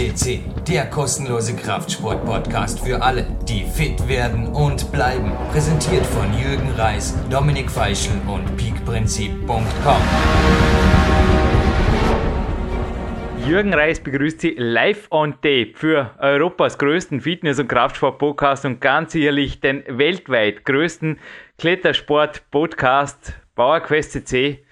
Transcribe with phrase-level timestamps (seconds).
[0.00, 5.30] CC, der kostenlose Kraftsport-Podcast für alle, die fit werden und bleiben.
[5.52, 10.02] Präsentiert von Jürgen Reis, Dominik Feischl und peakprinzip.com.
[13.46, 19.12] Jürgen Reis begrüßt Sie live on tape für Europas größten Fitness- und Kraftsport-Podcast und ganz
[19.12, 21.18] sicherlich den weltweit größten
[21.58, 24.64] Klettersport-Podcast PowerQuest CC.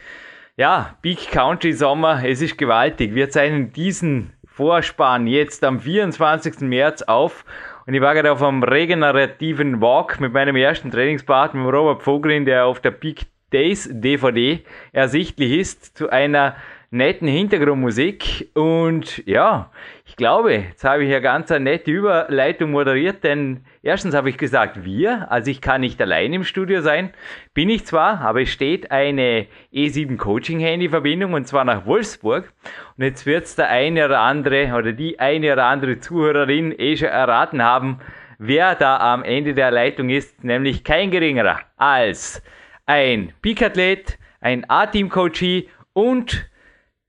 [0.56, 3.15] Ja, Big Country Sommer, es ist gewaltig.
[3.15, 6.62] Wir zeichnen diesen Vorspann jetzt am 24.
[6.62, 7.45] März auf
[7.87, 12.67] und ich war gerade auf einem regenerativen Walk mit meinem ersten Trainingspartner, Robert Vogrin, der
[12.67, 16.57] auf der Peak Days DVD ersichtlich ist, zu einer
[16.91, 18.51] netten Hintergrundmusik.
[18.55, 19.71] Und ja,
[20.05, 24.37] ich glaube, jetzt habe ich ja ganz eine nette Überleitung moderiert, denn erstens habe ich
[24.37, 27.10] gesagt, wir, also ich kann nicht allein im Studio sein.
[27.55, 32.53] Bin ich zwar, aber es steht eine E7 Coaching Handy Verbindung und zwar nach Wolfsburg.
[32.97, 36.97] Und jetzt wird es der eine oder andere oder die eine oder andere Zuhörerin eh
[36.97, 38.00] schon erraten haben,
[38.39, 42.42] wer da am Ende der Leitung ist, nämlich kein geringerer als
[42.84, 46.48] ein Peak-Athlet, ein A-Team-Coachie und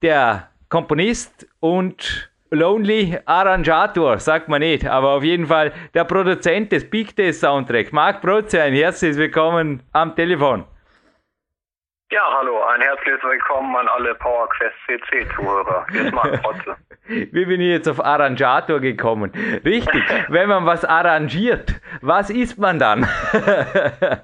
[0.01, 6.89] der Komponist und Lonely Arrangator, sagt man nicht, aber auf jeden Fall der Produzent des
[6.89, 10.65] Big Day Soundtrack, Marc Brotze, ein herzliches Willkommen am Telefon.
[12.11, 15.85] Ja, hallo, ein herzliches Willkommen an alle PowerQuest CC-Zuhörer.
[15.91, 16.75] Hier ist Marc Brotze.
[17.07, 19.31] Wie bin ich jetzt auf Arrangator gekommen?
[19.63, 23.01] Richtig, wenn man was arrangiert, was ist man dann?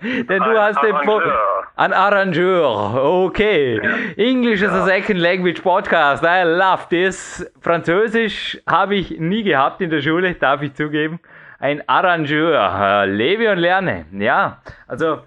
[0.02, 1.64] Denn du Ein hast den Po- Arrangeur.
[1.76, 3.80] Ein Arrangeur, okay.
[4.18, 6.24] English is a second language podcast.
[6.24, 7.46] I love this.
[7.62, 11.20] Französisch habe ich nie gehabt in der Schule, darf ich zugeben.
[11.60, 13.04] Ein Arrangeur.
[13.04, 14.06] Äh, Lebe und lerne.
[14.12, 15.20] Ja, also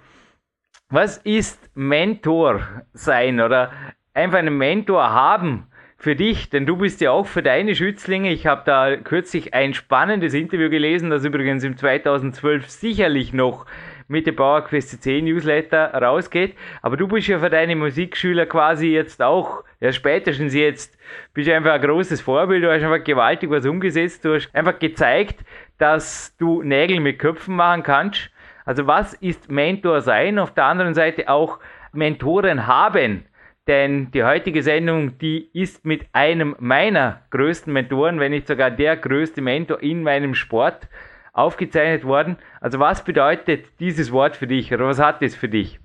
[0.90, 2.62] was ist Mentor
[2.94, 3.72] sein oder
[4.14, 5.66] einfach einen Mentor haben
[5.98, 6.48] für dich?
[6.48, 8.32] Denn du bist ja auch für deine Schützlinge.
[8.32, 13.66] Ich habe da kürzlich ein spannendes Interview gelesen, das übrigens im 2012 sicherlich noch
[14.10, 16.56] mit dem PowerQuest CC Newsletter rausgeht.
[16.80, 20.96] Aber du bist ja für deine Musikschüler quasi jetzt auch, ja spätestens jetzt,
[21.34, 22.64] bist einfach ein großes Vorbild.
[22.64, 24.24] Du hast einfach gewaltig was umgesetzt.
[24.24, 25.44] Du hast einfach gezeigt,
[25.76, 28.30] dass du Nägel mit Köpfen machen kannst.
[28.68, 30.38] Also was ist Mentor sein?
[30.38, 31.58] Auf der anderen Seite auch
[31.94, 33.26] Mentoren haben.
[33.66, 38.98] Denn die heutige Sendung, die ist mit einem meiner größten Mentoren, wenn nicht sogar der
[38.98, 40.86] größte Mentor in meinem Sport
[41.32, 42.36] aufgezeichnet worden.
[42.60, 45.80] Also was bedeutet dieses Wort für dich oder was hat es für dich?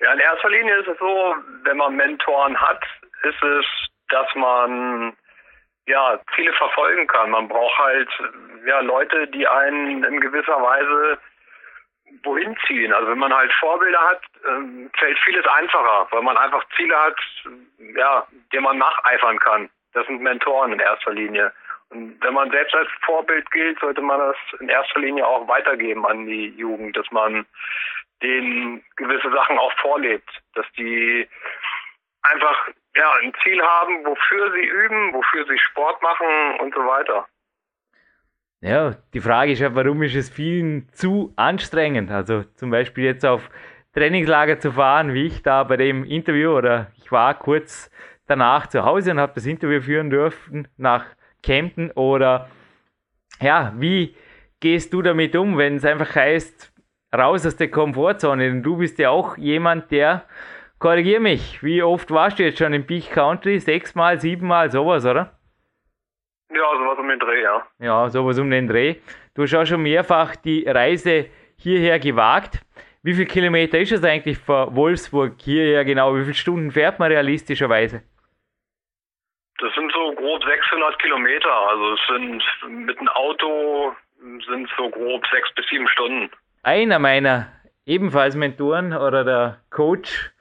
[0.00, 1.34] Ja, in erster Linie ist es so,
[1.64, 2.82] wenn man Mentoren hat,
[3.24, 3.66] ist es,
[4.08, 5.12] dass man
[5.88, 7.30] ja Ziele verfolgen kann.
[7.30, 8.08] Man braucht halt
[8.66, 11.18] ja Leute, die einen in gewisser Weise
[12.22, 12.92] wohin ziehen.
[12.92, 17.16] Also wenn man halt Vorbilder hat, ähm, fällt vieles einfacher, weil man einfach Ziele hat,
[17.94, 19.70] ja, denen man nacheifern kann.
[19.92, 21.52] Das sind Mentoren in erster Linie.
[21.90, 26.06] Und wenn man selbst als Vorbild gilt, sollte man das in erster Linie auch weitergeben
[26.06, 27.46] an die Jugend, dass man
[28.22, 31.28] denen gewisse Sachen auch vorlebt, dass die
[32.22, 37.26] einfach ja ein Ziel haben, wofür sie üben, wofür sie Sport machen und so weiter.
[38.60, 42.10] Ja, die Frage ist ja, warum ist es vielen zu anstrengend?
[42.10, 43.48] Also zum Beispiel jetzt auf
[43.94, 47.90] Trainingslager zu fahren, wie ich da bei dem Interview oder ich war kurz
[48.26, 51.06] danach zu Hause und habe das Interview führen dürfen nach
[51.42, 52.48] Kempten oder
[53.40, 54.16] ja, wie
[54.60, 56.72] gehst du damit um, wenn es einfach heißt,
[57.16, 58.42] raus aus der Komfortzone?
[58.42, 60.24] Denn du bist ja auch jemand, der,
[60.78, 63.58] korrigier mich, wie oft warst du jetzt schon im Peak Country?
[63.58, 65.38] Sechsmal, siebenmal, sowas, oder?
[66.50, 67.66] Ja, sowas um den Dreh, ja.
[67.78, 68.96] Ja, sowas um den Dreh.
[69.34, 72.60] Du hast auch schon mehrfach die Reise hierher gewagt.
[73.02, 76.14] Wie viele Kilometer ist es eigentlich von Wolfsburg hierher genau?
[76.16, 78.02] Wie viele Stunden fährt man realistischerweise?
[79.58, 81.52] Das sind so grob 600 Kilometer.
[81.52, 82.42] Also es sind
[82.86, 86.30] mit dem Auto sind so grob sechs bis sieben Stunden.
[86.62, 87.52] Einer meiner
[87.86, 90.32] ebenfalls Mentoren oder der Coach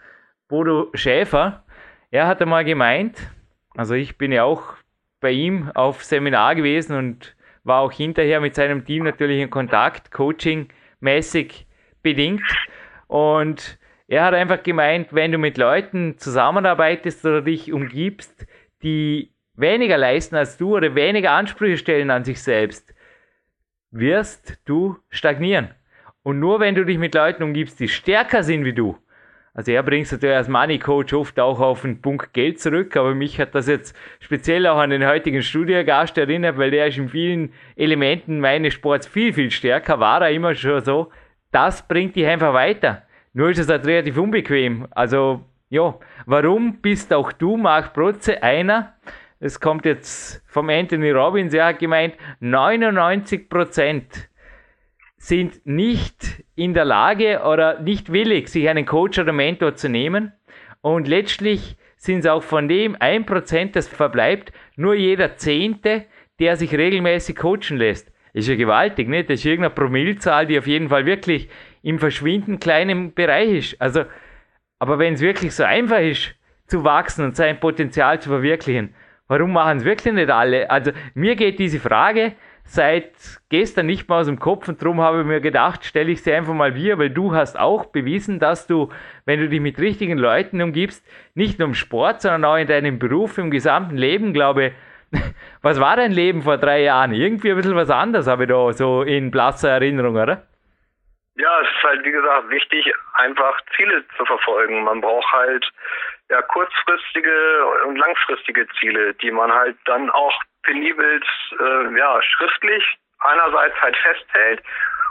[0.47, 1.63] Bodo Schäfer,
[2.09, 3.17] er hat einmal gemeint,
[3.75, 4.75] also ich bin ja auch
[5.19, 10.11] bei ihm auf Seminar gewesen und war auch hinterher mit seinem Team natürlich in Kontakt,
[10.11, 11.67] Coaching-mäßig
[12.01, 12.43] bedingt.
[13.07, 13.77] Und
[14.07, 18.47] er hat einfach gemeint, wenn du mit Leuten zusammenarbeitest oder dich umgibst,
[18.83, 22.93] die weniger leisten als du oder weniger Ansprüche stellen an sich selbst,
[23.91, 25.71] wirst du stagnieren.
[26.23, 28.97] Und nur wenn du dich mit Leuten umgibst, die stärker sind wie du,
[29.57, 32.95] also er bringt es natürlich als Money Coach oft auch auf den Punkt Geld zurück,
[32.95, 36.99] aber mich hat das jetzt speziell auch an den heutigen Studiogast erinnert, weil der ist
[36.99, 41.09] in vielen Elementen meines Sports viel, viel stärker, war er immer schon so.
[41.49, 43.01] Das bringt dich einfach weiter.
[43.33, 44.87] Nur ist es halt relativ unbequem.
[44.91, 45.95] Also, ja,
[46.27, 48.93] warum bist auch du, Marc Protze, einer,
[49.39, 52.13] es kommt jetzt vom Anthony Robbins, er hat gemeint,
[52.43, 54.03] 99%
[55.17, 60.31] sind nicht in der Lage oder nicht willig, sich einen Coach oder Mentor zu nehmen.
[60.81, 66.05] Und letztlich sind es auch von dem 1%, das verbleibt, nur jeder Zehnte,
[66.39, 68.11] der sich regelmäßig coachen lässt.
[68.33, 69.29] Ist ja gewaltig, nicht?
[69.29, 71.49] Das ist irgendeine Promillzahl, die auf jeden Fall wirklich
[71.81, 73.81] im verschwinden kleinen Bereich ist.
[73.81, 74.03] Also,
[74.77, 76.35] aber wenn es wirklich so einfach ist,
[76.67, 78.93] zu wachsen und sein Potenzial zu verwirklichen,
[79.27, 80.69] warum machen es wirklich nicht alle?
[80.69, 82.33] Also, mir geht diese Frage
[82.67, 83.11] seit
[83.49, 86.33] gestern nicht mehr aus dem Kopf und darum habe ich mir gedacht, stelle ich sie
[86.33, 88.89] einfach mal wieder, weil du hast auch bewiesen, dass du,
[89.25, 92.99] wenn du dich mit richtigen Leuten umgibst, nicht nur im Sport, sondern auch in deinem
[92.99, 94.73] Beruf, im gesamten Leben, glaube
[95.61, 97.13] was war dein Leben vor drei Jahren?
[97.13, 100.45] Irgendwie ein bisschen was anderes habe ich da so in blasser Erinnerung, oder?
[101.35, 104.83] Ja, es ist halt, wie gesagt, wichtig, einfach Ziele zu verfolgen.
[104.83, 105.71] Man braucht halt
[106.29, 110.33] ja kurzfristige und langfristige Ziele, die man halt dann auch
[110.67, 111.21] penibel
[111.59, 112.83] äh, ja, schriftlich
[113.19, 114.61] einerseits halt festhält,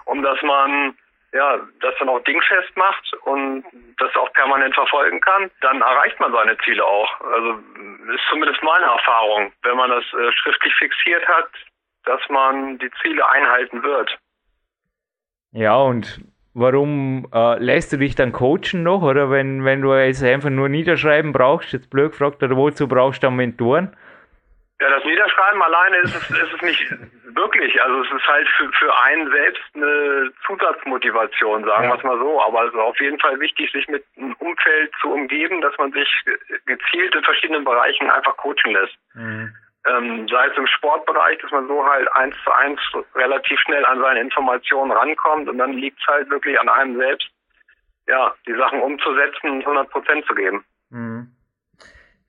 [0.05, 0.97] um dass man
[1.33, 3.65] ja, das dann auch dingfest macht und
[3.99, 7.21] das auch permanent verfolgen kann, dann erreicht man seine Ziele auch.
[7.21, 7.59] Also
[8.15, 11.49] ist zumindest meine Erfahrung, wenn man das äh, schriftlich fixiert hat,
[12.05, 14.17] dass man die Ziele einhalten wird.
[15.53, 16.21] Ja, und
[16.55, 19.03] warum äh, lässt du dich dann coachen noch?
[19.03, 23.23] Oder wenn, wenn du es einfach nur niederschreiben brauchst, jetzt blöd gefragt, oder wozu brauchst
[23.23, 23.97] du dann Mentoren?
[24.81, 26.91] Ja, das Niederschreiben alleine ist es, ist es nicht
[27.35, 27.83] wirklich.
[27.83, 31.91] Also es ist halt für, für einen selbst eine Zusatzmotivation, sagen ja.
[31.91, 32.43] wir es mal so.
[32.43, 35.93] Aber es ist auf jeden Fall wichtig, sich mit einem Umfeld zu umgeben, dass man
[35.93, 36.09] sich
[36.67, 38.97] gezielt in verschiedenen Bereichen einfach coachen lässt.
[39.15, 39.55] Mhm.
[39.89, 42.81] Ähm, sei es im Sportbereich, dass man so halt eins zu eins
[43.15, 47.29] relativ schnell an seine Informationen rankommt und dann liegt es halt wirklich an einem selbst,
[48.09, 50.65] ja, die Sachen umzusetzen und 100 Prozent zu geben.
[50.91, 51.36] Mhm.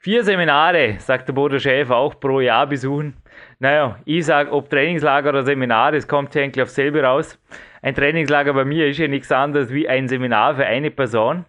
[0.07, 3.17] Vier Seminare, sagt der Bodo Schäfer, auch pro Jahr besuchen.
[3.59, 7.37] Naja, ich sage, ob Trainingslager oder Seminar, das kommt ja eigentlich auf selber raus.
[7.81, 11.43] Ein Trainingslager bei mir ist ja nichts anderes wie ein Seminar für eine Person.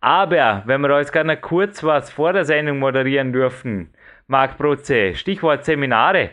[0.00, 3.94] Aber wenn wir jetzt gerne kurz was vor der Sendung moderieren dürfen,
[4.26, 6.30] Marc Protze, Stichwort Seminare.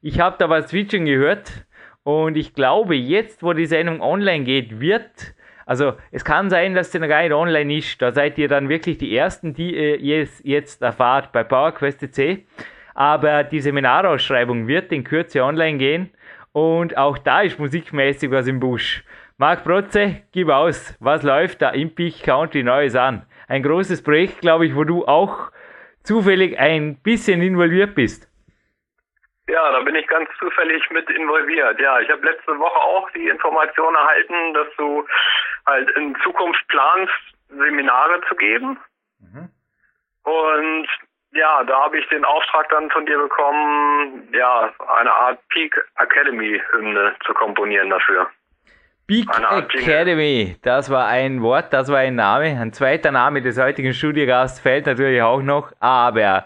[0.00, 1.66] Ich habe da was zwitschern gehört
[2.04, 5.34] und ich glaube, jetzt, wo die Sendung online geht, wird
[5.66, 8.00] also es kann sein, dass gar nicht online ist.
[8.00, 12.44] Da seid ihr dann wirklich die Ersten, die ihr jetzt erfahrt bei PowerQuest.c.
[12.94, 16.10] Aber die Seminarausschreibung wird in Kürze online gehen.
[16.52, 19.04] Und auch da ist musikmäßig was im Busch.
[19.36, 20.94] Marc Protze, gib aus.
[21.00, 23.22] Was läuft da im Peak County Neues an?
[23.48, 25.50] Ein großes Projekt, glaube ich, wo du auch
[26.04, 28.28] zufällig ein bisschen involviert bist.
[29.48, 31.78] Ja, da bin ich ganz zufällig mit involviert.
[31.78, 35.06] Ja, ich habe letzte Woche auch die Information erhalten, dass du
[35.66, 37.12] halt in Zukunft planst,
[37.48, 38.78] Seminare zu geben.
[39.20, 39.50] Mhm.
[40.22, 40.88] Und
[41.32, 46.62] ja, da habe ich den Auftrag dann von dir bekommen, ja, eine Art Peak Academy
[46.70, 48.28] Hymne zu komponieren dafür.
[49.06, 49.28] Peak
[49.74, 52.58] Academy, das war ein Wort, das war ein Name.
[52.58, 56.44] Ein zweiter Name des heutigen Studiogasts fällt natürlich auch noch, aber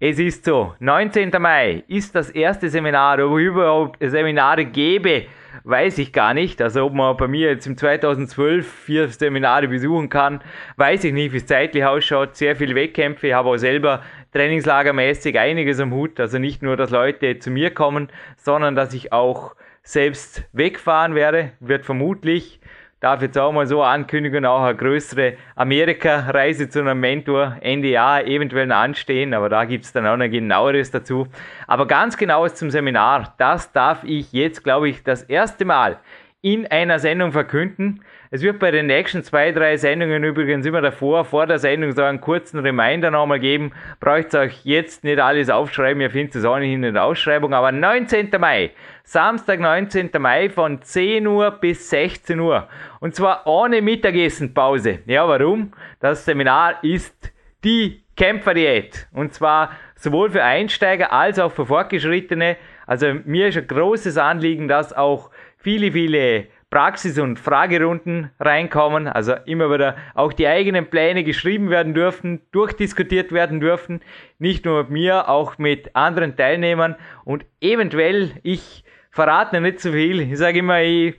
[0.00, 1.30] es ist so, 19.
[1.38, 5.26] Mai ist das erste Seminar, ob überhaupt Seminare gebe,
[5.62, 6.60] weiß ich gar nicht.
[6.60, 10.42] Also ob man bei mir jetzt im 2012 vier Seminare besuchen kann,
[10.76, 12.36] weiß ich nicht, wie es zeitlich ausschaut.
[12.36, 16.18] Sehr viele Wettkämpfe, ich habe auch selber trainingslagermäßig einiges am Hut.
[16.18, 21.52] Also nicht nur, dass Leute zu mir kommen, sondern dass ich auch selbst wegfahren werde,
[21.60, 22.58] wird vermutlich
[23.04, 28.24] darf jetzt auch mal so ankündigen, auch eine größere Amerika-Reise zu einem Mentor Ende Jahr
[28.26, 31.28] eventuell anstehen, aber da gibt es dann auch noch genaueres dazu.
[31.66, 35.98] Aber ganz genaues zum Seminar, das darf ich jetzt, glaube ich, das erste Mal
[36.40, 38.00] in einer Sendung verkünden.
[38.34, 42.02] Es wird bei den nächsten zwei, drei Sendungen übrigens immer davor, vor der Sendung so
[42.02, 43.70] einen kurzen Reminder nochmal geben.
[44.00, 47.70] Braucht euch jetzt nicht alles aufschreiben, ihr findet es auch nicht in der Ausschreibung, aber
[47.70, 48.30] 19.
[48.40, 48.72] Mai,
[49.04, 50.10] Samstag 19.
[50.18, 52.66] Mai von 10 Uhr bis 16 Uhr.
[52.98, 54.98] Und zwar ohne Mittagessenpause.
[55.06, 55.70] Ja, warum?
[56.00, 59.06] Das Seminar ist die Kämpferdiät.
[59.12, 62.56] Und zwar sowohl für Einsteiger als auch für Fortgeschrittene.
[62.84, 69.34] Also mir ist ein großes Anliegen, dass auch viele, viele Praxis- und Fragerunden reinkommen, also
[69.46, 74.00] immer wieder auch die eigenen Pläne geschrieben werden dürfen, durchdiskutiert werden dürfen,
[74.40, 80.18] nicht nur mit mir, auch mit anderen Teilnehmern und eventuell, ich verrate nicht zu viel,
[80.18, 81.14] ich sage immer, ich,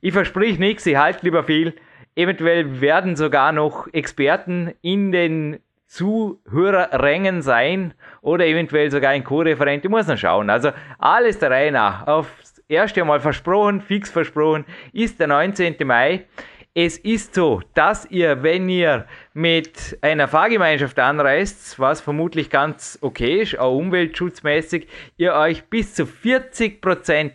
[0.00, 1.74] ich versprich nichts, ich halte lieber viel,
[2.16, 9.84] eventuell werden sogar noch Experten in den Zuhörerrängen sein oder eventuell sogar ein Co-Referent.
[9.84, 10.50] Ich muss noch schauen.
[10.50, 12.08] Also alles der Reihe nach.
[12.08, 12.26] Auf
[12.68, 15.76] erste Mal versprochen, fix versprochen, ist der 19.
[15.84, 16.26] Mai.
[16.74, 23.40] es ist so, dass ihr, wenn ihr mit einer Fahrgemeinschaft anreist, was vermutlich ganz okay
[23.40, 27.32] ist, auch umweltschutzmäßig, ihr euch bis zu 40%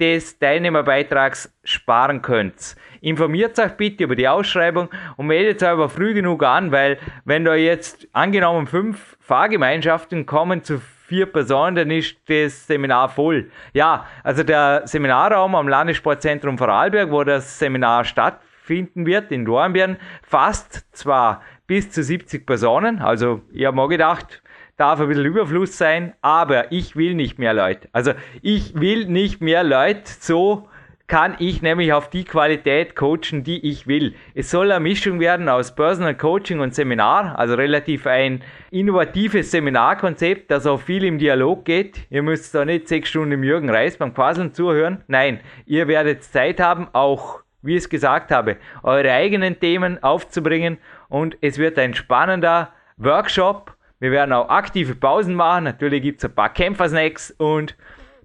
[0.00, 2.74] des Teilnehmerbeitrags sparen könnt.
[3.02, 7.44] Informiert euch bitte über die Ausschreibung und meldet euch aber früh genug an, weil wenn
[7.44, 13.50] da jetzt angenommen fünf Fahrgemeinschaften kommen zu vier Personen, dann ist das Seminar voll.
[13.72, 20.86] Ja, also der Seminarraum am Landessportzentrum Vorarlberg, wo das Seminar stattfinden wird, in Dornbirn, fasst
[20.96, 24.40] zwar bis zu 70 Personen, also ich habe mal gedacht,
[24.76, 27.88] darf ein bisschen Überfluss sein, aber ich will nicht mehr Leute.
[27.90, 30.68] Also ich will nicht mehr Leute so
[31.10, 34.14] kann ich nämlich auf die Qualität coachen, die ich will.
[34.36, 40.52] Es soll eine Mischung werden aus Personal Coaching und Seminar, also relativ ein innovatives Seminarkonzept,
[40.52, 42.06] das auch viel im Dialog geht.
[42.10, 45.02] Ihr müsst da nicht sechs Stunden im Jürgen Reis beim Quasseln zuhören.
[45.08, 50.78] Nein, ihr werdet Zeit haben, auch, wie ich es gesagt habe, eure eigenen Themen aufzubringen
[51.08, 53.74] und es wird ein spannender Workshop.
[53.98, 55.64] Wir werden auch aktive Pausen machen.
[55.64, 57.74] Natürlich gibt es ein paar Kämpfersnacks und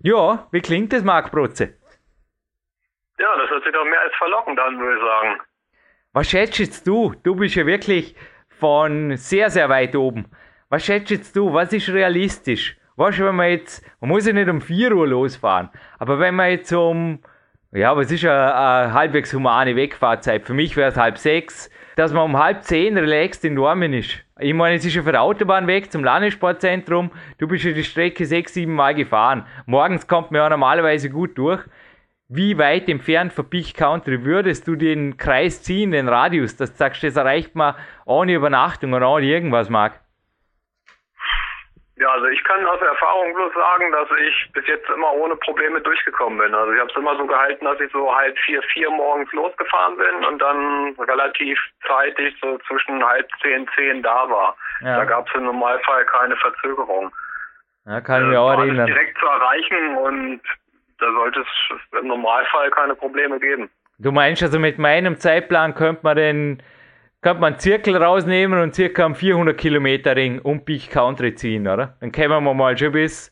[0.03, 1.73] ja, wie klingt das, Marc Brutze?
[3.17, 5.41] Ja, das hört sich doch mehr als verlockend an, würde ich sagen.
[6.13, 7.13] Was schätzt du?
[7.23, 8.15] Du bist ja wirklich
[8.59, 10.25] von sehr, sehr weit oben.
[10.69, 11.53] Was schätzt du?
[11.53, 12.77] Was ist realistisch?
[12.97, 15.69] Weißt du, wenn man jetzt, man muss ja nicht um 4 Uhr losfahren,
[15.99, 17.19] aber wenn man jetzt um,
[17.71, 20.45] ja, was ist eine, eine halbwegs humane Wegfahrzeit?
[20.45, 24.23] Für mich wäre es halb sechs, dass man um halb zehn relaxed in Dormen ist.
[24.39, 27.11] Ich meine, es ist ja von der Autobahn weg zum Landessportzentrum.
[27.37, 29.45] Du bist ja die Strecke sechs, sieben Mal gefahren.
[29.65, 31.61] Morgens kommt man ja normalerweise gut durch.
[32.27, 36.77] Wie weit entfernt von Peak Country würdest du den Kreis ziehen, den Radius, dass du
[36.77, 39.99] sagst, das erreicht man ohne Übernachtung und ohne irgendwas, Marc?
[41.97, 45.79] Ja, also ich kann aus Erfahrung bloß sagen, dass ich bis jetzt immer ohne Probleme
[45.79, 46.53] durchgekommen bin.
[46.53, 49.95] Also ich habe es immer so gehalten, dass ich so halb vier, vier morgens losgefahren
[49.95, 54.57] bin und dann relativ zeitig so zwischen halb zehn, zehn da war.
[54.81, 54.97] Ja.
[54.97, 57.13] Da gab es im Normalfall keine Verzögerung.
[57.85, 58.87] Ja, kann ich mir auch erinnern.
[58.87, 60.41] direkt zu erreichen und
[60.99, 63.69] da sollte es im Normalfall keine Probleme geben.
[63.97, 66.63] Du meinst also mit meinem Zeitplan könnte man den
[67.21, 71.67] könnte man einen Zirkel rausnehmen und circa einen 400 Kilometer Ring um Peak Country ziehen,
[71.67, 71.97] oder?
[71.99, 73.31] Dann kämen wir mal schon bis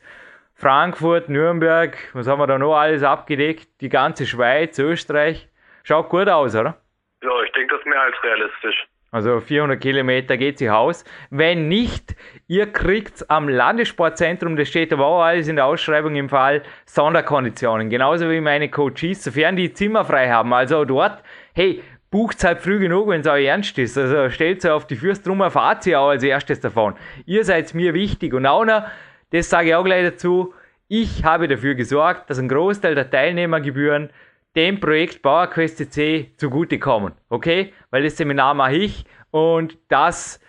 [0.54, 3.80] Frankfurt, Nürnberg, was haben wir da noch alles abgedeckt?
[3.80, 5.48] Die ganze Schweiz, Österreich.
[5.84, 6.76] Schaut gut aus, oder?
[7.22, 8.86] Ja, ich denke, das ist mehr als realistisch.
[9.14, 11.04] Also 400 Kilometer geht sie aus.
[11.30, 12.16] Wenn nicht,
[12.48, 14.58] ihr kriegt am Landessportzentrum,
[14.90, 17.90] aber auch alles in der Ausschreibung im Fall, Sonderkonditionen.
[17.90, 20.52] Genauso wie meine Coaches, sofern die Zimmer frei haben.
[20.52, 21.80] Also dort, hey,
[22.10, 23.96] bucht halt früh genug, wenn es euch ernst ist.
[23.96, 26.94] Also stellt euch auf die Fürst drum, erfahrt sie auch als erstes davon.
[27.24, 28.34] Ihr seid mir wichtig.
[28.34, 28.82] Und auch noch,
[29.30, 30.54] das sage ich auch gleich dazu,
[30.88, 34.10] ich habe dafür gesorgt, dass ein Großteil der Teilnehmergebühren
[34.56, 37.12] dem Projekt PowerQuest CC zugutekommen.
[37.28, 37.72] Okay?
[37.90, 40.40] Weil das Seminar mache ich und das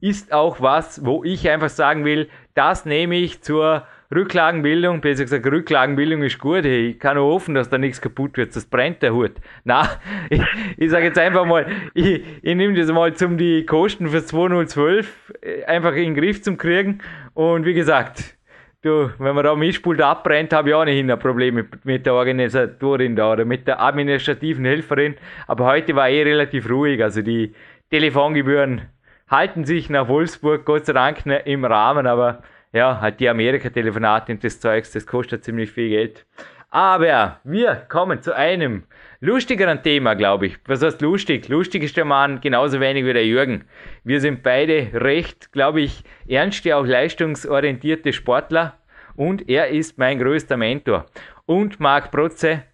[0.00, 5.46] ist auch was, wo ich einfach sagen will, das nehme ich zur Rücklagenbildung, besser gesagt,
[5.46, 6.64] Rücklagenbildung ist gut.
[6.66, 9.32] Ich kann nur hoffen, dass da nichts kaputt wird, das brennt der Hut.
[9.64, 9.88] Na,
[10.30, 10.42] ich,
[10.76, 15.32] ich sage jetzt einfach mal, ich, ich nehme das mal zum die Kosten für 2012
[15.40, 16.98] äh, einfach in den Griff zu kriegen.
[17.32, 18.36] Und wie gesagt,
[18.82, 22.14] du, wenn man da Mischpult abbrennt, habe ich auch nicht ein Problem mit, mit der
[22.14, 25.16] Organisatorin da oder mit der administrativen Helferin.
[25.46, 27.02] Aber heute war eh relativ ruhig.
[27.02, 27.54] Also die
[27.90, 28.82] Telefongebühren
[29.28, 34.44] halten sich nach Wolfsburg Gott sei Dank im Rahmen, aber ja, halt die Amerika-Telefonate und
[34.44, 36.26] das Zeugs, das kostet ziemlich viel Geld.
[36.70, 38.84] Aber wir kommen zu einem
[39.22, 40.58] lustigeren Thema, glaube ich.
[40.66, 41.48] Was heißt lustig?
[41.48, 43.64] Lustig ist der Mann genauso wenig wie der Jürgen.
[44.02, 48.78] Wir sind beide recht, glaube ich, ernste, auch leistungsorientierte Sportler
[49.14, 51.06] und er ist mein größter Mentor.
[51.46, 52.64] Und Marc Protze,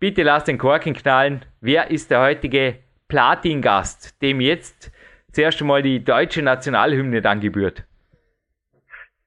[0.00, 1.44] bitte lass den Korken knallen.
[1.60, 4.90] Wer ist der heutige Platin-Gast, dem jetzt
[5.30, 7.84] zuerst einmal die deutsche Nationalhymne dann gebührt?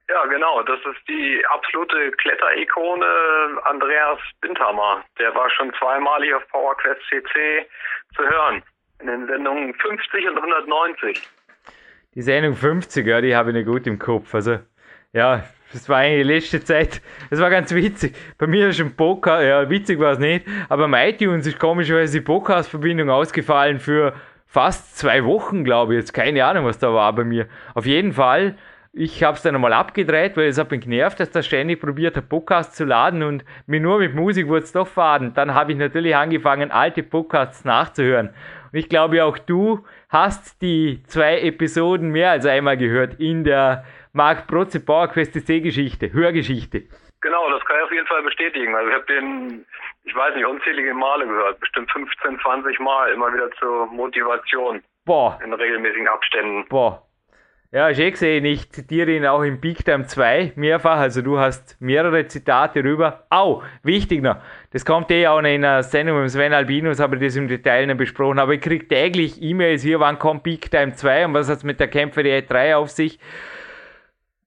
[0.10, 0.62] Ja, genau.
[0.64, 3.06] Das ist die absolute Kletterikone
[3.64, 5.04] Andreas Bindhammer.
[5.18, 7.68] Der war schon zweimalig auf PowerQuest CC
[8.16, 8.64] zu hören.
[9.00, 11.22] In den Sendungen 50 und 190.
[12.14, 14.34] Die Sendung 50, ja, die habe ich nicht gut im Kopf.
[14.34, 14.60] Also,
[15.12, 15.44] ja,
[15.74, 17.02] das war eigentlich die letzte Zeit.
[17.30, 18.16] Das war ganz witzig.
[18.38, 22.20] Bei mir ist ein Podcast, ja, witzig war es nicht, aber am iTunes ist komischerweise
[22.20, 24.14] die Podcast-Verbindung ausgefallen für
[24.46, 26.00] fast zwei Wochen, glaube ich.
[26.00, 27.48] Jetzt keine Ahnung, was da war bei mir.
[27.74, 28.56] Auf jeden Fall
[28.98, 32.16] ich habe es dann einmal abgedreht, weil es hat mich genervt, dass der ständig probiert
[32.16, 35.34] hat, Podcast zu laden und mir nur mit Musik wurde es doch faden.
[35.34, 38.30] Dann habe ich natürlich angefangen, alte Podcasts nachzuhören.
[38.72, 43.84] Und ich glaube auch du hast die zwei Episoden mehr als einmal gehört in der
[44.14, 46.84] Mark Protze Power Quest C Geschichte, Hörgeschichte.
[47.20, 48.75] Genau, das kann ich auf jeden Fall bestätigen.
[48.75, 49.66] Also ich habe den,
[50.06, 54.82] ich weiß nicht, unzählige Male gehört, bestimmt 15, 20 Mal, immer wieder zur Motivation.
[55.04, 55.38] Boah.
[55.44, 56.66] In regelmäßigen Abständen.
[56.70, 57.05] Boah.
[57.75, 61.39] Ja, ich eh gesehen, ich zitiere ihn auch im Big Time 2 mehrfach, also du
[61.39, 63.25] hast mehrere Zitate rüber.
[63.29, 64.38] Au, wichtig noch,
[64.72, 67.88] das kommt eh auch noch in einer Sendung mit Sven Albinus, ich das im Detail
[67.88, 71.50] noch besprochen, aber ich kriege täglich E-Mails hier, wann kommt Big Time 2 und was
[71.50, 73.20] hat es mit der Kämpfer der 3 auf sich.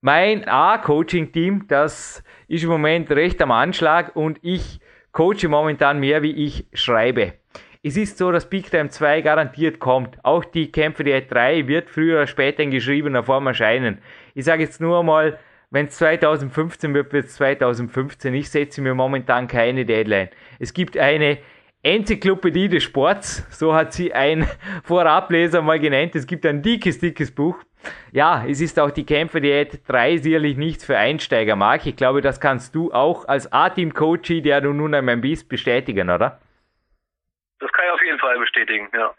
[0.01, 4.79] Mein A-Coaching-Team, das ist im Moment recht am Anschlag und ich
[5.11, 7.33] coache momentan mehr, wie ich schreibe.
[7.81, 10.17] Es ist so, dass Big Time 2 garantiert kommt.
[10.25, 13.99] Auch die Kämpfe der 3 wird früher oder später in geschriebener Form erscheinen.
[14.35, 15.39] Ich sage jetzt nur mal,
[15.71, 18.33] wenn es 2015 wird, wird es 2015.
[18.33, 20.27] Ich setze mir momentan keine Deadline.
[20.59, 21.37] Es gibt eine
[21.81, 24.45] Enzyklopädie des Sports, so hat sie ein
[24.83, 26.17] Vorableser mal genannt.
[26.17, 27.55] Es gibt ein dickes, dickes Buch.
[28.11, 31.85] Ja, es ist auch die Kämpferdiät 3 sicherlich nichts für Einsteiger, Marc.
[31.85, 36.41] Ich glaube, das kannst du auch als A-Team-Coach, der du nun einmal bist, bestätigen, oder?
[37.59, 39.13] Das kann ich auf jeden Fall bestätigen, ja.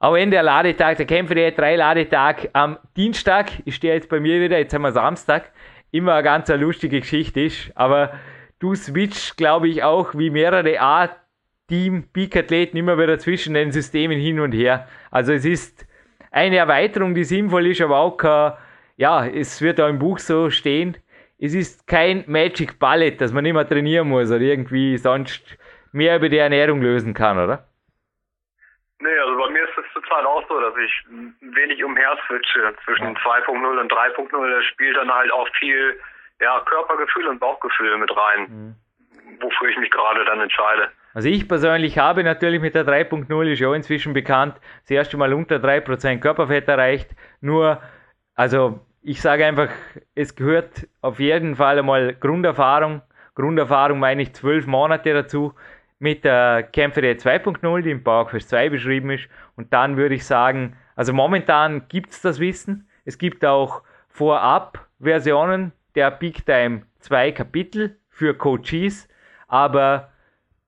[0.00, 4.20] Auch wenn der Ladetag, der Kämpfer der 3 Ladetag am Dienstag, ich stehe jetzt bei
[4.20, 5.50] mir wieder, jetzt haben wir Samstag,
[5.92, 8.18] immer eine ganz lustige Geschichte ist, aber
[8.58, 14.40] du switchst, glaube ich, auch wie mehrere A-Team Peak-Athleten immer wieder zwischen den Systemen hin
[14.40, 14.88] und her.
[15.10, 15.86] Also es ist
[16.30, 18.52] eine Erweiterung, die sinnvoll ist, aber auch kein,
[18.96, 20.98] ja, es wird auch im Buch so stehen,
[21.38, 25.56] es ist kein Magic Ballet, dass man immer trainieren muss oder irgendwie sonst
[25.94, 27.64] mehr über die Ernährung lösen kann, oder?
[29.00, 30.92] Nee, also bei mir ist es zurzeit auch so, dass ich
[31.40, 34.50] wenig umher switche zwischen 2.0 und 3.0.
[34.50, 36.00] Da spielt dann halt auch viel
[36.40, 38.74] ja, Körpergefühl und Bauchgefühl mit rein, mhm.
[39.40, 40.90] wofür ich mich gerade dann entscheide.
[41.12, 45.32] Also ich persönlich habe natürlich mit der 3.0 ist ja inzwischen bekannt, das erste Mal
[45.32, 47.10] unter 3% Körperfett erreicht.
[47.40, 47.80] Nur,
[48.34, 49.68] also ich sage einfach,
[50.14, 53.02] es gehört auf jeden Fall einmal Grunderfahrung.
[53.34, 55.54] Grunderfahrung meine ich zwölf Monate dazu
[56.04, 59.26] mit der Kämpferei 2.0, die im PowerQuest 2 beschrieben ist.
[59.56, 62.86] Und dann würde ich sagen, also momentan gibt es das Wissen.
[63.06, 69.08] Es gibt auch Vorab-Versionen der Big Time 2 Kapitel für Coaches,
[69.48, 70.10] aber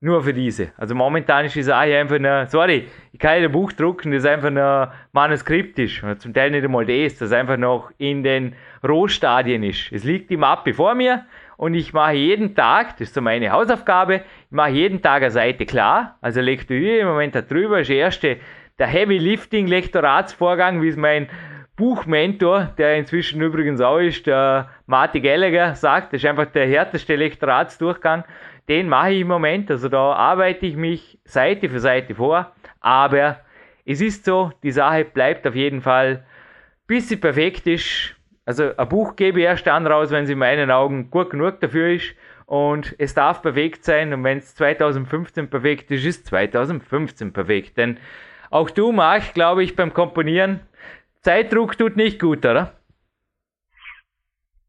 [0.01, 0.73] nur für diese.
[0.79, 4.25] Also momentan ist die Sache einfach nur, sorry, ich kann nicht ein Buch drucken, das
[4.25, 6.03] einfach nur manuskriptisch.
[6.03, 8.55] Und zum Teil nicht einmal das, das einfach noch in den
[8.87, 9.93] Rohstadien ist.
[9.93, 13.51] Es liegt die Mappe vor mir und ich mache jeden Tag, das ist so meine
[13.51, 17.89] Hausaufgabe, ich mache jeden Tag eine Seite klar, also lektoriere im Moment da drüber, ist
[17.89, 18.37] der erste,
[18.79, 21.29] der Heavy Lifting Lektoratsvorgang, wie es mein
[21.75, 27.17] Buchmentor, der inzwischen übrigens auch ist, der Marty Gallagher sagt, das ist einfach der härteste
[27.17, 28.25] Lektoratsdurchgang,
[28.69, 33.41] den mache ich im Moment, also da arbeite ich mich Seite für Seite vor, aber
[33.85, 36.25] es ist so, die Sache bleibt auf jeden Fall,
[36.87, 40.39] bis sie perfekt ist, also ein Buch gebe ich erst dann raus, wenn es in
[40.39, 42.15] meinen Augen gut genug dafür ist
[42.47, 47.77] und es darf perfekt sein und wenn es 2015 perfekt ist, ist 2015 perfekt.
[47.77, 47.99] Denn
[48.51, 50.61] auch du, Marc, glaube ich, beim Komponieren,
[51.23, 52.73] Zeitdruck tut nicht gut, oder?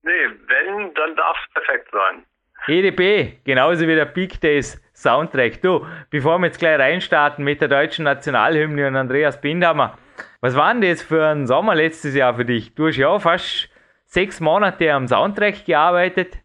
[0.01, 0.11] Nee,
[0.47, 2.25] wenn, dann darf es perfekt sein.
[2.67, 5.61] EDP, genauso wie der Big Days Soundtrack.
[5.61, 9.97] Du, bevor wir jetzt gleich reinstarten mit der deutschen Nationalhymne und Andreas Bindhammer,
[10.41, 12.73] was war denn das für ein Sommer letztes Jahr für dich?
[12.73, 13.69] Du hast ja auch fast
[14.05, 16.39] sechs Monate am Soundtrack gearbeitet.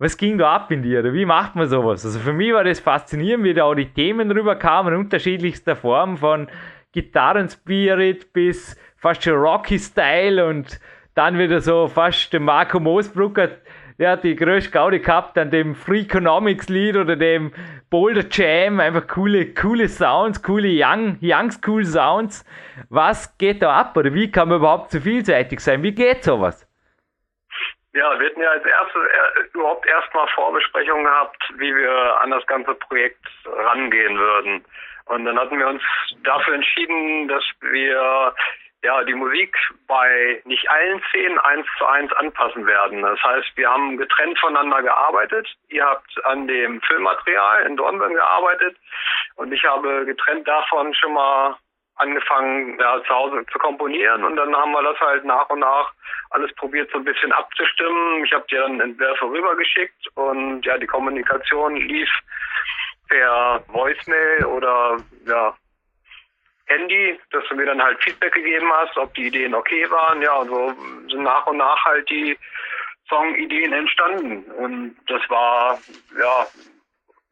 [0.00, 1.12] Was ging da ab in dir?
[1.12, 2.06] Wie macht man sowas?
[2.06, 6.48] Also für mich war das faszinierend, wie da auch die Themen rüberkamen, unterschiedlichster Form, von
[6.92, 10.80] Gitarrenspirit bis fast schon Rocky-Style und
[11.14, 13.50] dann wieder so fast der Marco Moosbrucker
[14.00, 17.52] der hat die größte Gaudi gehabt an dem Freakonomics Lied oder dem
[17.90, 18.80] Boulder Jam.
[18.80, 22.46] Einfach coole, coole Sounds, coole Young, Young School Sounds.
[22.88, 25.82] Was geht da ab oder wie kann man überhaupt so vielseitig sein?
[25.82, 26.66] Wie geht sowas?
[27.92, 32.46] Ja, wir hatten ja als erstes äh, überhaupt erstmal Vorbesprechungen gehabt, wie wir an das
[32.46, 34.64] ganze Projekt rangehen würden.
[35.06, 35.82] Und dann hatten wir uns
[36.22, 38.32] dafür entschieden, dass wir
[38.82, 39.54] ja, die Musik
[39.86, 43.02] bei nicht allen Szenen eins zu eins anpassen werden.
[43.02, 45.48] Das heißt, wir haben getrennt voneinander gearbeitet.
[45.68, 48.76] Ihr habt an dem Filmmaterial in Dornbirn gearbeitet
[49.36, 51.56] und ich habe getrennt davon schon mal
[52.00, 55.92] angefangen, ja, zu Hause zu komponieren und dann haben wir das halt nach und nach
[56.30, 58.24] alles probiert, so ein bisschen abzustimmen.
[58.24, 62.08] Ich habe dir dann Entwürfe rübergeschickt und ja, die Kommunikation lief
[63.08, 65.54] per Voicemail oder ja,
[66.66, 70.22] Handy, dass du mir dann halt Feedback gegeben hast, ob die Ideen okay waren.
[70.22, 70.72] Ja, und so
[71.08, 72.38] sind nach und nach halt die
[73.08, 74.44] Songideen entstanden.
[74.52, 75.78] Und das war,
[76.18, 76.46] ja,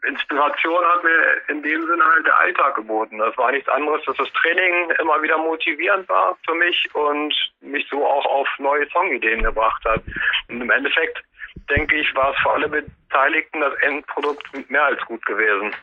[0.07, 3.19] Inspiration hat mir in dem Sinne halt der Alltag geboten.
[3.19, 7.87] Das war nichts anderes, dass das Training immer wieder motivierend war für mich und mich
[7.91, 10.03] so auch auf neue Songideen gebracht hat.
[10.49, 11.23] Und im Endeffekt
[11.69, 15.75] denke ich, war es für alle Beteiligten das Endprodukt mehr als gut gewesen.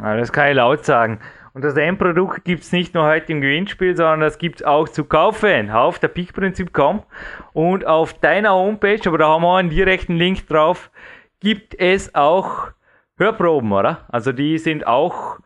[0.00, 1.20] Ja, das kann ich laut sagen.
[1.54, 4.88] Und das Endprodukt gibt es nicht nur heute im Gewinnspiel, sondern das gibt es auch
[4.88, 7.04] zu kaufen auf der peakprinzip.com
[7.52, 10.90] und auf deiner Homepage, aber da haben wir einen direkten Link drauf,
[11.38, 12.72] gibt es auch
[13.18, 14.06] Hörproben, oder?
[14.10, 15.38] Also die sind auch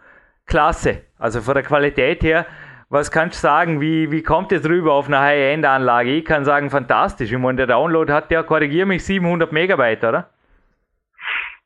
[0.46, 1.04] klasse.
[1.18, 2.46] Also von der Qualität her,
[2.88, 6.10] was kannst du sagen, wie, wie kommt es rüber auf einer High-End-Anlage?
[6.10, 7.30] Ich kann sagen, fantastisch.
[7.30, 10.30] Ich meine, der Download hat ja, korrigiere mich, 700 Megabyte, oder?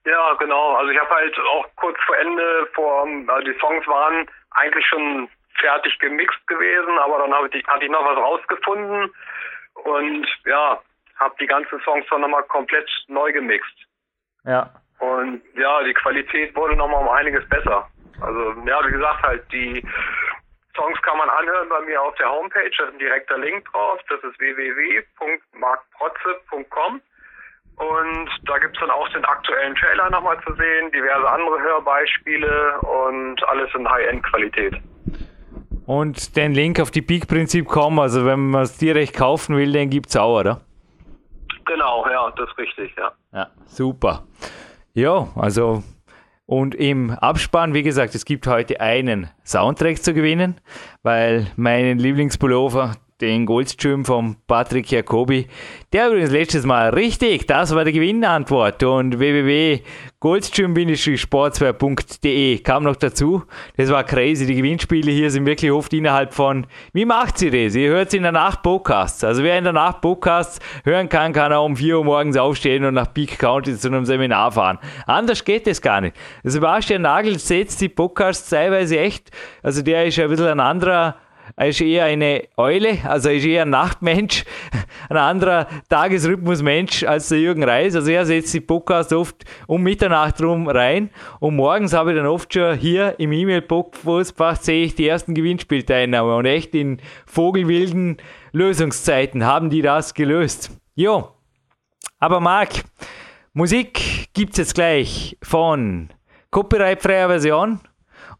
[0.04, 0.74] Ja, genau.
[0.74, 5.28] Also ich habe halt auch kurz vor Ende, vor, also die Songs waren eigentlich schon
[5.60, 9.12] fertig gemixt gewesen, aber dann habe ich, hatte ich noch was rausgefunden
[9.84, 10.82] und ja,
[11.20, 13.86] habe die ganzen Songs dann nochmal komplett neu gemixt.
[14.44, 14.70] Ja.
[15.02, 17.88] Und ja, die Qualität wurde nochmal um einiges besser.
[18.20, 19.84] Also ja, wie gesagt, halt die
[20.76, 23.98] Songs kann man anhören bei mir auf der Homepage, da ist ein direkter Link drauf,
[24.08, 27.00] das ist www.markprotze.com
[27.76, 32.78] und da gibt es dann auch den aktuellen Trailer nochmal zu sehen, diverse andere Hörbeispiele
[32.80, 34.76] und alles in High-End-Qualität.
[35.84, 40.10] Und den Link auf die Peak-Prinzip.com, also wenn man es direkt kaufen will, den gibt
[40.10, 40.60] es auch, oder?
[41.66, 43.10] Genau, ja, das ist richtig, ja.
[43.32, 44.22] Ja, super.
[44.94, 45.82] Ja, also
[46.44, 50.60] und im Abspann, wie gesagt, es gibt heute einen Soundtrack zu gewinnen,
[51.02, 55.46] weil meinen Lieblingspullover, den Goldstream von Patrick Jacobi.
[55.92, 59.18] Der übrigens letztes Mal richtig, das war die Gewinnantwort und
[60.22, 63.42] www.goldstream-sportswear.de kam noch dazu.
[63.76, 67.74] Das war crazy, die Gewinnspiele hier sind wirklich oft innerhalb von, wie macht sie das?
[67.74, 69.24] Ihr hört sie in der Nacht Podcasts.
[69.24, 72.84] Also wer in der Nacht Podcasts hören kann, kann auch um 4 Uhr morgens aufstehen
[72.84, 74.78] und nach Peak County zu einem Seminar fahren.
[75.06, 76.16] Anders geht es gar nicht.
[76.44, 79.30] Sebastian Nagel setzt die Podcasts teilweise echt,
[79.62, 81.16] also der ist ja ein bisschen ein anderer
[81.56, 84.44] er ist eher eine Eule, also er ist eher ein Nachtmensch,
[85.08, 87.94] ein anderer Tagesrhythmusmensch als der Jürgen Reis.
[87.94, 92.26] Also er setzt die Podcast oft um Mitternacht rum rein und morgens habe ich dann
[92.26, 98.16] oft schon hier im E-Mail-Postfach sehe ich die ersten Gewinnspielteilnahme und echt in vogelwilden
[98.52, 100.70] Lösungszeiten haben die das gelöst.
[100.94, 101.28] Jo,
[102.18, 102.84] aber Marc,
[103.52, 106.08] Musik gibt es jetzt gleich von
[106.50, 107.80] copyrightfreier Version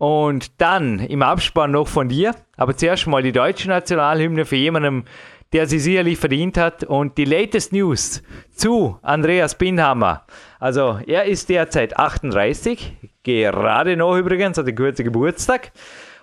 [0.02, 5.04] und dann im Abspann noch von dir, aber zuerst mal die deutsche Nationalhymne für jemanden,
[5.52, 6.82] der sie sicherlich verdient hat.
[6.82, 8.20] Und die latest News
[8.52, 10.26] zu Andreas Binhammer.
[10.58, 15.70] Also er ist derzeit 38, gerade noch übrigens, hat einen kurzen Geburtstag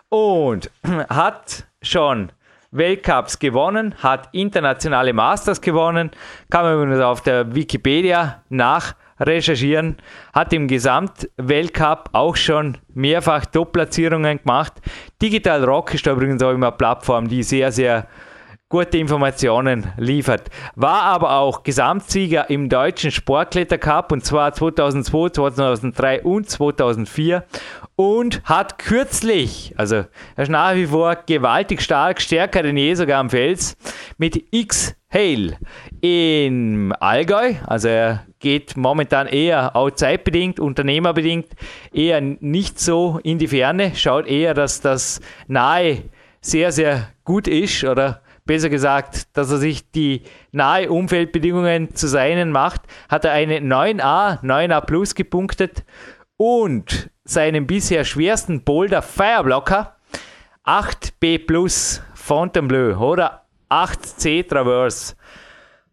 [0.10, 0.70] und
[1.10, 2.34] hat schon
[2.72, 6.12] Weltcups gewonnen, hat internationale Masters gewonnen,
[6.50, 9.98] kann man übrigens auf der Wikipedia nach recherchieren,
[10.34, 14.74] hat im Gesamtweltcup auch schon mehrfach Top-Platzierungen gemacht.
[15.22, 18.08] Digital Rock ist übrigens auch immer eine Plattform, die sehr, sehr
[18.70, 20.50] gute Informationen liefert.
[20.76, 27.46] War aber auch Gesamtsieger im deutschen Sportklettercup und zwar 2002, 2003 und 2004
[27.96, 30.06] und hat kürzlich, also
[30.36, 33.76] er ist nach wie vor gewaltig stark, stärker denn je sogar am Fels,
[34.20, 35.58] mit X Hale
[36.02, 41.48] im Allgäu, also er geht momentan eher outside-bedingt, unternehmerbedingt,
[41.92, 46.04] eher nicht so in die Ferne, schaut eher, dass das nahe
[46.40, 52.52] sehr, sehr gut ist oder besser gesagt, dass er sich die nahe Umfeldbedingungen zu seinen
[52.52, 55.84] macht, hat er eine 9a, 9a Plus gepunktet
[56.36, 59.98] und seinen bisher schwersten Boulder Fireblocker
[60.66, 65.14] 8b Plus Fontainebleau oder 8c Traverse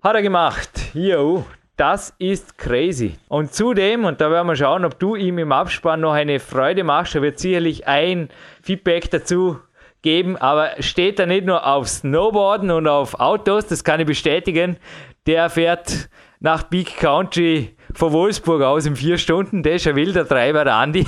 [0.03, 0.71] hat er gemacht.
[0.95, 1.45] Jo,
[1.77, 3.19] das ist crazy.
[3.29, 6.85] Und zudem, und da werden wir schauen, ob du ihm im Abspann noch eine Freude
[6.85, 8.31] machst, er wird sicherlich ein
[8.63, 9.59] Feedback dazu
[10.03, 14.77] geben, aber steht da nicht nur auf Snowboarden und auf Autos, das kann ich bestätigen.
[15.27, 16.09] Der fährt
[16.41, 19.63] nach Big Country von Wolfsburg aus in vier Stunden.
[19.63, 21.01] Der ist ein wilder Treiber, der Andi.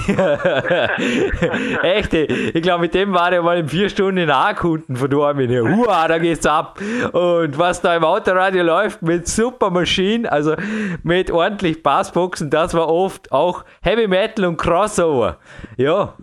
[1.82, 5.50] Echt, ich glaube, mit dem war er mal in vier Stunden in A-Kunden verdorben.
[5.50, 6.80] Hua, da geht's ab.
[7.12, 10.54] Und was da im Autoradio läuft mit super Maschinen, also
[11.02, 15.38] mit ordentlich Bassboxen, das war oft auch Heavy Metal und Crossover.
[15.76, 16.14] Ja,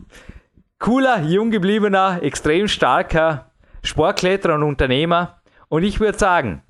[0.79, 3.51] cooler, jung gebliebener, extrem starker
[3.83, 5.41] Sportkletterer und Unternehmer.
[5.69, 6.63] Und ich würde sagen,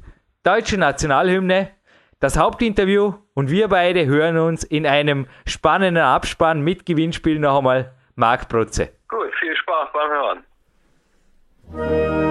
[0.43, 1.71] deutsche Nationalhymne,
[2.19, 7.93] das Hauptinterview und wir beide hören uns in einem spannenden Abspann mit Gewinnspiel noch einmal.
[8.15, 8.93] Marc Protze.
[9.09, 10.09] Gut, viel Spaß beim
[11.71, 12.24] Hören.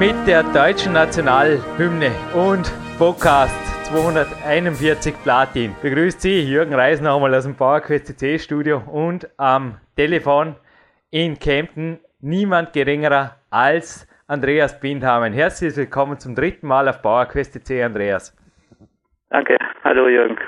[0.00, 5.76] Der deutschen Nationalhymne und Podcast 241 Platin.
[5.82, 10.56] Begrüßt Sie Jürgen Reis nochmal aus dem PowerQuest CC Studio und am Telefon
[11.10, 15.34] in Kempten niemand geringerer als Andreas Bindhamen.
[15.34, 18.34] Herzlich willkommen zum dritten Mal auf PowerQuest CC, Andreas.
[19.28, 20.38] Danke, hallo Jürgen.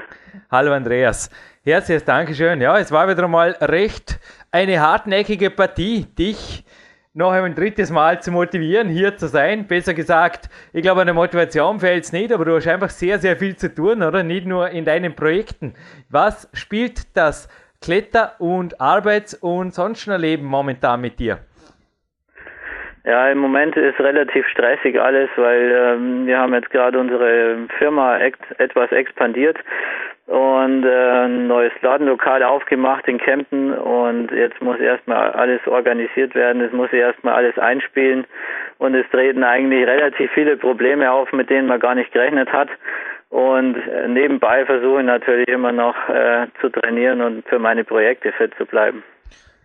[0.51, 1.29] Hallo Andreas.
[1.63, 2.63] Herzliches Dankeschön.
[2.63, 4.19] Ja, es war wieder mal recht
[4.51, 6.65] eine hartnäckige Partie, dich
[7.15, 9.67] noch ein drittes Mal zu motivieren, hier zu sein.
[9.67, 13.19] Besser gesagt, ich glaube, an der Motivation fällt es nicht, aber du hast einfach sehr,
[13.19, 14.23] sehr viel zu tun, oder?
[14.23, 15.75] Nicht nur in deinen Projekten.
[16.09, 17.49] Was spielt das
[17.81, 21.41] Kletter- und Arbeits- und sonst noch Leben momentan mit dir?
[23.05, 28.19] Ja, im Moment ist relativ stressig alles, weil ähm, wir haben jetzt gerade unsere Firma
[28.19, 29.59] etwas expandiert
[30.27, 36.63] und äh, ein neues Ladenlokal aufgemacht in Kempten und jetzt muss erstmal alles organisiert werden,
[36.63, 38.25] es muss erstmal alles einspielen
[38.79, 42.69] und es treten eigentlich relativ viele Probleme auf, mit denen man gar nicht gerechnet hat
[43.31, 48.31] und äh, nebenbei versuche ich natürlich immer noch äh, zu trainieren und für meine Projekte
[48.31, 49.03] fit zu bleiben.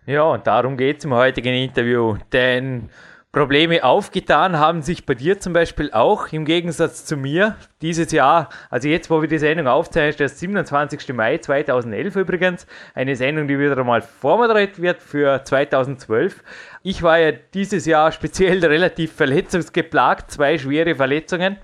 [0.06, 2.88] Ja, darum geht es im heutigen Interview, denn
[3.30, 8.48] Probleme aufgetan haben sich bei dir zum Beispiel auch im Gegensatz zu mir dieses Jahr,
[8.70, 11.12] also jetzt, wo wir die Sendung aufzeichnen, der 27.
[11.12, 16.42] Mai 2011 übrigens, eine Sendung, die wieder einmal vormoderiert wird für 2012.
[16.82, 21.58] Ich war ja dieses Jahr speziell relativ verletzungsgeplagt, zwei schwere Verletzungen.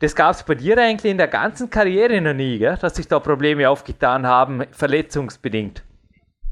[0.00, 2.76] Das gab es bei dir eigentlich in der ganzen Karriere noch nie, gell?
[2.82, 5.82] dass sich da Probleme aufgetan haben, verletzungsbedingt.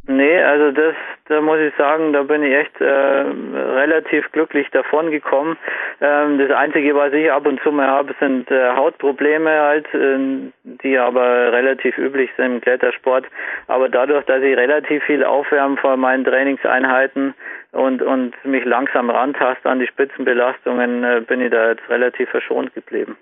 [0.09, 0.95] Nee, also das,
[1.29, 5.57] da muss ich sagen, da bin ich echt äh, relativ glücklich davon gekommen.
[6.01, 10.53] Ähm, das Einzige, was ich ab und zu mal habe, sind äh, Hautprobleme halt, äh,
[10.65, 13.27] die aber relativ üblich sind im Klettersport.
[13.67, 17.35] Aber dadurch, dass ich relativ viel aufwärme vor meinen Trainingseinheiten
[17.73, 22.73] und, und mich langsam rantaste an die Spitzenbelastungen, äh, bin ich da jetzt relativ verschont
[22.75, 23.17] geblieben.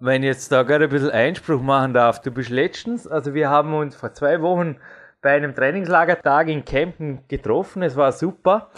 [0.00, 3.50] Wenn ich jetzt da gerade ein bisschen Einspruch machen darf, du bist letztens, also wir
[3.50, 4.76] haben uns vor zwei Wochen
[5.20, 7.82] bei einem Trainingslagertag in Kempten getroffen.
[7.82, 8.70] Es war super.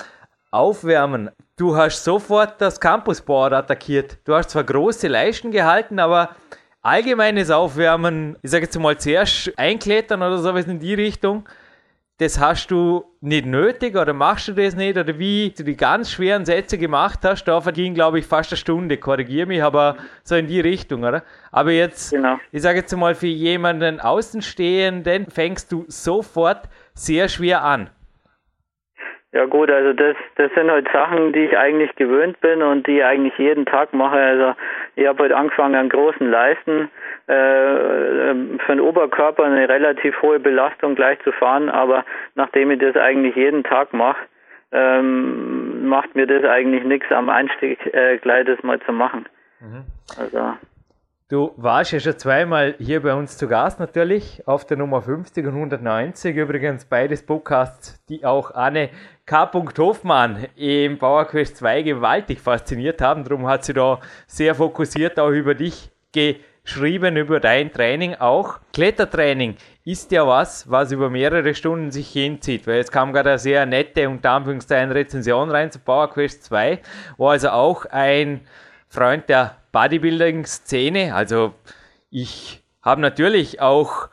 [0.50, 1.30] Aufwärmen.
[1.56, 4.18] Du hast sofort das Campusboard attackiert.
[4.24, 6.30] Du hast zwar große Leisten gehalten, aber
[6.82, 11.48] allgemeines Aufwärmen, ich sage jetzt mal zuerst einklettern oder sowas in die Richtung,
[12.20, 16.12] das hast du nicht nötig oder machst du das nicht oder wie du die ganz
[16.12, 20.36] schweren Sätze gemacht hast, da verging glaube ich fast eine Stunde, korrigiere mich, aber so
[20.36, 21.22] in die Richtung, oder?
[21.50, 22.38] Aber jetzt, genau.
[22.52, 27.88] ich sage jetzt mal für jemanden Außenstehenden, fängst du sofort sehr schwer an.
[29.32, 32.98] Ja gut, also das, das sind halt Sachen, die ich eigentlich gewöhnt bin und die
[32.98, 34.18] ich eigentlich jeden Tag mache.
[34.18, 34.54] Also
[34.96, 36.90] ich habe halt angefangen an großen Leisten
[37.30, 43.36] für den Oberkörper eine relativ hohe Belastung gleich zu fahren, aber nachdem ich das eigentlich
[43.36, 44.18] jeden Tag mache,
[44.72, 49.26] ähm, macht mir das eigentlich nichts am Einstieg äh, gleich das mal zu machen.
[49.60, 49.84] Mhm.
[50.18, 50.54] Also
[51.30, 55.46] Du warst ja schon zweimal hier bei uns zu Gast natürlich, auf der Nummer 50
[55.46, 56.34] und 190.
[56.34, 58.90] Übrigens beides Podcasts, die auch Anne
[59.26, 59.48] K.
[59.78, 63.22] Hoffmann im PowerQuest 2 gewaltig fasziniert haben.
[63.22, 65.90] Darum hat sie da sehr fokussiert auch über dich
[66.64, 68.60] geschrieben, über dein Training auch.
[68.72, 73.38] Klettertraining ist ja was, was über mehrere Stunden sich hinzieht, weil es kam gerade eine
[73.38, 76.80] sehr nette und Anführungszeichen Rezension rein zu PowerQuest 2,
[77.16, 78.40] wo also auch ein
[78.88, 81.14] Freund der Bodybuilding-Szene.
[81.14, 81.54] Also
[82.10, 84.08] ich habe natürlich auch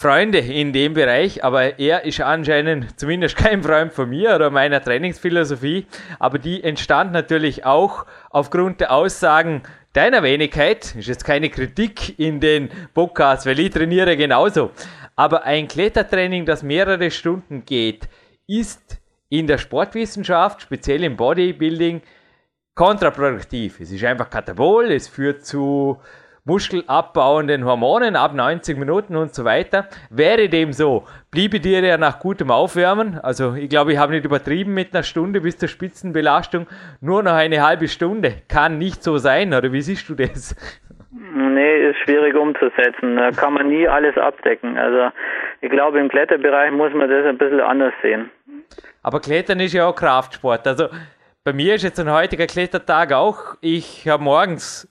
[0.00, 4.80] Freunde in dem Bereich, aber er ist anscheinend zumindest kein Freund von mir oder meiner
[4.80, 5.86] Trainingsphilosophie.
[6.20, 10.94] Aber die entstand natürlich auch aufgrund der Aussagen deiner Wenigkeit.
[10.94, 14.70] Ist jetzt keine Kritik in den Podcasts, weil ich trainiere genauso.
[15.16, 18.08] Aber ein Klettertraining, das mehrere Stunden geht,
[18.46, 22.02] ist in der Sportwissenschaft, speziell im Bodybuilding,
[22.74, 23.80] kontraproduktiv.
[23.80, 25.98] Es ist einfach Katabol, es führt zu
[26.48, 29.86] muskelabbauenden Hormonen ab 90 Minuten und so weiter.
[30.10, 34.24] Wäre dem so, bliebe dir ja nach gutem Aufwärmen, also ich glaube, ich habe nicht
[34.24, 36.66] übertrieben mit einer Stunde bis zur Spitzenbelastung,
[37.02, 38.42] nur noch eine halbe Stunde.
[38.48, 40.56] Kann nicht so sein, oder wie siehst du das?
[41.10, 43.16] Nee, ist schwierig umzusetzen.
[43.16, 44.78] Da kann man nie alles abdecken.
[44.78, 45.10] Also
[45.60, 48.30] ich glaube, im Kletterbereich muss man das ein bisschen anders sehen.
[49.02, 50.66] Aber Klettern ist ja auch Kraftsport.
[50.66, 50.88] Also
[51.44, 53.56] bei mir ist jetzt ein heutiger Klettertag auch.
[53.60, 54.88] Ich habe morgens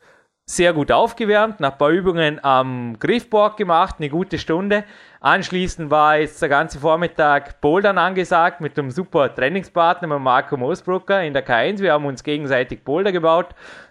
[0.50, 4.86] sehr gut aufgewärmt, nach ein paar Übungen am Griffboard gemacht, eine gute Stunde.
[5.20, 11.22] Anschließend war jetzt der ganze Vormittag Bouldern angesagt mit einem super Trainingspartner, mit Marco Moosbrucker
[11.22, 11.80] in der K1.
[11.80, 13.48] Wir haben uns gegenseitig Boulder gebaut.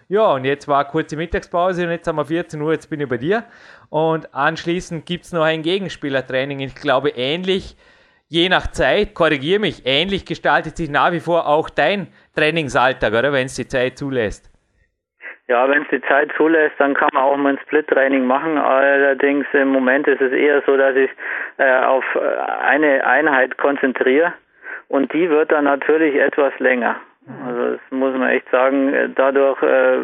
[0.09, 3.07] Ja, und jetzt war kurze Mittagspause und jetzt haben wir 14 Uhr, jetzt bin ich
[3.07, 3.43] bei dir.
[3.89, 6.59] Und anschließend gibt es noch ein Gegenspielertraining.
[6.61, 7.77] Ich glaube, ähnlich
[8.29, 13.31] je nach Zeit, korrigiere mich, ähnlich gestaltet sich nach wie vor auch dein Trainingsalltag, oder
[13.31, 14.49] wenn es die Zeit zulässt.
[15.47, 18.57] Ja, wenn es die Zeit zulässt, dann kann man auch mal ein Split-Training machen.
[18.57, 21.09] Allerdings im Moment ist es eher so, dass ich
[21.57, 24.33] äh, auf eine Einheit konzentriere
[24.89, 26.97] und die wird dann natürlich etwas länger.
[27.45, 29.13] Also das muss man echt sagen.
[29.15, 29.99] Dadurch, äh,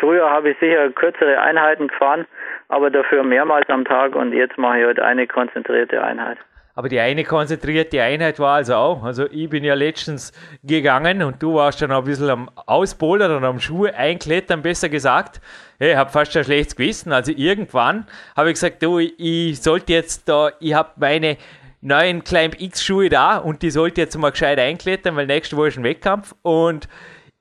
[0.00, 2.26] früher habe ich sicher kürzere Einheiten gefahren,
[2.68, 6.38] aber dafür mehrmals am Tag und jetzt mache ich heute eine konzentrierte Einheit.
[6.74, 9.02] Aber die eine konzentrierte Einheit war also auch.
[9.02, 10.32] Also ich bin ja letztens
[10.62, 15.40] gegangen und du warst dann ein bisschen am Ausbouldern oder am Schuhe einklettern, besser gesagt.
[15.78, 17.12] Ich habe fast ein schlechtes Gewissen.
[17.12, 21.36] Also irgendwann habe ich gesagt, du, ich sollte jetzt da, ich habe meine
[21.82, 25.68] neuen Climb X Schuhe da und die sollte jetzt mal gescheit einklettern, weil nächste Woche
[25.68, 26.88] ist ein Wettkampf und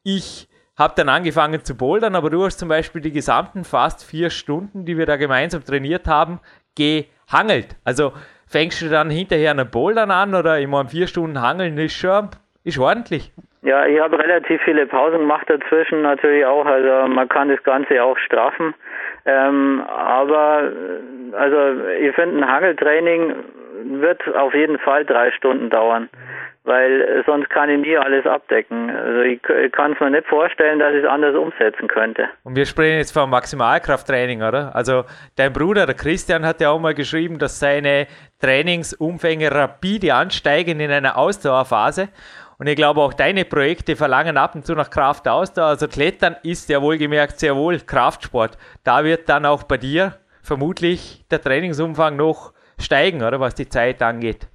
[0.03, 4.29] ich habe dann angefangen zu bouldern, aber du hast zum Beispiel die gesamten fast vier
[4.31, 6.39] Stunden, die wir da gemeinsam trainiert haben,
[6.75, 7.75] gehangelt.
[7.83, 8.13] Also
[8.51, 12.29] fängst du dann hinterher einen Bouldern an oder immer vier Stunden Hangeln ist schon
[12.63, 13.31] ist ordentlich.
[13.63, 16.65] Ja, ich habe relativ viele Pausen gemacht dazwischen natürlich auch.
[16.65, 18.73] Also man kann das Ganze auch straffen.
[19.25, 20.71] Ähm, aber
[21.33, 21.57] also
[21.99, 23.35] ich finde ein Hangeltraining
[24.01, 26.09] wird auf jeden Fall drei Stunden dauern
[26.63, 28.89] weil sonst kann ich nie alles abdecken.
[28.89, 32.29] Also ich, ich kann es mir nicht vorstellen, dass ich es anders umsetzen könnte.
[32.43, 34.75] Und wir sprechen jetzt vom Maximalkrafttraining, oder?
[34.75, 35.03] Also
[35.35, 38.07] dein Bruder, der Christian, hat ja auch mal geschrieben, dass seine
[38.39, 42.09] Trainingsumfänge rapide ansteigen in einer Ausdauerphase.
[42.59, 45.65] Und ich glaube, auch deine Projekte verlangen ab und zu nach Kraft Ausdauer.
[45.65, 48.55] Also Klettern ist ja wohlgemerkt sehr wohl Kraftsport.
[48.83, 54.03] Da wird dann auch bei dir vermutlich der Trainingsumfang noch steigen, oder was die Zeit
[54.03, 54.47] angeht.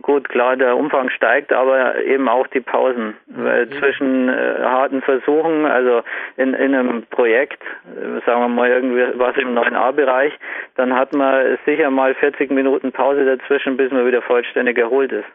[0.00, 3.70] Gut, klar, der Umfang steigt, aber eben auch die Pausen mhm.
[3.78, 6.02] zwischen äh, harten Versuchen, also
[6.36, 10.32] in, in einem Projekt, äh, sagen wir mal irgendwie was im 9a-Bereich,
[10.76, 15.26] dann hat man sicher mal 40 Minuten Pause dazwischen, bis man wieder vollständig erholt ist.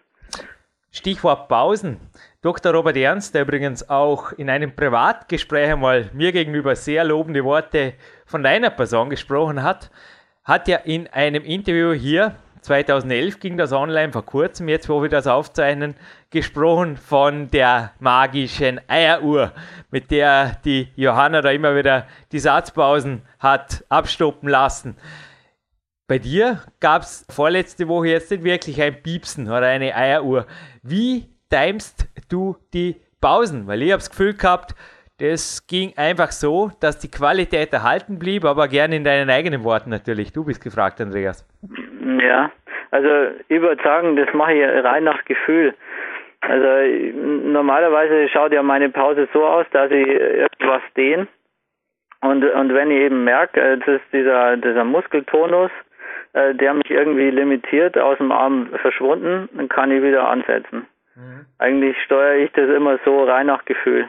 [0.92, 2.00] Stichwort Pausen.
[2.42, 2.72] Dr.
[2.72, 7.94] Robert Ernst, der übrigens auch in einem Privatgespräch einmal mir gegenüber sehr lobende Worte
[8.26, 9.92] von deiner Person gesprochen hat,
[10.46, 12.36] hat ja in einem Interview hier
[12.68, 15.96] 2011 ging das online, vor kurzem, jetzt wo wir das aufzeichnen,
[16.32, 19.54] gesprochen von der magischen Eieruhr,
[19.90, 24.98] mit der die Johanna da immer wieder die Satzpausen hat abstoppen lassen.
[26.08, 30.46] Bei dir gab es vorletzte Woche jetzt nicht wirklich ein Piepsen oder eine Eieruhr.
[30.84, 33.68] Wie timest du die Pausen?
[33.68, 34.76] Weil ich habe das Gefühl gehabt,
[35.20, 39.90] das ging einfach so, dass die Qualität erhalten blieb, aber gerne in deinen eigenen Worten
[39.90, 40.34] natürlich.
[40.34, 41.46] Du bist gefragt, Andreas.
[42.08, 42.52] Ja,
[42.92, 45.74] also ich würde sagen, das mache ich rein nach Gefühl.
[46.42, 46.68] Also
[47.14, 51.28] normalerweise schaut ja meine Pause so aus, dass ich irgendwas dehne.
[52.22, 55.72] Und, und wenn ich eben merke, äh, dass dieser, dieser Muskeltonus,
[56.34, 60.88] äh, der mich irgendwie limitiert, aus dem Arm verschwunden, dann kann ich wieder ansetzen.
[61.16, 61.46] Mhm.
[61.60, 64.08] Eigentlich steuere ich das immer so rein nach Gefühl.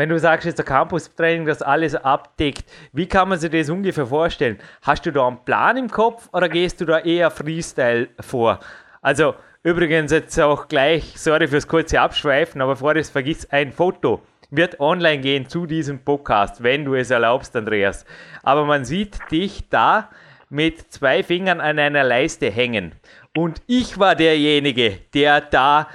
[0.00, 4.06] Wenn du sagst, jetzt der Campus-Training das alles abdeckt, wie kann man sich das ungefähr
[4.06, 4.56] vorstellen?
[4.80, 8.60] Hast du da einen Plan im Kopf oder gehst du da eher Freestyle vor?
[9.02, 14.22] Also, übrigens jetzt auch gleich, sorry fürs kurze Abschweifen, aber bevor das vergisst, ein Foto
[14.50, 18.06] wird online gehen zu diesem Podcast, wenn du es erlaubst, Andreas.
[18.42, 20.08] Aber man sieht dich da
[20.48, 22.94] mit zwei Fingern an einer Leiste hängen.
[23.36, 25.88] Und ich war derjenige, der da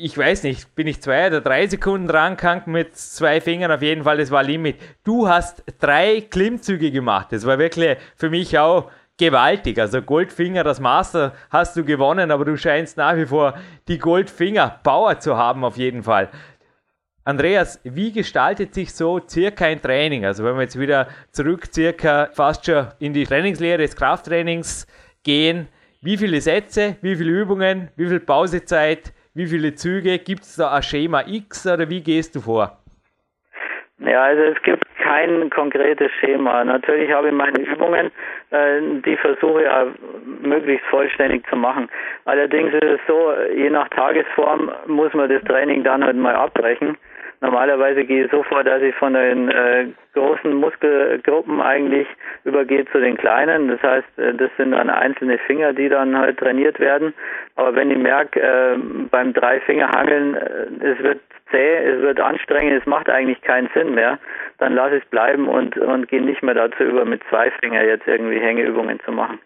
[0.00, 4.04] ich weiß nicht, bin ich zwei oder drei Sekunden rangegangen mit zwei Fingern, auf jeden
[4.04, 4.76] Fall, das war Limit.
[5.02, 9.80] Du hast drei Klimmzüge gemacht, das war wirklich für mich auch gewaltig.
[9.80, 13.54] Also Goldfinger, das Master hast du gewonnen, aber du scheinst nach wie vor
[13.88, 16.28] die Goldfinger Power zu haben, auf jeden Fall.
[17.24, 20.24] Andreas, wie gestaltet sich so circa ein Training?
[20.24, 24.86] Also wenn wir jetzt wieder zurück circa fast schon in die Trainingslehre des Krafttrainings
[25.24, 25.66] gehen,
[26.00, 30.18] wie viele Sätze, wie viele Übungen, wie viel Pausezeit, wie viele Züge?
[30.18, 32.76] Gibt es da ein Schema X oder wie gehst du vor?
[34.00, 36.64] Ja, also es gibt kein konkretes Schema.
[36.64, 38.10] Natürlich habe ich meine Übungen,
[38.50, 41.88] äh, die versuche ich möglichst vollständig zu machen.
[42.24, 46.96] Allerdings ist es so, je nach Tagesform muss man das Training dann halt mal abbrechen.
[47.40, 52.08] Normalerweise gehe ich so vor, dass ich von den äh, großen Muskelgruppen eigentlich
[52.44, 53.68] übergehe zu den kleinen.
[53.68, 57.14] Das heißt, äh, das sind dann einzelne Finger, die dann halt trainiert werden.
[57.54, 58.76] Aber wenn ich merke, äh,
[59.10, 61.20] beim Dreifingerhangeln, äh, es wird
[61.52, 64.18] zäh, es wird anstrengend, es macht eigentlich keinen Sinn mehr,
[64.58, 67.84] dann lasse ich es bleiben und, und gehe nicht mehr dazu über, mit zwei Finger
[67.84, 69.38] jetzt irgendwie Hängeübungen zu machen.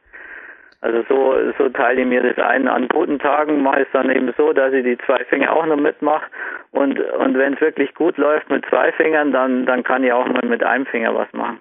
[0.82, 2.66] Also so, so teile ich mir das ein.
[2.66, 5.64] An guten Tagen mache ich es dann eben so, dass ich die zwei Finger auch
[5.64, 6.26] noch mitmache.
[6.72, 10.26] Und, und wenn es wirklich gut läuft mit zwei Fingern, dann, dann kann ich auch
[10.26, 11.60] mal mit einem Finger was machen.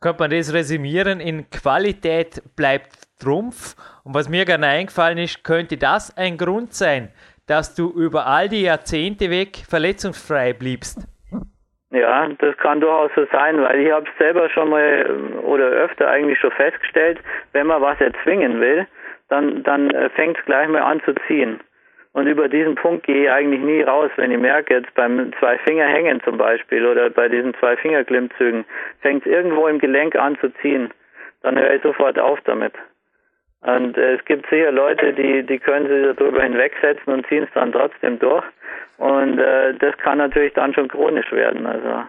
[0.00, 2.90] Könnte man das resümieren in Qualität bleibt
[3.20, 3.76] Trumpf?
[4.02, 7.10] Und was mir gerne eingefallen ist, könnte das ein Grund sein,
[7.46, 11.06] dass du über all die Jahrzehnte weg verletzungsfrei bliebst?
[11.92, 15.10] Ja, das kann durchaus so sein, weil ich habe es selber schon mal
[15.42, 17.18] oder öfter eigentlich schon festgestellt,
[17.52, 18.86] wenn man was erzwingen will,
[19.28, 21.60] dann, dann äh, fängt es gleich mal an zu ziehen.
[22.12, 25.58] Und über diesen Punkt gehe ich eigentlich nie raus, wenn ich merke, jetzt beim zwei
[25.58, 28.64] Finger hängen zum Beispiel oder bei diesen zwei Finger Klimmzügen,
[29.00, 30.90] fängt es irgendwo im Gelenk an zu ziehen.
[31.42, 32.72] Dann höre ich sofort auf damit.
[33.62, 37.50] Und äh, es gibt sicher Leute, die, die können sich darüber hinwegsetzen und ziehen es
[37.54, 38.44] dann trotzdem durch.
[38.98, 41.66] Und äh, das kann natürlich dann schon chronisch werden.
[41.66, 42.08] Also.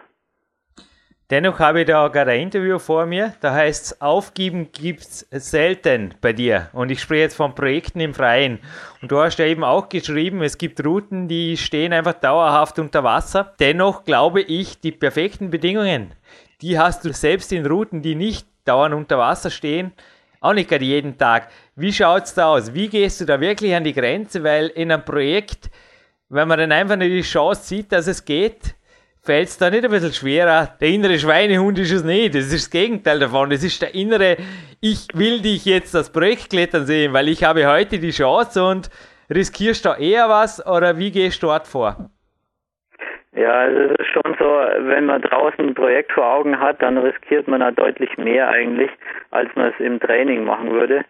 [1.30, 5.26] Dennoch habe ich da gerade ein Interview vor mir, da heißt es, aufgeben gibt es
[5.30, 6.68] selten bei dir.
[6.74, 8.58] Und ich spreche jetzt von Projekten im Freien.
[9.00, 13.02] Und du hast ja eben auch geschrieben, es gibt Routen, die stehen einfach dauerhaft unter
[13.02, 13.54] Wasser.
[13.60, 16.12] Dennoch glaube ich, die perfekten Bedingungen,
[16.60, 19.92] die hast du selbst in Routen, die nicht dauernd unter Wasser stehen,
[20.42, 21.48] auch nicht gerade jeden Tag.
[21.76, 22.74] Wie schaut es da aus?
[22.74, 24.42] Wie gehst du da wirklich an die Grenze?
[24.42, 25.70] Weil in einem Projekt,
[26.28, 28.74] wenn man dann einfach nur die Chance sieht, dass es geht,
[29.22, 30.76] fällt es da nicht ein bisschen schwerer.
[30.80, 32.34] Der innere Schweinehund ist es nicht.
[32.34, 33.50] Das ist das Gegenteil davon.
[33.50, 34.36] Das ist der innere,
[34.80, 38.90] ich will dich jetzt das Projekt klettern sehen, weil ich habe heute die Chance und
[39.32, 42.10] riskierst du eher was oder wie gehst du dort vor?
[43.34, 47.48] Ja, es ist schon so, wenn man draußen ein Projekt vor Augen hat, dann riskiert
[47.48, 48.90] man da deutlich mehr eigentlich,
[49.30, 51.02] als man es im Training machen würde.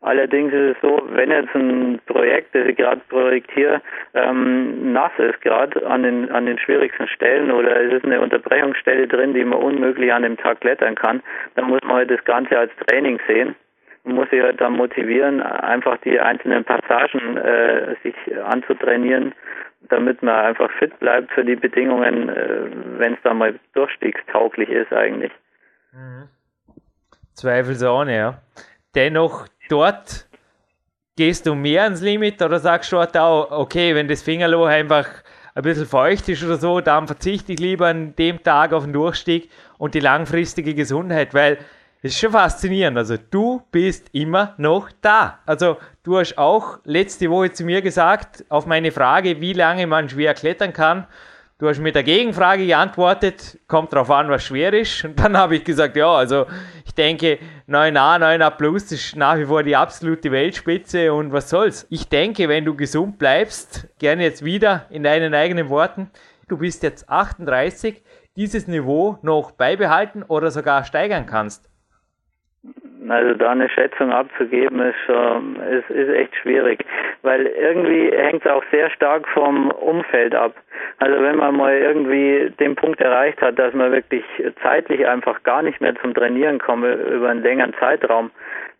[0.00, 3.82] Allerdings ist es so, wenn jetzt ein Projekt, das ich gerade projektiere,
[4.14, 9.06] ähm, nass ist, gerade an den, an den schwierigsten Stellen oder es ist eine Unterbrechungsstelle
[9.06, 11.22] drin, die man unmöglich an dem Tag klettern kann,
[11.56, 13.54] dann muss man halt das Ganze als Training sehen
[14.04, 18.14] Man muss sich halt dann motivieren, einfach die einzelnen Passagen äh, sich
[18.44, 19.34] anzutrainieren
[19.88, 24.92] damit man einfach fit bleibt für die Bedingungen, äh, wenn es dann mal durchstiegstauglich ist
[24.92, 25.32] eigentlich.
[25.92, 26.28] Mhm.
[27.34, 28.42] Zweifelsohne, ja.
[28.94, 30.26] Dennoch dort
[31.16, 35.06] gehst du mehr ans Limit oder sagst du auch, okay, wenn das Fingerloch einfach
[35.54, 38.92] ein bisschen feucht ist oder so, dann verzichte ich lieber an dem Tag auf den
[38.92, 41.58] Durchstieg und die langfristige Gesundheit, weil
[42.12, 42.98] ist schon faszinierend.
[42.98, 45.38] Also du bist immer noch da.
[45.46, 50.08] Also du hast auch letzte Woche zu mir gesagt, auf meine Frage, wie lange man
[50.08, 51.06] schwer klettern kann,
[51.58, 55.04] du hast mit der Gegenfrage geantwortet, kommt darauf an, was schwer ist.
[55.04, 56.46] Und dann habe ich gesagt, ja, also
[56.84, 57.38] ich denke,
[57.68, 61.86] 9a, 9a plus ist nach wie vor die absolute Weltspitze und was soll's.
[61.90, 66.10] Ich denke, wenn du gesund bleibst, gerne jetzt wieder in deinen eigenen Worten,
[66.48, 68.02] du bist jetzt 38,
[68.36, 71.70] dieses Niveau noch beibehalten oder sogar steigern kannst.
[73.08, 74.96] Also da eine Schätzung abzugeben ist
[75.70, 76.84] ist, ist echt schwierig,
[77.22, 80.54] weil irgendwie hängt es auch sehr stark vom Umfeld ab.
[80.98, 84.24] Also wenn man mal irgendwie den Punkt erreicht hat, dass man wirklich
[84.62, 88.30] zeitlich einfach gar nicht mehr zum Trainieren kommt über einen längeren Zeitraum,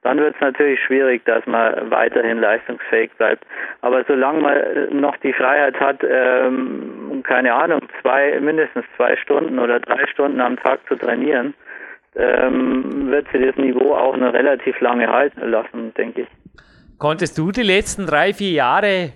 [0.02, 3.44] dann wird es natürlich schwierig, dass man weiterhin leistungsfähig bleibt.
[3.80, 9.80] Aber solange man noch die Freiheit hat, ähm, keine Ahnung, zwei, mindestens zwei Stunden oder
[9.80, 11.54] drei Stunden am Tag zu trainieren,
[12.16, 16.28] ähm, wird sie das Niveau auch noch relativ lange halten lassen, denke ich.
[16.98, 19.12] Konntest du die letzten drei, vier Jahre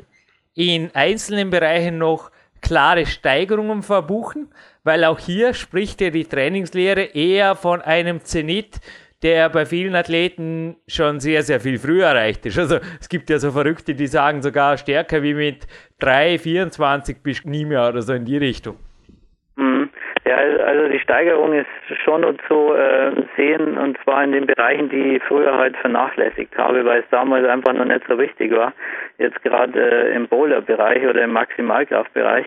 [0.54, 2.30] in einzelnen Bereichen noch
[2.60, 4.48] klare Steigerungen verbuchen?
[4.84, 8.80] Weil auch hier spricht ja die Trainingslehre eher von einem Zenit,
[9.22, 12.58] der bei vielen Athleten schon sehr, sehr viel früher erreicht ist.
[12.58, 15.66] Also es gibt ja so Verrückte, die sagen sogar stärker wie mit
[16.00, 18.76] 3, 24 bis nie mehr oder so in die Richtung.
[20.26, 21.66] Ja, also die Steigerung ist
[22.04, 26.56] schon und so äh, sehen und zwar in den Bereichen, die ich früher halt vernachlässigt
[26.58, 28.74] habe, weil es damals einfach noch nicht so wichtig war.
[29.16, 32.44] Jetzt gerade äh, im Bowler-Bereich oder im Maximalkraftbereich,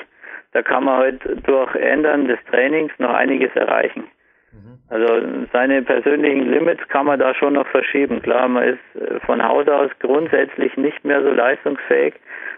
[0.51, 4.03] da kann man halt durch Ändern des Trainings noch einiges erreichen.
[4.51, 4.77] Mhm.
[4.89, 5.07] Also
[5.51, 8.21] seine persönlichen Limits kann man da schon noch verschieben.
[8.21, 12.13] Klar, man ist äh, von Haus aus grundsätzlich nicht mehr so leistungsfähig,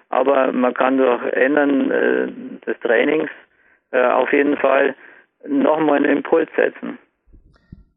[0.09, 2.27] aber man kann durch Ändern äh,
[2.67, 3.29] des Trainings
[3.95, 4.95] äh, auf jeden Fall
[5.47, 6.99] nochmal einen Impuls setzen.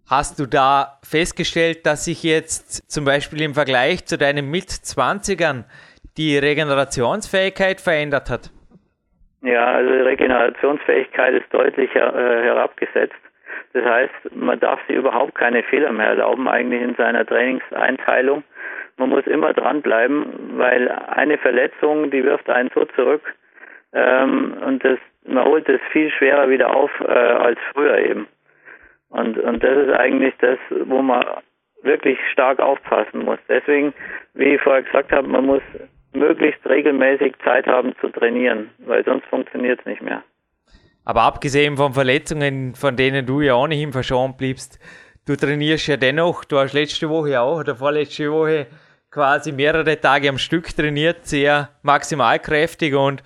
[0.08, 5.64] Hast du da festgestellt, dass sich jetzt zum Beispiel im Vergleich zu deinen Mit-20ern
[6.16, 8.50] die Regenerationsfähigkeit verändert hat?
[9.42, 13.14] Ja, also die Regenerationsfähigkeit ist deutlich äh, herabgesetzt.
[13.74, 18.44] Das heißt, man darf sich überhaupt keine Fehler mehr erlauben, eigentlich in seiner Trainingseinteilung.
[18.96, 23.22] Man muss immer dranbleiben, weil eine Verletzung, die wirft einen so zurück.
[23.92, 24.98] Ähm, und das
[25.28, 28.26] man holt es viel schwerer wieder auf äh, als früher eben.
[29.10, 31.24] Und, und das ist eigentlich das, wo man
[31.82, 33.38] wirklich stark aufpassen muss.
[33.48, 33.94] Deswegen,
[34.34, 35.62] wie ich vorher gesagt habe, man muss
[36.12, 40.22] möglichst regelmäßig Zeit haben zu trainieren, weil sonst funktioniert es nicht mehr.
[41.04, 44.78] Aber abgesehen von Verletzungen, von denen du ja ohnehin verschont bliebst,
[45.26, 48.66] du trainierst ja dennoch, du hast letzte Woche auch oder vorletzte Woche
[49.10, 53.22] quasi mehrere Tage am Stück trainiert, sehr maximal kräftig und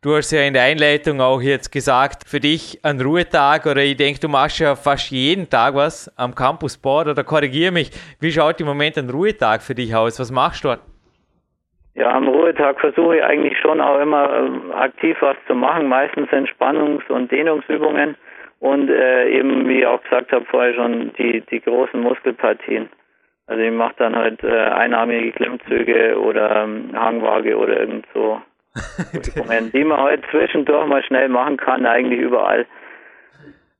[0.00, 3.96] Du hast ja in der Einleitung auch jetzt gesagt, für dich ein Ruhetag oder ich
[3.96, 7.90] denke, du machst ja fast jeden Tag was am Campus Sport oder korrigiere mich.
[8.20, 10.20] Wie schaut im Moment ein Ruhetag für dich aus?
[10.20, 10.82] Was machst du dort?
[11.96, 16.28] Ja, am Ruhetag versuche ich eigentlich schon auch immer äh, aktiv was zu machen, meistens
[16.28, 18.14] Entspannungs- und Dehnungsübungen
[18.60, 22.88] und äh, eben, wie ich auch gesagt habe vorher schon, die, die großen Muskelpartien.
[23.48, 28.40] Also ich mache dann halt äh, einarmige Klimmzüge oder ähm, Hangwaage oder irgend so
[29.72, 32.66] die man halt zwischendurch mal schnell machen kann, eigentlich überall.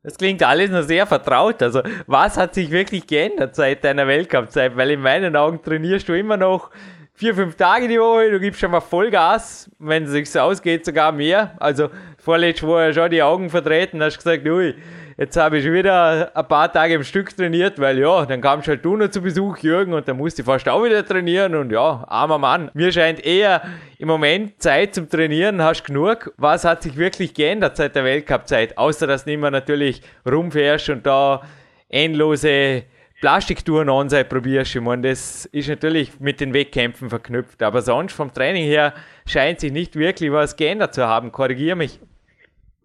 [0.02, 1.62] Das klingt alles nur sehr vertraut.
[1.62, 4.76] Also, was hat sich wirklich geändert seit deiner Weltcup-Zeit?
[4.76, 6.70] Weil in meinen Augen trainierst du immer noch
[7.12, 11.10] vier, fünf Tage die Woche, du gibst schon mal Vollgas, wenn es sich ausgeht, sogar
[11.10, 11.56] mehr.
[11.58, 14.76] Also vorletzt war ja schon die Augen vertreten, hast gesagt, ui,
[15.18, 18.84] jetzt habe ich wieder ein paar Tage im Stück trainiert, weil ja, dann kamst halt
[18.84, 22.04] du noch zu Besuch, Jürgen, und dann musste ich fast auch wieder trainieren und ja,
[22.08, 22.70] armer Mann.
[22.72, 23.62] Mir scheint eher
[23.98, 26.32] im Moment Zeit zum Trainieren, hast genug.
[26.38, 28.78] Was hat sich wirklich geändert seit der Weltcup-Zeit?
[28.78, 31.42] Außer, dass du mehr natürlich rumfährst und da
[31.88, 32.84] endlose
[33.20, 34.76] Plastiktouren Onside probierst.
[34.76, 37.60] Ich meine, das ist natürlich mit den Wettkämpfen verknüpft.
[37.64, 38.94] Aber sonst vom Training her
[39.26, 41.32] scheint sich nicht wirklich was geändert zu haben.
[41.32, 41.98] Korrigiere mich.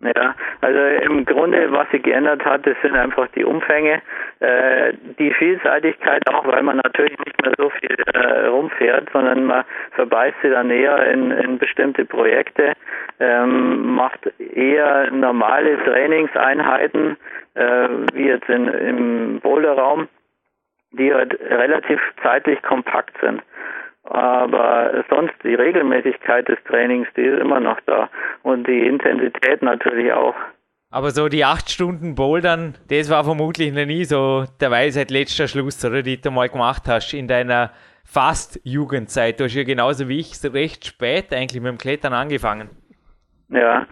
[0.02, 4.02] Ja, also im Grunde, was sich geändert hat, das sind einfach die Umfänge,
[4.40, 9.64] äh, die Vielseitigkeit auch, weil man natürlich nicht mehr so viel äh, rumfährt, sondern man
[9.92, 12.74] verbeißt sich dann eher in, in bestimmte Projekte,
[13.20, 17.18] ähm, macht eher normale Trainingseinheiten,
[17.56, 20.08] äh, wie jetzt in, im Boulderraum
[20.94, 23.42] die halt relativ zeitlich kompakt sind.
[24.04, 28.10] Aber sonst die Regelmäßigkeit des Trainings, die ist immer noch da.
[28.44, 30.36] Und die Intensität natürlich auch.
[30.92, 35.48] Aber so die acht Stunden Bouldern, das war vermutlich noch nie so der Weisheit letzter
[35.48, 37.72] Schluss, oder die du mal gemacht hast in deiner
[38.06, 39.40] fast Jugendzeit.
[39.40, 42.70] Du hast ja genauso wie ich recht spät eigentlich mit dem Klettern angefangen.
[43.50, 43.86] Ja,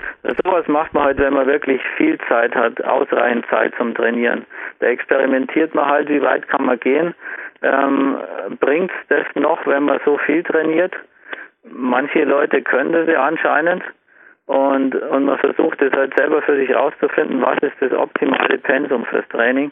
[0.43, 4.45] sowas macht man halt, wenn man wirklich viel Zeit hat, ausreichend Zeit zum Trainieren.
[4.79, 7.13] Da experimentiert man halt, wie weit kann man gehen.
[7.61, 8.17] Ähm,
[8.59, 10.93] Bringt das noch, wenn man so viel trainiert?
[11.63, 13.83] Manche Leute können das ja anscheinend.
[14.47, 19.05] Und, und man versucht es halt selber für sich herauszufinden, was ist das optimale Pensum
[19.05, 19.71] fürs Training.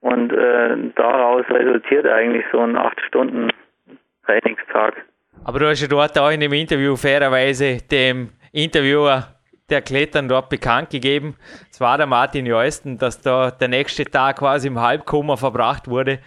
[0.00, 4.96] Und äh, daraus resultiert eigentlich so ein 8-Stunden-Trainingstag.
[5.44, 9.28] Aber du hast ja dort auch in dem Interview fairerweise dem Interviewer
[9.70, 11.36] der Klettern dort bekannt gegeben.
[11.70, 16.20] Es war der Martin Jeusten, dass da der nächste Tag quasi im Halbkoma verbracht wurde.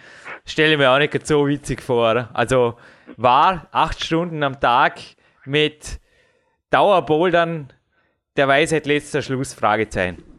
[0.44, 2.28] Stelle mir auch nicht so witzig vor.
[2.32, 2.76] Also
[3.16, 5.00] war acht Stunden am Tag
[5.44, 6.00] mit
[6.70, 7.72] Dauerbouldern
[8.36, 9.54] der Weisheit letzter Schluss?
[9.54, 10.31] Fragezeichen.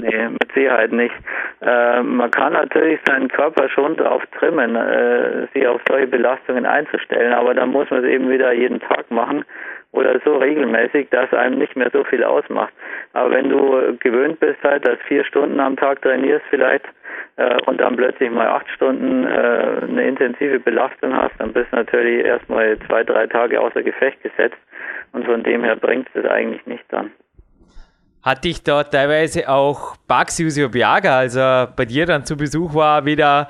[0.00, 1.14] Nee, mit Sicherheit nicht.
[1.60, 7.34] Äh, man kann natürlich seinen Körper schon darauf trimmen, äh, sich auf solche Belastungen einzustellen,
[7.34, 9.44] aber dann muss man es eben wieder jeden Tag machen
[9.92, 12.72] oder so regelmäßig, dass einem nicht mehr so viel ausmacht.
[13.12, 16.86] Aber wenn du gewöhnt bist halt, dass vier Stunden am Tag trainierst vielleicht
[17.36, 21.76] äh, und dann plötzlich mal acht Stunden äh, eine intensive Belastung hast, dann bist du
[21.76, 24.56] natürlich erstmal zwei, drei Tage außer Gefecht gesetzt
[25.12, 27.10] und von dem her bringt es eigentlich nicht dann.
[28.22, 33.48] Hat dich dort teilweise auch Baxi Usiobiaga, also bei dir dann zu Besuch war, wieder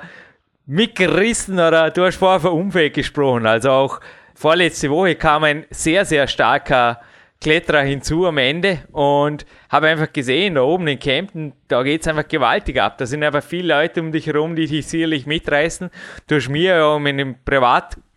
[0.65, 3.99] mitgerissen oder du hast vorher von Umfeld gesprochen, also auch
[4.33, 6.99] vorletzte Woche kam ein sehr, sehr starker
[7.43, 12.07] Kletterer hinzu am Ende und habe einfach gesehen, da oben in Kempten, da geht es
[12.07, 12.97] einfach gewaltig ab.
[12.97, 15.89] Da sind einfach viele Leute um dich herum, die dich sicherlich mitreißen.
[16.27, 17.35] Du hast mir ja in einem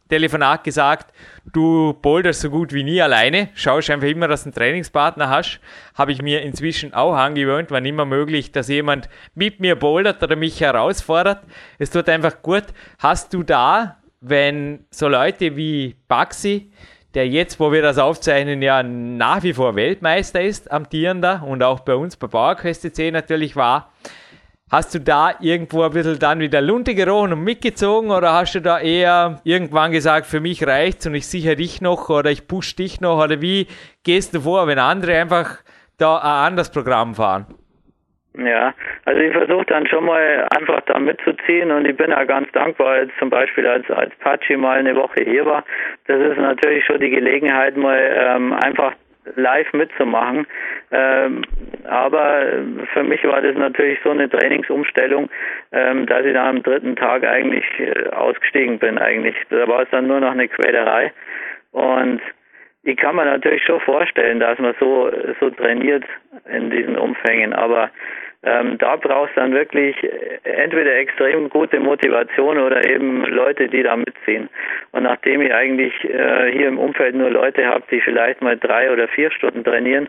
[0.09, 1.12] Privattelefonat gesagt,
[1.52, 5.61] du boulderst so gut wie nie alleine, schaust einfach immer, dass du einen Trainingspartner hast.
[5.94, 10.36] Habe ich mir inzwischen auch angewöhnt, wann immer möglich, dass jemand mit mir bouldert oder
[10.36, 11.42] mich herausfordert.
[11.78, 12.64] Es tut einfach gut.
[12.98, 16.70] Hast du da wenn so Leute wie Baxi,
[17.14, 21.80] der jetzt, wo wir das aufzeichnen, ja nach wie vor Weltmeister ist, amtierender und auch
[21.80, 23.92] bei uns bei Bauerquest C natürlich war,
[24.69, 28.61] Hast du da irgendwo ein bisschen dann wieder Lunte gerochen und mitgezogen oder hast du
[28.61, 32.75] da eher irgendwann gesagt, für mich reicht's und ich sichere dich noch oder ich push
[32.75, 33.69] dich noch oder wie
[34.03, 35.59] gehst du vor, wenn andere einfach
[35.99, 37.47] da ein anderes Programm fahren?
[38.37, 42.51] Ja, also ich versuche dann schon mal einfach da mitzuziehen und ich bin ja ganz
[42.51, 45.64] dankbar, jetzt zum Beispiel als, als Pachi mal eine Woche hier war.
[46.09, 48.95] Das ist natürlich schon die Gelegenheit, mal ähm, einfach
[49.35, 50.47] live mitzumachen.
[50.91, 51.43] Ähm,
[51.85, 52.47] aber
[52.93, 55.29] für mich war das natürlich so eine Trainingsumstellung,
[55.72, 59.37] ähm, dass ich dann am dritten Tag eigentlich äh, ausgestiegen bin eigentlich.
[59.51, 61.12] Da war es dann nur noch eine Quälerei.
[61.72, 62.20] Und
[62.85, 65.11] ich kann mir natürlich schon vorstellen, dass man so,
[65.41, 66.05] so trainiert
[66.49, 67.91] in diesen Umfängen, aber
[68.47, 69.97] Ähm, da brauchst du dann wirklich
[70.44, 74.49] entweder extrem gute Motivation oder eben Leute, die da mitziehen.
[74.92, 78.92] Und nachdem ich eigentlich äh, hier im Umfeld nur Leute habe, die vielleicht mal drei
[78.92, 80.09] oder vier Stunden trainieren,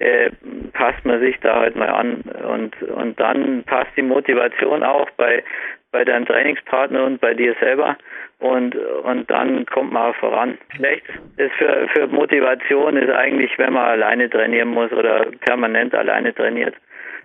[0.00, 0.30] äh,
[0.74, 2.22] passt man sich da halt mal an.
[2.46, 5.42] Und, und dann passt die Motivation auch bei,
[5.90, 7.96] bei deinem Trainingspartner und bei dir selber
[8.40, 10.58] und und dann kommt man voran.
[10.76, 11.04] Schlecht
[11.38, 16.74] ist für für Motivation ist eigentlich, wenn man alleine trainieren muss oder permanent alleine trainiert,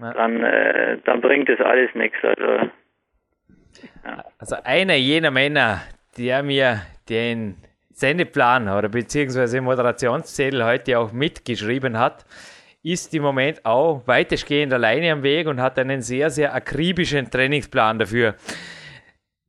[0.04, 0.14] ja.
[0.14, 2.18] dann äh, dann bringt das alles nichts.
[2.24, 2.70] Also
[4.06, 4.24] ja.
[4.38, 5.82] also einer jener Männer,
[6.18, 7.58] der mir den
[7.92, 12.26] Sendeplan oder beziehungsweise Moderationszettel heute auch mitgeschrieben hat,
[12.82, 18.00] ist im Moment auch weitestgehend alleine am Weg und hat einen sehr, sehr akribischen Trainingsplan
[18.00, 18.36] dafür.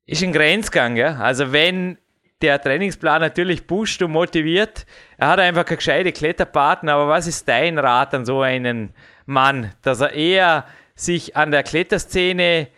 [0.07, 1.17] Ist ein Grenzgang, ja.
[1.17, 1.99] Also wenn
[2.43, 4.87] der Trainingsplan natürlich pusht und motiviert,
[5.17, 8.95] er hat einfach keine gescheite Kletterpartner, aber was ist dein Rat an so einen
[9.27, 12.69] Mann, dass er eher sich an der Kletterszene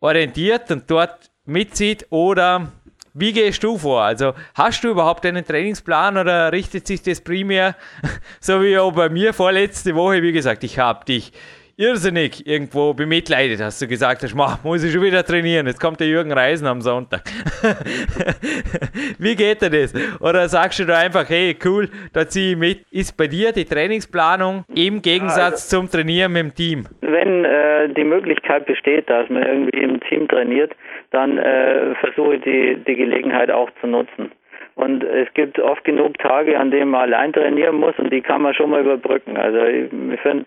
[0.00, 2.72] orientiert und dort mitzieht oder
[3.18, 4.02] wie gehst du vor?
[4.02, 7.74] Also hast du überhaupt einen Trainingsplan oder richtet sich das primär,
[8.40, 11.32] so wie auch bei mir vorletzte Woche, wie gesagt, ich habe dich
[11.78, 16.00] irrsinnig irgendwo bemitleidet, hast du gesagt hast, mach, muss ich schon wieder trainieren, jetzt kommt
[16.00, 17.22] der Jürgen Reisen am Sonntag.
[19.18, 19.94] Wie geht dir das?
[20.20, 22.84] Oder sagst du da einfach, hey, cool, da ziehe ich mit.
[22.90, 26.86] Ist bei dir die Trainingsplanung im Gegensatz also, zum Trainieren mit dem Team?
[27.02, 30.72] Wenn äh, die Möglichkeit besteht, dass man irgendwie im Team trainiert,
[31.10, 34.32] dann äh, versuche ich die, die Gelegenheit auch zu nutzen.
[34.76, 38.42] Und es gibt oft genug Tage, an denen man allein trainieren muss und die kann
[38.42, 39.38] man schon mal überbrücken.
[39.38, 40.44] Also ich, ich finde,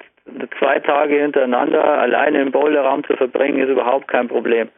[0.60, 4.70] zwei Tage hintereinander alleine im Boulderraum zu verbringen, ist überhaupt kein Problem.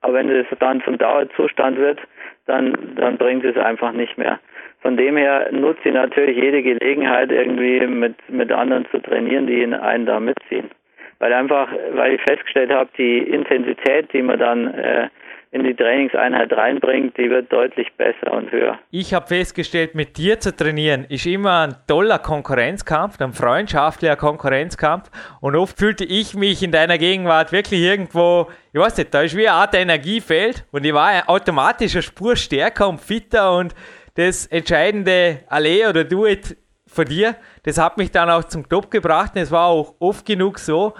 [0.00, 2.00] Aber wenn es dann zum Dauerzustand wird,
[2.46, 4.38] dann, dann bringt es einfach nicht mehr.
[4.80, 9.64] Von dem her nutze ich natürlich jede Gelegenheit, irgendwie mit, mit anderen zu trainieren, die
[9.64, 10.70] einen da mitziehen.
[11.18, 15.08] Weil einfach, weil ich festgestellt habe, die Intensität, die man dann äh,
[15.50, 18.78] in die Trainingseinheit reinbringt, die wird deutlich besser und höher.
[18.90, 25.10] Ich habe festgestellt, mit dir zu trainieren ist immer ein toller Konkurrenzkampf, ein freundschaftlicher Konkurrenzkampf.
[25.40, 29.36] Und oft fühlte ich mich in deiner Gegenwart wirklich irgendwo, ich weiß nicht, da ist
[29.36, 33.56] wie eine Art Energiefeld und ich war automatisch eine Spur stärker und fitter.
[33.56, 33.74] Und
[34.16, 39.32] das entscheidende Allee oder Duet von dir, das hat mich dann auch zum Top gebracht.
[39.34, 40.92] Und es war auch oft genug so,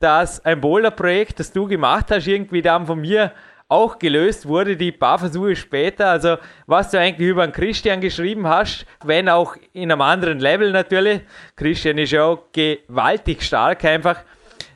[0.00, 3.32] dass ein Boulder-Projekt, das du gemacht hast, irgendwie dann von mir
[3.72, 6.10] auch gelöst wurde, die paar Versuche später.
[6.10, 10.70] Also, was du eigentlich über den Christian geschrieben hast, wenn auch in einem anderen Level
[10.70, 11.22] natürlich.
[11.56, 14.22] Christian ist ja auch gewaltig stark einfach,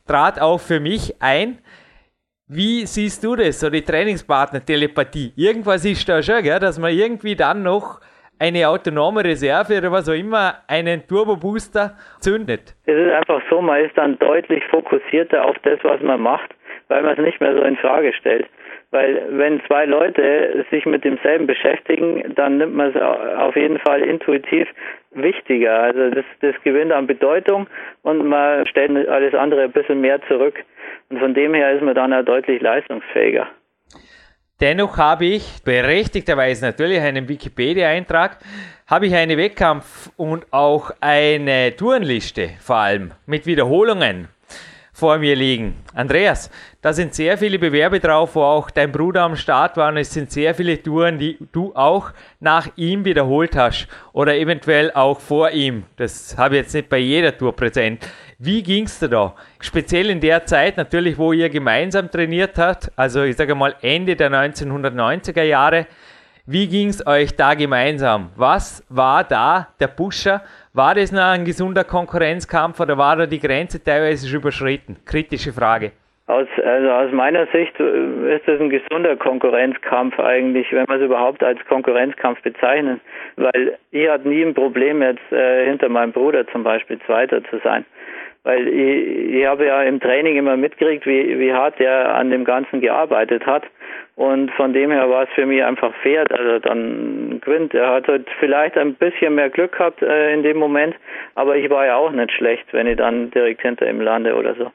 [0.06, 1.58] trat auch für mich ein.
[2.48, 5.32] Wie siehst du das, so die Trainingspartner-Telepathie?
[5.36, 8.00] Irgendwas ist da schon, gell, dass man irgendwie dann noch
[8.38, 12.74] eine autonome Reserve oder was auch immer einen Turbo-Booster zündet.
[12.84, 16.54] Es ist einfach so, man ist dann deutlich fokussierter auf das, was man macht,
[16.88, 18.46] weil man es nicht mehr so in Frage stellt.
[18.92, 23.02] Weil wenn zwei Leute sich mit demselben beschäftigen, dann nimmt man es
[23.36, 24.68] auf jeden Fall intuitiv
[25.12, 25.80] wichtiger.
[25.80, 27.66] Also das, das gewinnt an Bedeutung
[28.02, 30.54] und man stellt alles andere ein bisschen mehr zurück.
[31.10, 33.48] Und von dem her ist man dann auch deutlich leistungsfähiger.
[34.60, 38.38] Dennoch habe ich berechtigterweise natürlich einen Wikipedia-Eintrag,
[38.86, 44.28] habe ich eine Wettkampf- und auch eine Tourenliste vor allem mit Wiederholungen
[44.96, 45.74] vor mir liegen.
[45.92, 49.98] Andreas, da sind sehr viele Bewerbe drauf, wo auch dein Bruder am Start war und
[49.98, 55.20] es sind sehr viele Touren, die du auch nach ihm wiederholt hast oder eventuell auch
[55.20, 55.84] vor ihm.
[55.96, 58.08] Das habe ich jetzt nicht bei jeder Tour präsent.
[58.38, 59.34] Wie ging es dir da?
[59.60, 64.16] Speziell in der Zeit natürlich, wo ihr gemeinsam trainiert habt, also ich sage mal Ende
[64.16, 65.86] der 1990er Jahre.
[66.46, 68.30] Wie ging es euch da gemeinsam?
[68.36, 70.42] Was war da der Pusher?
[70.76, 74.98] War das noch ein gesunder Konkurrenzkampf oder war da die Grenze teilweise schon überschritten?
[75.06, 75.92] Kritische Frage.
[76.26, 81.06] Aus, also aus meiner Sicht äh, ist das ein gesunder Konkurrenzkampf eigentlich, wenn man es
[81.06, 83.00] überhaupt als Konkurrenzkampf bezeichnet,
[83.36, 87.58] weil ich hatte nie ein Problem jetzt äh, hinter meinem Bruder zum Beispiel Zweiter zu
[87.64, 87.86] sein
[88.46, 92.44] weil ich, ich habe ja im Training immer mitgekriegt, wie, wie hart er an dem
[92.44, 93.64] Ganzen gearbeitet hat.
[94.16, 97.74] Und von dem her war es für mich einfach fair, dass er dann gewinnt.
[97.74, 100.96] Er hat halt vielleicht ein bisschen mehr Glück gehabt äh, in dem Moment,
[101.34, 104.54] aber ich war ja auch nicht schlecht, wenn ich dann direkt hinter ihm lande oder
[104.54, 104.72] so.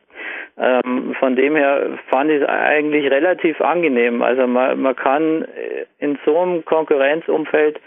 [0.59, 4.21] Ähm, von dem her fand ich es eigentlich relativ angenehm.
[4.21, 5.47] Also man, man kann
[5.97, 7.79] in so einem Konkurrenzumfeld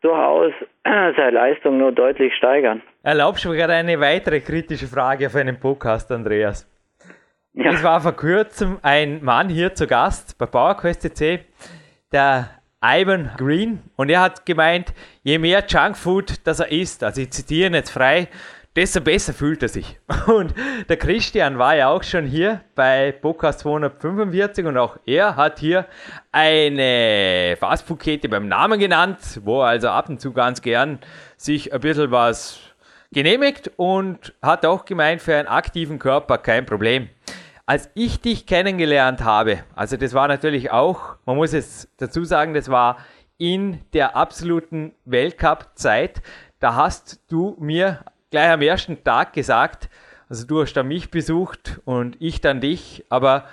[0.00, 0.52] durchaus
[0.84, 2.80] seine Leistung nur deutlich steigern.
[3.02, 6.73] Erlaubst du mir gerade eine weitere kritische Frage auf einen Podcast, Andreas?
[7.56, 7.70] Ja.
[7.72, 11.44] Es war vor kurzem ein Mann hier zu Gast bei PowerQuest CC,
[12.10, 12.50] der
[12.82, 14.92] Ivan Green, und er hat gemeint,
[15.22, 18.26] je mehr Junkfood das er isst, also ich zitiere jetzt frei,
[18.74, 20.00] desto besser fühlt er sich.
[20.26, 20.52] Und
[20.88, 25.86] der Christian war ja auch schon hier bei Podcast 245 und auch er hat hier
[26.32, 30.98] eine Fastfood-Kette beim Namen genannt, wo er also ab und zu ganz gern
[31.36, 32.58] sich ein bisschen was
[33.12, 37.08] genehmigt und hat auch gemeint, für einen aktiven Körper kein Problem.
[37.66, 42.52] Als ich dich kennengelernt habe, also das war natürlich auch, man muss es dazu sagen,
[42.52, 42.98] das war
[43.38, 46.20] in der absoluten Weltcup-Zeit,
[46.60, 49.88] da hast du mir gleich am ersten Tag gesagt,
[50.28, 53.46] also du hast dann mich besucht und ich dann dich, aber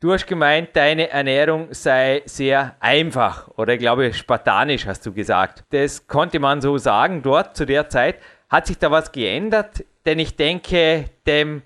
[0.00, 5.62] du hast gemeint, deine Ernährung sei sehr einfach oder ich glaube spartanisch hast du gesagt.
[5.70, 8.16] Das konnte man so sagen dort zu der Zeit.
[8.48, 9.84] Hat sich da was geändert?
[10.06, 11.62] Denn ich denke, dem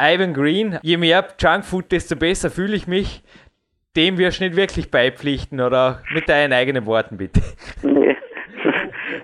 [0.00, 3.22] Ivan Green, je mehr Junkfood, desto besser fühle ich mich.
[3.96, 7.40] Dem wirst du nicht wirklich beipflichten oder mit deinen eigenen Worten bitte.
[7.82, 8.16] Nee,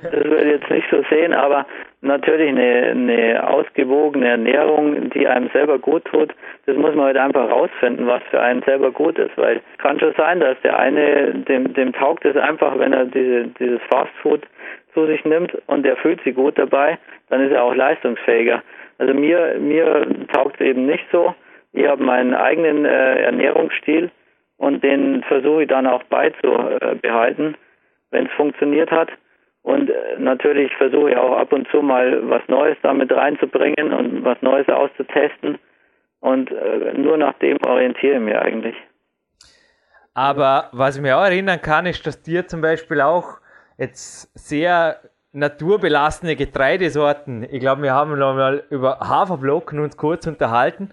[0.03, 1.65] das würde ich jetzt nicht so sehen, aber
[2.01, 6.35] natürlich eine, eine ausgewogene Ernährung, die einem selber gut tut,
[6.67, 10.01] das muss man halt einfach rausfinden, was für einen selber gut ist, weil es kann
[10.01, 14.43] schon sein, dass der eine, dem, dem taugt es einfach, wenn er diese, dieses Fastfood
[14.93, 16.99] zu sich nimmt und der fühlt sich gut dabei,
[17.31, 18.63] dann ist er auch leistungsfähiger.
[19.05, 21.35] Also mir, mir taugt es eben nicht so.
[21.73, 24.11] Ich habe meinen eigenen äh, Ernährungsstil
[24.57, 27.55] und den versuche ich dann auch beizubehalten,
[28.13, 29.11] wenn es funktioniert hat.
[29.61, 34.25] Und äh, natürlich versuche ich auch ab und zu mal was Neues damit reinzubringen und
[34.25, 35.59] was Neues auszutesten.
[36.21, 38.77] Und äh, nur nach dem orientiere ich mich eigentlich.
[40.15, 43.39] Aber was ich mir auch erinnern kann, ist, dass dir zum Beispiel auch
[43.77, 44.97] jetzt sehr
[45.35, 50.91] naturbelassene Getreidesorten, ich glaube, wir haben noch mal über Haferblocken uns kurz unterhalten.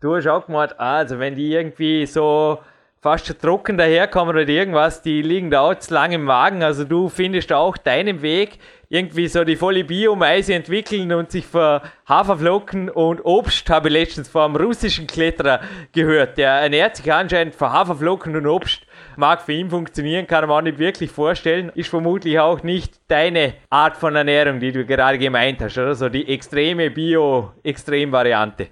[0.00, 2.58] Du hast auch gemeint, ah, also wenn die irgendwie so
[3.00, 6.62] fast schon trocken daherkommen oder irgendwas, die liegen da auch zu lang im Magen.
[6.62, 11.82] Also du findest auch deinen Weg, irgendwie so die volle Biomeise entwickeln und sich für
[12.08, 15.60] Haferflocken und Obst, habe ich letztens vor einem russischen Kletterer
[15.92, 16.36] gehört.
[16.38, 18.83] Der ernährt sich anscheinend von Haferflocken und Obst.
[19.16, 21.70] Mag für ihn funktionieren, kann man auch nicht wirklich vorstellen.
[21.74, 25.94] Ist vermutlich auch nicht deine Art von Ernährung, die du gerade gemeint hast, oder?
[25.94, 28.68] So die extreme Bio-Extrem-Variante.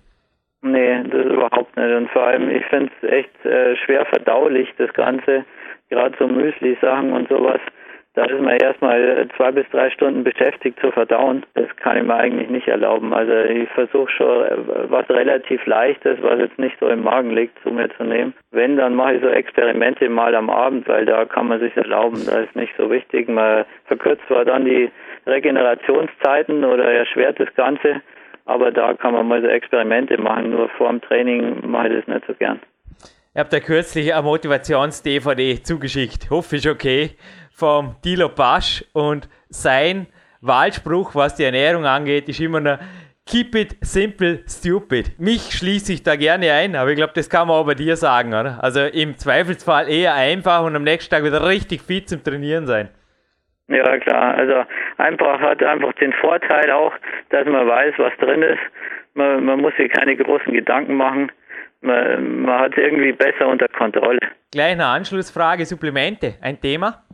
[0.62, 1.94] Nee, das überhaupt nicht.
[1.94, 5.44] Und vor allem, ich finde es echt äh, schwer verdaulich, das Ganze.
[5.90, 7.60] Gerade so Müsli-Sachen und sowas.
[8.14, 11.46] Da ist man erstmal zwei bis drei Stunden beschäftigt zu verdauen.
[11.54, 13.14] Das kann ich mir eigentlich nicht erlauben.
[13.14, 14.56] Also ich versuche schon äh,
[14.90, 18.34] was relativ Leichtes, was jetzt nicht so im Magen liegt, zu mir zu nehmen.
[18.50, 22.20] Wenn, dann mache ich so Experimente mal am Abend, weil da kann man sich erlauben.
[22.26, 23.28] Da ist nicht so wichtig.
[23.28, 24.90] Man verkürzt zwar dann die
[25.26, 28.02] Regenerationszeiten oder erschwert das Ganze,
[28.44, 30.50] aber da kann man mal so Experimente machen.
[30.50, 32.60] Nur vor dem Training mache ich das nicht so gern.
[33.34, 36.28] Ich habe da kürzlich eine Motivations-DVD zugeschickt.
[36.28, 37.12] Hoffe ich okay.
[37.62, 40.08] Vom Dilo Pasch und sein
[40.40, 42.78] Wahlspruch, was die Ernährung angeht, ist immer noch
[43.24, 45.12] Keep it simple, stupid.
[45.20, 47.94] Mich schließe ich da gerne ein, aber ich glaube, das kann man auch bei dir
[47.94, 48.58] sagen, oder?
[48.60, 52.88] Also im Zweifelsfall eher einfach und am nächsten Tag wieder richtig fit zum Trainieren sein.
[53.68, 54.34] Ja, klar.
[54.34, 54.64] Also
[54.98, 56.92] einfach hat einfach den Vorteil auch,
[57.30, 58.58] dass man weiß, was drin ist.
[59.14, 61.30] Man, man muss sich keine großen Gedanken machen.
[61.80, 64.18] Man, man hat es irgendwie besser unter Kontrolle.
[64.50, 67.04] Gleich eine Anschlussfrage, Supplemente, ein Thema?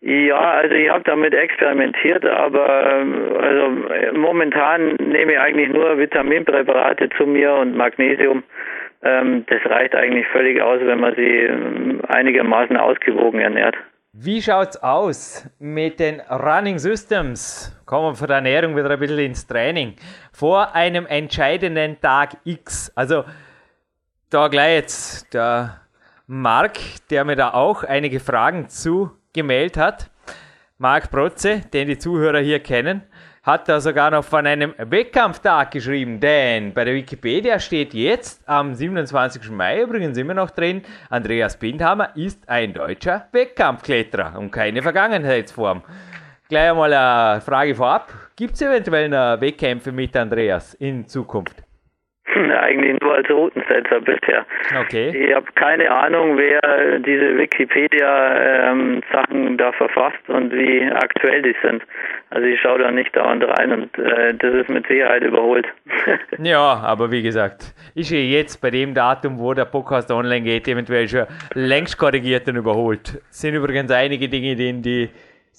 [0.00, 7.08] Ja, also ich habe damit experimentiert, aber ähm, also momentan nehme ich eigentlich nur Vitaminpräparate
[7.16, 8.44] zu mir und Magnesium.
[9.02, 13.74] Ähm, das reicht eigentlich völlig aus, wenn man sie ähm, einigermaßen ausgewogen ernährt.
[14.12, 17.76] Wie schaut's aus mit den Running Systems?
[17.84, 19.94] Kommen wir von der Ernährung wieder ein bisschen ins Training.
[20.32, 22.92] Vor einem entscheidenden Tag X.
[22.96, 23.24] Also
[24.30, 25.82] da gleich jetzt der
[26.26, 26.78] Marc,
[27.10, 30.10] der mir da auch einige Fragen zu gemeldet hat.
[30.78, 33.02] Marc Protze, den die Zuhörer hier kennen
[33.48, 38.74] hat da sogar noch von einem Wettkampftag geschrieben, denn bei der Wikipedia steht jetzt am
[38.74, 39.50] 27.
[39.50, 45.82] Mai übrigens immer noch drin, Andreas Bindhammer ist ein deutscher Wettkampfkletterer und keine Vergangenheitsform.
[46.50, 48.12] Gleich einmal eine Frage vorab.
[48.36, 51.67] Gibt es eventuell noch Wettkämpfe mit Andreas in Zukunft?
[52.60, 54.44] Eigentlich nur als Routensetzer bisher.
[54.80, 55.10] Okay.
[55.10, 61.82] Ich habe keine Ahnung, wer diese Wikipedia-Sachen ähm, da verfasst und wie aktuell die sind.
[62.30, 65.66] Also ich schaue da nicht dauernd rein und äh, das ist mit Sicherheit überholt.
[66.38, 70.68] ja, aber wie gesagt, ist ja jetzt bei dem Datum, wo der Podcast online geht,
[70.68, 71.24] eventuell schon
[71.54, 73.22] längst korrigiert und überholt.
[73.30, 75.08] Es sind übrigens einige Dinge, die, die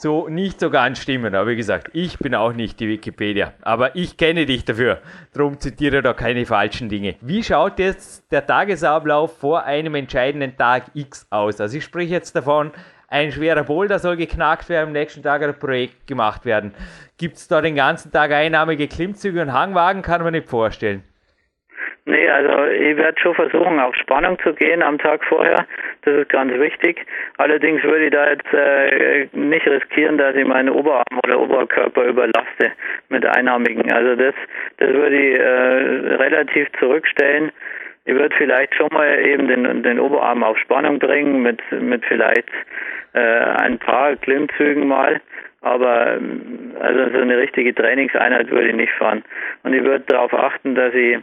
[0.02, 1.36] so nicht so ganz stimmen.
[1.36, 3.54] Aber wie gesagt, ich bin auch nicht die Wikipedia.
[3.62, 5.02] Aber ich kenne dich dafür.
[5.34, 7.16] Darum zitiere da keine falschen Dinge.
[7.20, 11.60] Wie schaut jetzt der Tagesablauf vor einem entscheidenden Tag X aus?
[11.60, 12.72] Also ich spreche jetzt davon,
[13.10, 16.74] ein schwerer Boulder soll geknackt werden, am nächsten Tag ein Projekt gemacht werden.
[17.18, 20.02] Gibt es da den ganzen Tag einnahmige Klimmzüge und Hangwagen?
[20.02, 21.04] Kann man nicht vorstellen.
[22.06, 25.66] Nee, also ich werde schon versuchen, auf Spannung zu gehen am Tag vorher.
[26.04, 27.06] Das ist ganz wichtig.
[27.38, 32.72] Allerdings würde ich da jetzt äh, nicht riskieren, dass ich meinen Oberarm oder Oberkörper überlaste
[33.10, 33.92] mit Einarmigen.
[33.92, 34.34] Also das,
[34.78, 37.52] das würde ich äh, relativ zurückstellen.
[38.06, 42.50] Ich würde vielleicht schon mal eben den, den Oberarm auf Spannung bringen mit, mit vielleicht
[43.14, 45.22] äh, ein paar Klimmzügen mal.
[45.62, 46.18] Aber
[46.80, 49.24] also so eine richtige Trainingseinheit würde ich nicht fahren.
[49.64, 51.20] Und ich würde darauf achten, dass ich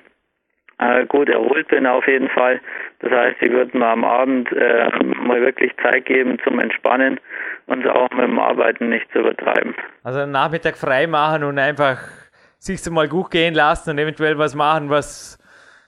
[0.79, 2.61] äh, gut erholt bin auf jeden Fall.
[3.01, 7.21] Das heißt, ich würde mir am Abend äh, mal wirklich Zeit geben zum Entspannen
[7.67, 9.75] und auch mit dem Arbeiten nicht zu übertreiben.
[10.03, 11.99] Also einen Nachmittag frei machen und einfach
[12.59, 15.39] sich mal gut gehen lassen und eventuell was machen, was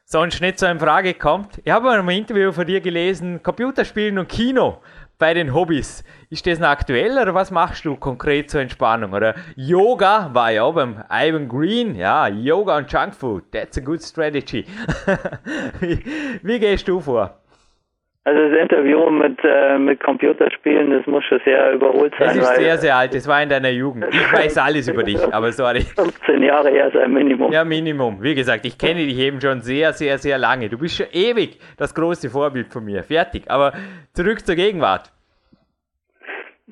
[0.05, 1.61] sonst nicht so in Frage kommt.
[1.64, 4.80] Ich habe mal ein Interview von dir gelesen, Computerspielen und Kino
[5.19, 6.05] bei den Hobbys.
[6.31, 9.12] Ist das noch aktuell oder was machst du konkret zur Entspannung?
[9.12, 14.64] Oder Yoga war ja beim Ivan Green, ja, Yoga und Junkfood, that's a good strategy.
[15.81, 16.05] wie,
[16.43, 17.41] wie gehst du vor?
[18.29, 22.37] Also das Interview mit, äh, mit Computerspielen, das muss schon sehr überholt sein.
[22.37, 23.14] Das ist sehr, sehr alt.
[23.14, 24.05] Das war in deiner Jugend.
[24.11, 25.81] Ich weiß alles über dich, aber sorry.
[25.81, 27.51] 15 Jahre eher sein Minimum.
[27.51, 28.22] Ja, Minimum.
[28.22, 30.68] Wie gesagt, ich kenne dich eben schon sehr, sehr, sehr lange.
[30.68, 33.03] Du bist schon ewig das große Vorbild von mir.
[33.03, 33.45] Fertig.
[33.51, 33.72] Aber
[34.12, 35.11] zurück zur Gegenwart.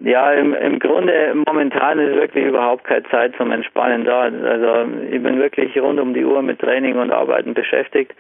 [0.03, 4.23] Ja, im, im Grunde momentan ist wirklich überhaupt keine Zeit zum Entspannen da.
[4.23, 8.13] Also ich bin wirklich rund um die Uhr mit Training und Arbeiten beschäftigt.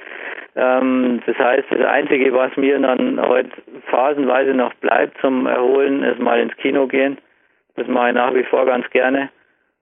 [0.54, 3.50] Ähm, das heißt, das Einzige, was mir dann heute
[3.90, 7.18] phasenweise noch bleibt zum Erholen, ist mal ins Kino gehen.
[7.76, 9.28] Das mache ich nach wie vor ganz gerne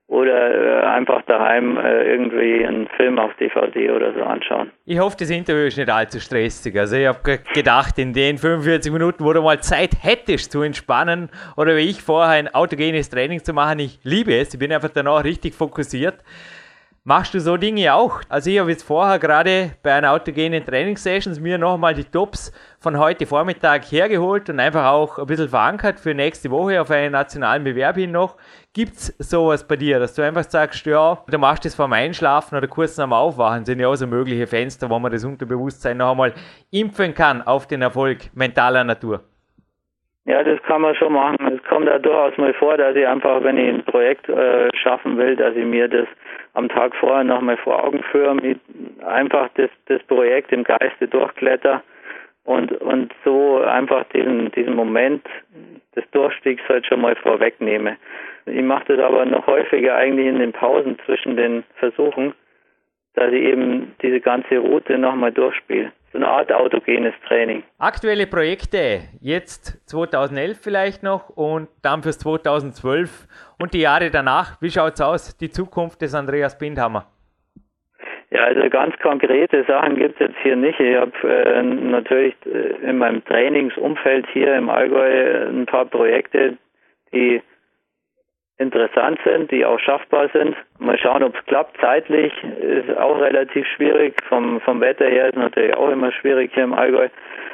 [0.07, 4.71] oder äh, einfach daheim äh, irgendwie einen Film auf DVD oder so anschauen.
[4.85, 6.77] Ich hoffe, das Interview ist nicht allzu stressig.
[6.77, 11.29] Also ich habe gedacht, in den 45 Minuten, wo du mal Zeit hättest zu entspannen
[11.57, 14.53] oder wie ich vorher ein autogenes Training zu machen, ich liebe es.
[14.53, 16.15] Ich bin einfach danach richtig fokussiert.
[17.07, 18.21] Machst du so Dinge auch?
[18.29, 22.97] Also ich habe jetzt vorher gerade bei einer autogenen Trainingssessions mir nochmal die Tops von
[22.97, 27.63] heute Vormittag hergeholt und einfach auch ein bisschen verankert für nächste Woche auf einen nationalen
[27.63, 28.37] Bewerb hin noch.
[28.73, 32.67] Gibt's sowas bei dir, dass du einfach sagst, ja, du machst das vorm Einschlafen oder
[32.67, 36.09] kurz nach dem Aufwachen, sind ja auch so mögliche Fenster, wo man das Unterbewusstsein noch
[36.09, 36.33] einmal
[36.71, 39.21] impfen kann auf den Erfolg mentaler Natur?
[40.25, 41.37] Ja, das kann man schon machen.
[41.53, 45.19] Es kommt da durchaus mal vor, dass ich einfach, wenn ich ein Projekt äh, schaffen
[45.19, 46.07] will, dass ich mir das
[46.55, 48.35] am Tag vorher nochmal vor Augen führe,
[49.05, 51.83] einfach das, das Projekt im Geiste durchkletter
[52.45, 55.25] und, und so einfach diesen, diesen Moment
[55.95, 57.97] des Durchstiegs halt schon mal vorwegnehme.
[58.45, 62.33] Ich mache das aber noch häufiger eigentlich in den Pausen zwischen den Versuchen,
[63.15, 67.63] dass ich eben diese ganze Route nochmal durchspiele so eine Art autogenes Training.
[67.77, 73.27] Aktuelle Projekte, jetzt 2011 vielleicht noch und dann fürs 2012
[73.59, 74.61] und die Jahre danach.
[74.61, 77.07] Wie schaut es aus, die Zukunft des Andreas Bindhammer?
[78.31, 80.79] Ja, also ganz konkrete Sachen gibt es jetzt hier nicht.
[80.79, 86.57] Ich habe äh, natürlich äh, in meinem Trainingsumfeld hier im Allgäu ein paar Projekte,
[87.13, 87.41] die
[88.57, 90.55] interessant sind, die auch schaffbar sind.
[90.79, 91.77] Mal schauen, ob es klappt.
[91.81, 94.15] Zeitlich ist auch relativ schwierig.
[94.29, 97.09] Vom, vom Wetter her ist natürlich auch immer schwierig hier im Allgäu.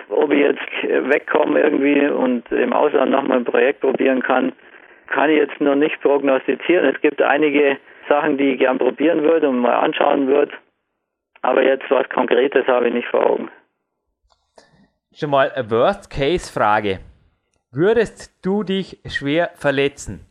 [0.10, 4.52] Ob ich jetzt wegkomme irgendwie und im Ausland nochmal ein Projekt probieren kann,
[5.08, 6.86] kann ich jetzt noch nicht prognostizieren.
[6.86, 7.78] Es gibt einige
[8.08, 10.52] Sachen, die ich gern probieren würde und mal anschauen würde.
[11.42, 13.50] Aber jetzt was Konkretes habe ich nicht vor Augen.
[15.14, 17.00] Schon mal eine Worst-Case-Frage.
[17.72, 20.31] Würdest du dich schwer verletzen?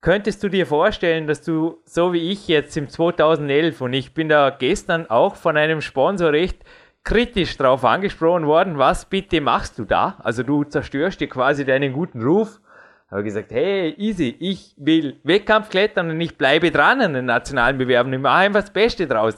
[0.00, 4.28] Könntest du dir vorstellen, dass du, so wie ich jetzt im 2011, und ich bin
[4.28, 6.64] da gestern auch von einem Sponsor recht
[7.02, 10.16] kritisch drauf angesprochen worden, was bitte machst du da?
[10.22, 12.60] Also du zerstörst dir quasi deinen guten Ruf.
[13.10, 17.78] Habe gesagt, hey, easy, ich will Wettkampf klettern und ich bleibe dran an den nationalen
[17.78, 18.12] Bewerben.
[18.12, 19.36] Ich mache einfach das Beste draus.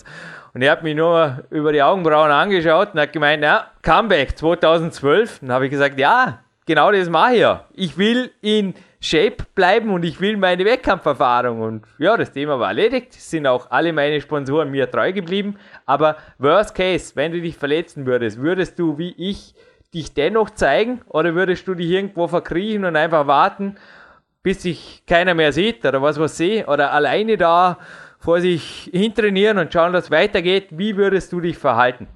[0.55, 5.43] Und er hat mich nur über die Augenbrauen angeschaut und hat gemeint, ja, Comeback 2012.
[5.43, 7.65] Und habe ich gesagt, ja, genau das mache ich ja.
[7.75, 11.61] Ich will in Shape bleiben und ich will meine Wettkampferfahrung.
[11.61, 13.13] Und ja, das Thema war erledigt.
[13.13, 15.57] Sind auch alle meine Sponsoren mir treu geblieben.
[15.87, 19.55] Aber worst case, wenn du dich verletzen würdest, würdest du wie ich
[19.95, 23.77] dich dennoch zeigen oder würdest du dich irgendwo verkriechen und einfach warten,
[24.43, 27.79] bis sich keiner mehr sieht oder was was sehe oder alleine da
[28.19, 30.69] vor sich hintrainieren und schauen, dass es weitergeht?
[30.71, 32.09] Wie würdest du dich verhalten?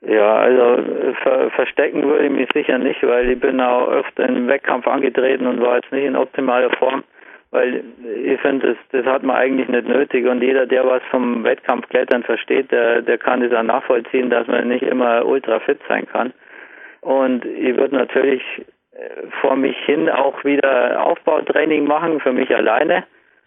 [0.00, 4.48] Ja, also ver verstecken würde ich mich sicher nicht, weil ich bin auch öfter im
[4.48, 7.04] Wettkampf angetreten und war jetzt nicht in optimaler Form,
[7.50, 7.82] weil
[8.24, 10.26] ich finde, das, das hat man eigentlich nicht nötig.
[10.26, 14.68] Und jeder, der was vom Wettkampfklettern versteht, der, der kann das auch nachvollziehen, dass man
[14.68, 16.32] nicht immer ultra fit sein kann.
[17.00, 18.42] Und ich würde natürlich
[19.40, 23.04] vor mich hin auch wieder Aufbautraining machen für mich alleine,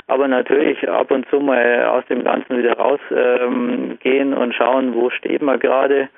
[0.08, 5.10] aber natürlich ab und zu mal aus dem Ganzen wieder rausgehen ähm, und schauen, wo
[5.12, 6.10] steht man gerade,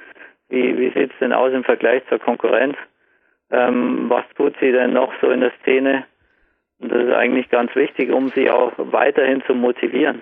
[0.55, 2.75] wie, wie sieht es denn aus im Vergleich zur Konkurrenz,
[3.51, 6.05] ähm, was tut sie denn noch so in der Szene.
[6.79, 10.21] Und das ist eigentlich ganz wichtig, um sie auch weiterhin zu motivieren.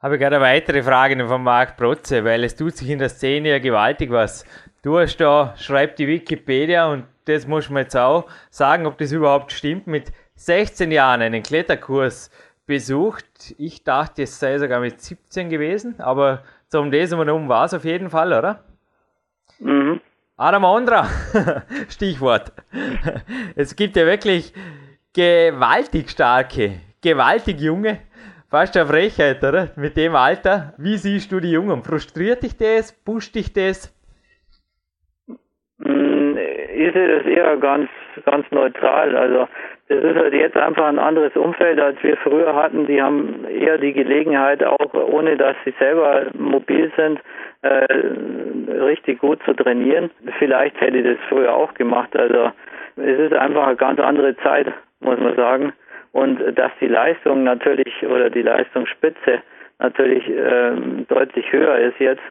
[0.00, 3.50] Habe gerade eine weitere Frage von Marc Protze, weil es tut sich in der Szene
[3.50, 4.44] ja gewaltig was.
[4.82, 9.12] Du hast da, schreibt die Wikipedia und das muss man jetzt auch sagen, ob das
[9.12, 12.30] überhaupt stimmt, mit 16 Jahren einen Kletterkurs
[12.66, 13.54] besucht.
[13.58, 17.84] Ich dachte, es sei sogar mit 17 gewesen, aber zum Lesen um war es auf
[17.84, 18.64] jeden Fall, oder?
[19.62, 20.00] Mhm.
[20.36, 21.06] Adam Ondra,
[21.88, 22.52] Stichwort.
[23.54, 24.52] Es gibt ja wirklich
[25.14, 27.98] gewaltig starke, gewaltig junge,
[28.50, 29.70] fast eine Frechheit, oder?
[29.76, 30.74] Mit dem Alter.
[30.78, 31.84] Wie siehst du die Jungen?
[31.84, 32.92] Frustriert dich das?
[33.04, 33.94] Pusht dich das?
[35.78, 37.88] Mm, ich sehe das eher ganz,
[38.24, 39.16] ganz neutral.
[39.16, 39.48] Also
[40.00, 42.86] das ist halt jetzt einfach ein anderes Umfeld, als wir früher hatten.
[42.86, 47.20] Die haben eher die Gelegenheit, auch ohne dass sie selber mobil sind,
[47.62, 47.86] äh,
[48.82, 50.10] richtig gut zu trainieren.
[50.38, 52.16] Vielleicht hätte ich das früher auch gemacht.
[52.16, 52.52] Also
[52.96, 55.72] es ist einfach eine ganz andere Zeit, muss man sagen.
[56.12, 59.42] Und dass die Leistung natürlich oder die Leistungsspitze
[59.78, 62.22] natürlich ähm, deutlich höher ist jetzt,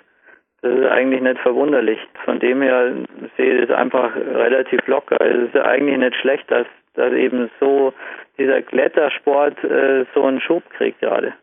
[0.62, 2.00] das ist eigentlich nicht verwunderlich.
[2.24, 2.94] Von dem her
[3.36, 5.20] sehe ich es einfach relativ locker.
[5.20, 7.94] Es ist eigentlich nicht schlecht, dass, dass eben so
[8.38, 11.34] dieser Klettersport äh, so einen Schub kriegt gerade.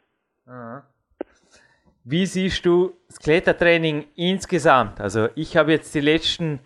[2.05, 5.01] Wie siehst du das Klettertraining insgesamt?
[5.01, 6.61] Also ich habe jetzt die letzten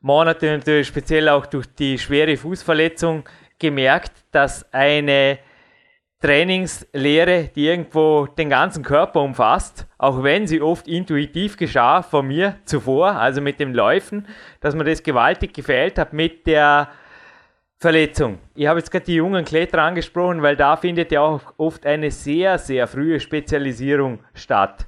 [0.00, 3.24] Monate natürlich speziell auch durch die schwere Fußverletzung
[3.58, 5.38] gemerkt, dass eine
[6.20, 12.56] Trainingslehre, die irgendwo den ganzen Körper umfasst, auch wenn sie oft intuitiv geschah von mir
[12.64, 14.26] zuvor, also mit dem Läufen,
[14.60, 16.88] dass mir das gewaltig gefällt hat mit der
[17.80, 18.38] Verletzung.
[18.56, 22.10] Ich habe jetzt gerade die jungen Kletterer angesprochen, weil da findet ja auch oft eine
[22.10, 24.84] sehr, sehr frühe Spezialisierung statt.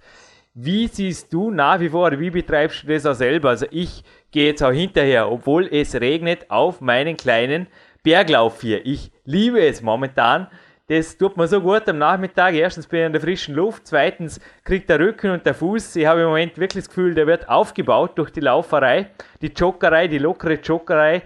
[0.54, 3.50] Wie siehst du nach wie vor, wie betreibst du das auch selber?
[3.50, 7.68] Also ich gehe jetzt auch hinterher, obwohl es regnet, auf meinen kleinen
[8.02, 8.84] Berglauf hier.
[8.84, 10.48] Ich liebe es momentan,
[10.88, 12.54] das tut mir so gut am Nachmittag.
[12.54, 16.06] Erstens bin ich in der frischen Luft, zweitens kriegt der Rücken und der Fuß, ich
[16.06, 19.10] habe im Moment wirklich das Gefühl, der wird aufgebaut durch die Lauferei,
[19.40, 21.22] die Joggerei, die lockere Joggerei.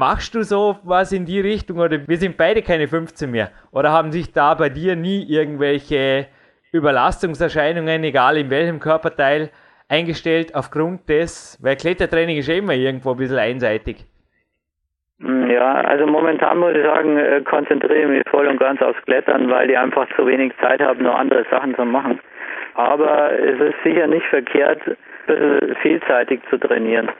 [0.00, 3.50] Machst du so was in die Richtung oder wir sind beide keine 15 mehr?
[3.70, 6.26] Oder haben sich da bei dir nie irgendwelche
[6.72, 9.50] Überlastungserscheinungen, egal in welchem Körperteil,
[9.90, 14.06] eingestellt aufgrund des, weil Klettertraining ist immer irgendwo ein bisschen einseitig?
[15.20, 19.02] Hm, ja, also momentan muss ich sagen, äh, konzentriere ich mich voll und ganz aufs
[19.02, 22.20] Klettern, weil die einfach zu wenig Zeit haben, noch andere Sachen zu machen.
[22.72, 24.80] Aber es ist sicher nicht verkehrt,
[25.82, 27.10] vielseitig zu trainieren.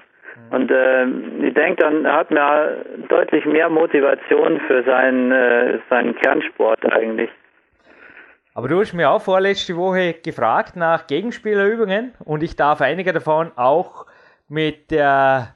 [0.50, 1.06] Und äh,
[1.46, 7.30] ich denke, dann hat man deutlich mehr Motivation für seinen, äh, seinen Kernsport eigentlich.
[8.54, 13.52] Aber du hast mir auch vorletzte Woche gefragt nach Gegenspielerübungen und ich darf einige davon
[13.54, 14.06] auch
[14.48, 15.54] mit der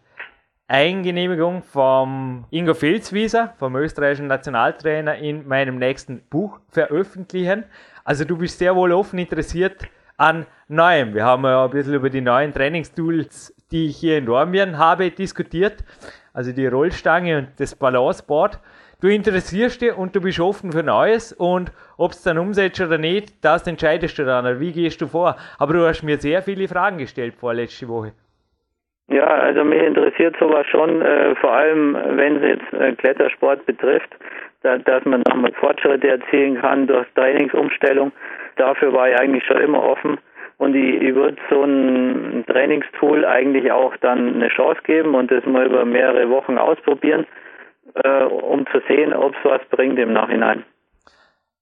[0.68, 7.64] Eingenehmigung vom Ingo Filzwieser, vom österreichischen Nationaltrainer, in meinem nächsten Buch veröffentlichen.
[8.04, 11.14] Also du bist sehr wohl offen interessiert an Neuem.
[11.14, 15.10] Wir haben ja ein bisschen über die neuen Trainingstools, die ich hier in Dormien habe,
[15.10, 15.84] diskutiert.
[16.32, 18.60] Also die Rollstange und das Balanceboard.
[19.00, 22.98] Du interessierst dich und du bist offen für Neues und ob es dann umsetzt oder
[22.98, 24.60] nicht, das entscheidest du dann.
[24.60, 25.36] Wie gehst du vor?
[25.58, 28.12] Aber du hast mir sehr viele Fragen gestellt vorletzte Woche.
[29.08, 34.08] Ja, also mich interessiert sowas schon, äh, vor allem wenn es jetzt äh, Klettersport betrifft,
[34.62, 38.12] da, dass man nochmal Fortschritte erzielen kann durch Trainingsumstellung.
[38.56, 40.18] Dafür war ich eigentlich schon immer offen
[40.58, 45.44] und ich, ich würde so ein Trainingstool eigentlich auch dann eine Chance geben und das
[45.46, 47.26] mal über mehrere Wochen ausprobieren,
[47.94, 50.64] äh, um zu sehen, ob es was bringt im Nachhinein.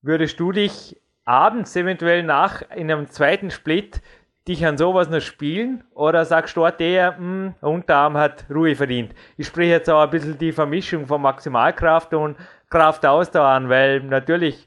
[0.02, 4.02] Würdest du dich abends eventuell nach in einem zweiten Split
[4.48, 5.84] dich an sowas noch spielen?
[5.94, 9.14] Oder sagst du, der mh, hm, Unterarm hat Ruhe verdient?
[9.36, 12.36] Ich spreche jetzt auch ein bisschen die Vermischung von Maximalkraft und
[12.70, 14.66] Kraftausdauer an, weil natürlich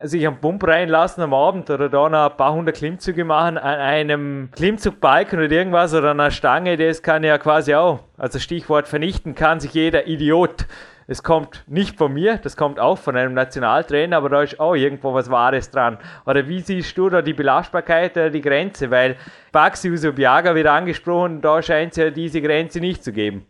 [0.00, 3.78] sich am Pump reinlassen am Abend oder da noch ein paar hundert Klimmzüge machen an
[3.78, 9.34] einem Klimmzugbalken oder irgendwas oder einer Stange, das kann ja quasi auch, also Stichwort vernichten
[9.34, 10.66] kann sich jeder Idiot
[11.08, 14.74] es kommt nicht von mir, das kommt auch von einem Nationaltrainer, aber da ist auch
[14.74, 15.98] irgendwo was Wahres dran.
[16.26, 18.90] Oder wie siehst du da die Belastbarkeit oder die Grenze?
[18.90, 19.16] Weil
[19.52, 23.46] Baxi Usobiaga wird angesprochen, da scheint es ja diese Grenze nicht zu geben.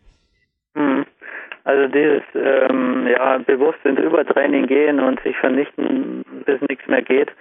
[0.75, 1.05] Mhm.
[1.63, 6.16] Also dieses ähm, ja, bewusst ins Übertraining gehen und sich vernichten,
[6.47, 7.31] bis nichts mehr geht,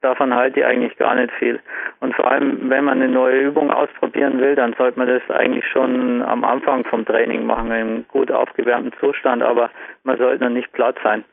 [0.00, 1.60] davon halte ich eigentlich gar nicht viel.
[2.00, 5.64] Und vor allem, wenn man eine neue Übung ausprobieren will, dann sollte man das eigentlich
[5.70, 9.70] schon am Anfang vom Training machen, im gut aufgewärmten Zustand, aber
[10.04, 11.24] man sollte noch nicht platt sein,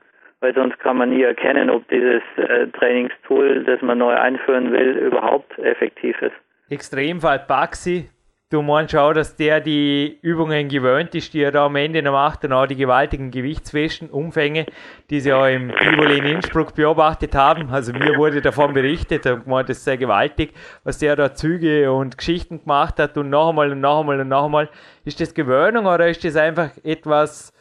[0.42, 4.98] weil sonst kann man nie erkennen, ob dieses äh, Trainingstool, das man neu einführen will,
[4.98, 6.36] überhaupt effektiv ist.
[6.70, 8.10] Extremfall Baxi,
[8.52, 12.14] Du meinst auch, dass der die Übungen gewöhnt ist, die er da am Ende noch
[12.14, 14.66] macht und auch die gewaltigen Gewichtswäschen, Umfänge,
[15.12, 17.70] die sie auch im Tivoli in Innsbruck beobachtet haben.
[17.70, 21.92] Also mir wurde davon berichtet und gemeint, das ist sehr gewaltig, was der da Züge
[21.92, 24.68] und Geschichten gemacht hat und noch einmal und noch einmal und noch einmal.
[25.06, 27.54] Ist das Gewöhnung oder ist das einfach etwas,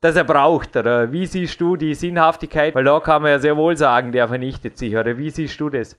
[0.00, 0.76] das er braucht?
[0.76, 2.74] Oder wie siehst du die Sinnhaftigkeit?
[2.74, 4.96] Weil da kann man ja sehr wohl sagen, der vernichtet sich.
[4.96, 5.96] Oder wie siehst du das?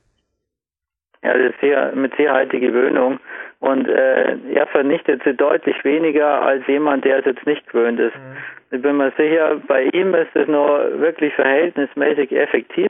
[1.24, 3.22] Ja, das ist sehr, mit Sicherheit die Gewöhnung.
[3.66, 8.16] Und äh, er vernichtet sie deutlich weniger als jemand, der es jetzt nicht gewöhnt ist.
[8.16, 8.38] Mhm.
[8.76, 12.90] Ich bin mir sicher, bei ihm ist es nur wirklich verhältnismäßig effektiv.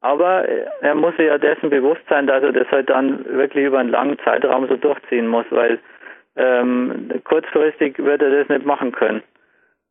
[0.00, 0.48] Aber
[0.80, 3.90] er muss sich ja dessen bewusst sein, dass er das halt dann wirklich über einen
[3.90, 5.78] langen Zeitraum so durchziehen muss, weil
[6.36, 9.22] ähm, kurzfristig wird er das nicht machen können.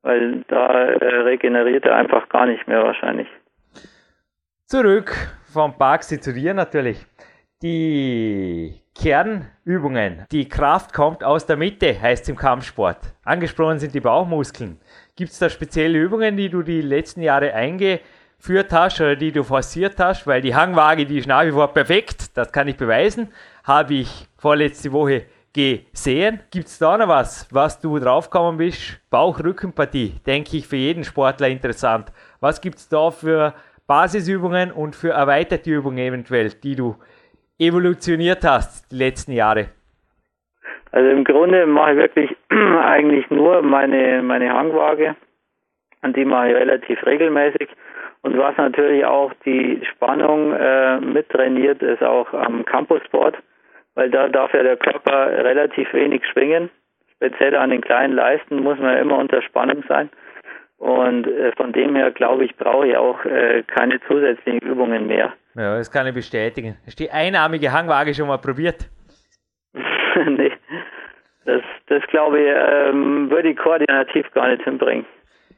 [0.02, 3.28] Weil da äh, regeneriert er einfach gar nicht mehr wahrscheinlich.
[4.66, 5.12] Zurück
[5.54, 7.06] vom Baxi zu dir natürlich.
[7.62, 10.26] Die Kernübungen.
[10.30, 12.98] Die Kraft kommt aus der Mitte, heißt es im Kampfsport.
[13.24, 14.78] Angesprochen sind die Bauchmuskeln.
[15.16, 19.44] Gibt es da spezielle Übungen, die du die letzten Jahre eingeführt hast oder die du
[19.44, 20.28] forciert hast?
[20.28, 23.30] Weil die Hangwaage, die ist nach wie vor perfekt, das kann ich beweisen.
[23.64, 26.42] Habe ich vorletzte Woche gesehen.
[26.52, 29.00] Gibt es da noch was, was du draufgekommen bist?
[29.10, 32.12] Bauch-Rückenpartie, denke ich, für jeden Sportler interessant.
[32.42, 33.54] Was gibt es da für
[33.88, 36.98] Basisübungen und für erweiterte Übungen eventuell, die du
[37.60, 39.68] evolutioniert hast die letzten Jahre?
[40.92, 45.16] Also im Grunde mache ich wirklich eigentlich nur meine, meine Hangwaage
[46.02, 47.70] und die mache ich relativ regelmäßig.
[48.22, 53.38] Und was natürlich auch die Spannung äh, mittrainiert, ist auch am Campusboard,
[53.96, 56.70] weil da darf ja der Körper relativ wenig schwingen.
[57.16, 60.10] Speziell an den kleinen Leisten muss man immer unter Spannung sein.
[60.80, 65.34] Und äh, von dem her glaube ich, brauche ich auch äh, keine zusätzlichen Übungen mehr.
[65.56, 66.78] Ja, das kann ich bestätigen.
[66.86, 68.90] Hast du die einarmige Hangwaage schon mal probiert?
[69.74, 70.52] nee.
[71.46, 75.06] Das, das glaube ich, ähm, würde ich koordinativ gar nicht hinbringen.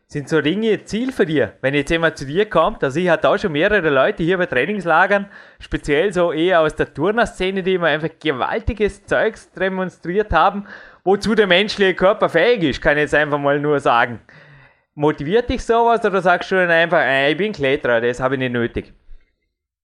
[0.07, 1.53] Sind so Dinge Ziel für dir?
[1.61, 4.45] Wenn jetzt jemand zu dir kommt, also ich hatte auch schon mehrere Leute hier bei
[4.45, 5.27] Trainingslagern,
[5.59, 10.67] speziell so eher aus der Turnerszene, die immer einfach gewaltiges Zeugs demonstriert haben,
[11.05, 14.19] wozu der menschliche Körper fähig ist, kann ich jetzt einfach mal nur sagen.
[14.95, 18.39] Motiviert dich sowas oder sagst du dann einfach, äh, ich bin Kletterer, das habe ich
[18.39, 18.93] nicht nötig?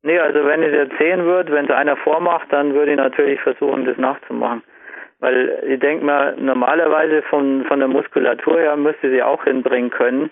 [0.04, 3.40] Nee, also wenn ich es erzählen würde, wenn es einer vormacht, dann würde ich natürlich
[3.42, 4.64] versuchen, das nachzumachen.
[5.20, 10.30] Weil ich denke mal, normalerweise von, von der Muskulatur her müsste sie auch hinbringen können.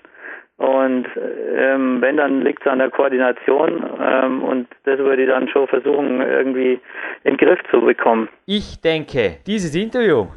[0.58, 1.08] Und
[1.56, 5.68] ähm, wenn, dann liegt es an der Koordination ähm, und das würde ich dann schon
[5.68, 6.80] versuchen, irgendwie
[7.24, 8.30] in den Griff zu bekommen.
[8.46, 10.28] Ich denke, dieses Interview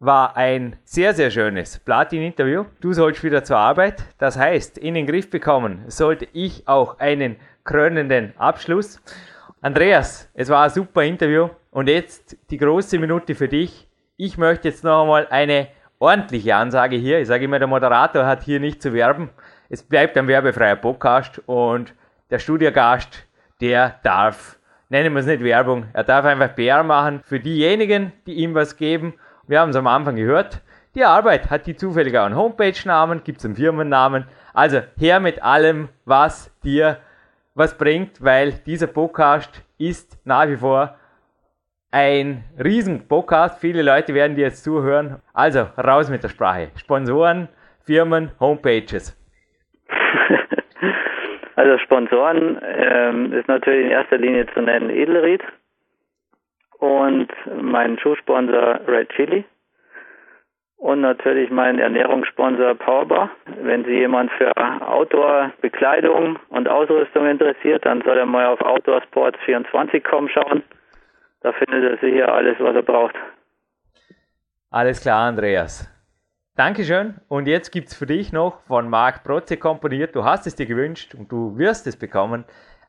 [0.00, 2.64] war ein sehr, sehr schönes Platin-Interview.
[2.80, 4.02] Du sollst wieder zur Arbeit.
[4.16, 8.98] Das heißt, in den Griff bekommen sollte ich auch einen krönenden Abschluss.
[9.60, 13.88] Andreas, es war ein super Interview und jetzt die große Minute für dich.
[14.16, 17.20] Ich möchte jetzt noch einmal eine ordentliche Ansage hier.
[17.20, 19.28] Ich sage immer, der Moderator hat hier nicht zu werben.
[19.68, 21.94] Es bleibt ein werbefreier Podcast und
[22.30, 23.26] der Studiogast,
[23.60, 28.34] der darf, nennen wir es nicht Werbung, er darf einfach PR machen für diejenigen, die
[28.34, 29.12] ihm was geben.
[29.50, 30.62] Wir haben es am Anfang gehört.
[30.94, 34.26] Die Arbeit hat die zufällig auch einen Homepage-Namen, gibt es einen Firmennamen.
[34.54, 36.98] Also her mit allem, was dir
[37.56, 40.94] was bringt, weil dieser Podcast ist nach wie vor
[41.90, 43.60] ein riesen Podcast.
[43.60, 45.16] Viele Leute werden dir jetzt zuhören.
[45.34, 46.70] Also raus mit der Sprache.
[46.76, 47.48] Sponsoren,
[47.80, 49.16] Firmen, Homepages.
[51.56, 55.42] Also Sponsoren ähm, ist natürlich in erster Linie zu nennen Edelried
[56.80, 57.28] und
[57.60, 59.44] mein Schuhsponsor Red Chili
[60.80, 63.30] und natürlich mein Ernährungssponsor Powerbar.
[63.62, 70.62] Wenn Sie jemand für Outdoor-Bekleidung und Ausrüstung interessiert, dann soll er mal auf outdoorsports24.com schauen.
[71.42, 73.14] Da findet er sicher alles, was er braucht.
[74.70, 75.86] Alles klar, Andreas.
[76.56, 77.14] Dankeschön.
[77.28, 80.66] Und jetzt gibt es für dich noch von Marc Protze komponiert, du hast es dir
[80.66, 82.44] gewünscht und du wirst es bekommen,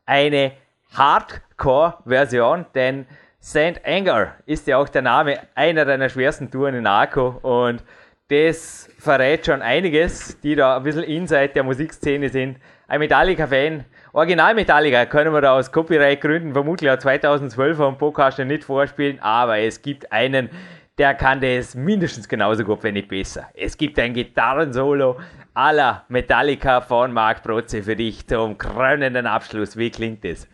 [0.06, 0.52] eine
[0.96, 3.06] Hardcore-Version, denn
[3.42, 3.84] St.
[3.84, 7.82] Anger ist ja auch der Name einer deiner schwersten Touren in Arco und
[8.28, 12.58] das verrät schon einiges, die da ein bisschen inside der Musikszene sind.
[12.86, 18.62] Ein Metallica-Fan, Original Metallica können wir da aus Copyright-Gründen vermutlich auch 2012 am Podcast nicht
[18.62, 20.48] vorspielen, aber es gibt einen,
[20.96, 23.50] der kann das mindestens genauso gut, wenn nicht besser.
[23.54, 25.18] Es gibt ein Gitarrensolo
[25.52, 29.76] aller Metallica von Mark Protze für dich zum krönenden Abschluss.
[29.76, 30.46] Wie klingt das?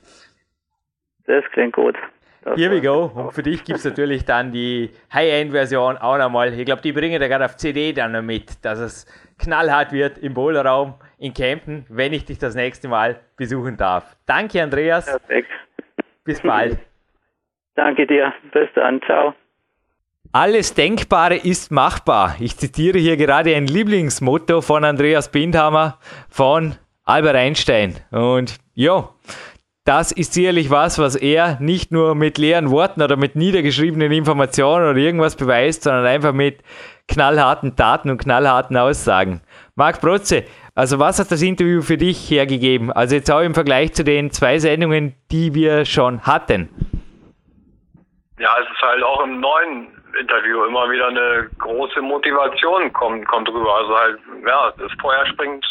[1.27, 1.95] Das klingt gut.
[2.57, 3.11] Here we go.
[3.15, 6.53] Und für dich gibt es natürlich dann die High-End-Version auch nochmal.
[6.53, 9.07] Ich glaube, die bringen da gerade auf CD dann noch mit, dass es
[9.39, 14.17] knallhart wird im Bowlerraum in Kempten, wenn ich dich das nächste Mal besuchen darf.
[14.27, 15.07] Danke, Andreas.
[15.07, 15.51] Perfekt.
[16.25, 16.79] Bis bald.
[17.75, 18.33] Danke dir.
[18.53, 19.01] Bis dann.
[19.03, 19.35] Ciao.
[20.33, 22.37] Alles Denkbare ist machbar.
[22.39, 25.99] Ich zitiere hier gerade ein Lieblingsmotto von Andreas Bindhammer
[26.29, 27.97] von Albert Einstein.
[28.11, 29.09] Und ja,
[29.89, 34.91] das ist sicherlich was, was er nicht nur mit leeren Worten oder mit niedergeschriebenen Informationen
[34.91, 36.63] oder irgendwas beweist, sondern einfach mit
[37.09, 39.41] knallharten Taten und knallharten Aussagen.
[39.77, 40.45] Marc Protze,
[40.75, 42.93] also was hat das Interview für dich hergegeben?
[42.93, 46.69] Also jetzt auch im Vergleich zu den zwei Sendungen, die wir schon hatten.
[48.39, 49.89] Ja, es ist halt auch im neuen
[50.21, 53.75] Interview immer wieder eine große Motivation kommt, kommt rüber.
[53.77, 55.65] Also halt, ja, das Feuer springt,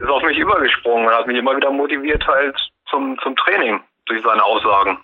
[0.00, 2.58] ist auf mich übergesprungen und hat mich immer wieder motiviert halt
[2.94, 4.98] zum, zum Training durch seine Aussagen.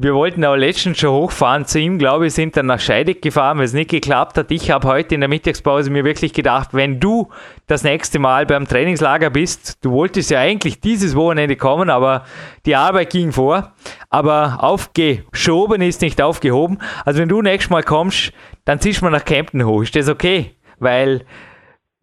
[0.00, 3.58] Wir wollten auch letztens schon hochfahren zu ihm, glaube ich, sind dann nach Scheidig gefahren,
[3.58, 4.48] weil es nicht geklappt hat.
[4.52, 7.30] Ich habe heute in der Mittagspause mir wirklich gedacht, wenn du
[7.66, 12.24] das nächste Mal beim Trainingslager bist, du wolltest ja eigentlich dieses Wochenende kommen, aber
[12.64, 13.72] die Arbeit ging vor.
[14.08, 16.78] Aber aufgeschoben ist nicht aufgehoben.
[17.04, 18.32] Also wenn du nächstes Mal kommst,
[18.64, 19.82] dann ziehst du mal nach Kempten hoch.
[19.82, 20.54] Ist das okay?
[20.78, 21.24] Weil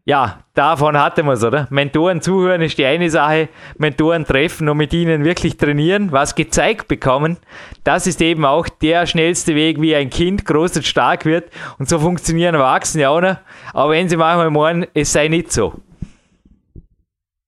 [0.08, 1.68] ja, davon hatten wir es, oder?
[1.72, 3.50] Mentoren zuhören ist die eine Sache,
[3.80, 7.38] Mentoren treffen und mit ihnen wirklich trainieren, was gezeigt bekommen.
[7.84, 11.50] Das ist eben auch der schnellste Weg, wie ein Kind groß und stark wird.
[11.80, 13.38] Und so funktionieren Erwachsene auch noch.
[13.74, 15.74] Aber wenn sie manchmal meinen, es sei nicht so.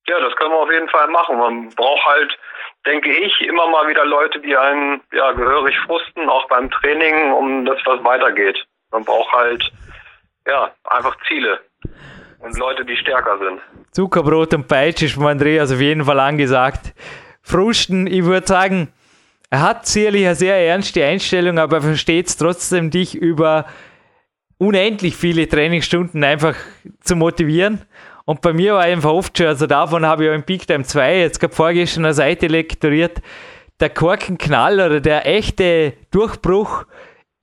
[0.07, 1.37] Ja, das können wir auf jeden Fall machen.
[1.37, 2.39] Man braucht halt,
[2.87, 7.65] denke ich, immer mal wieder Leute, die einen ja, gehörig frusten, auch beim Training, um
[7.65, 8.65] das, was weitergeht.
[8.91, 9.71] Man braucht halt
[10.47, 11.59] ja, einfach Ziele.
[12.39, 13.59] Und Leute, die stärker sind.
[13.91, 16.93] Zuckerbrot und Peitsch ist von Andreas auf jeden Fall angesagt.
[17.41, 18.89] Frusten, ich würde sagen,
[19.49, 23.65] er hat sicherlich eine sehr ernste Einstellung, aber er versteht es trotzdem, dich über
[24.57, 26.55] unendlich viele Trainingsstunden einfach
[27.01, 27.81] zu motivieren.
[28.25, 30.83] Und bei mir war einfach oft schon, also davon habe ich auch im Peak Time
[30.83, 33.21] 2 jetzt gerade vorgestern eine Seite lektoriert,
[33.79, 36.85] der Korkenknall oder der echte Durchbruch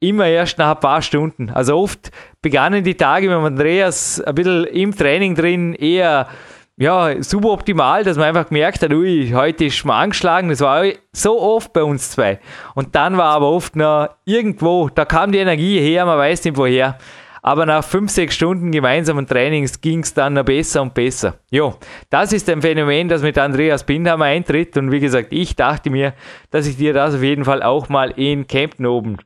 [0.01, 1.49] immer erst nach ein paar Stunden.
[1.49, 2.11] Also oft
[2.45, 6.29] begannen die Tage mit Andreas ein bisschen im Training drin eher
[6.77, 10.51] ja, suboptimal, dass man einfach gemerkt hat, ui, heute ist man angeschlagen.
[10.51, 12.41] Das war so oft bei uns zwei.
[12.75, 16.57] Und dann war aber oft noch irgendwo, da kam die Energie her, man weiß nicht
[16.57, 16.99] woher.
[17.41, 21.39] Aber nach fünf, sechs Stunden gemeinsamen Trainings ging es dann noch besser und besser.
[21.51, 21.77] Jo,
[22.11, 24.77] das ist ein Phänomen, das mit Andreas Bindhammer eintritt.
[24.77, 26.13] Und wie gesagt, ich dachte mir,
[26.51, 29.19] dass ich dir das auf jeden Fall auch mal in Kempten oben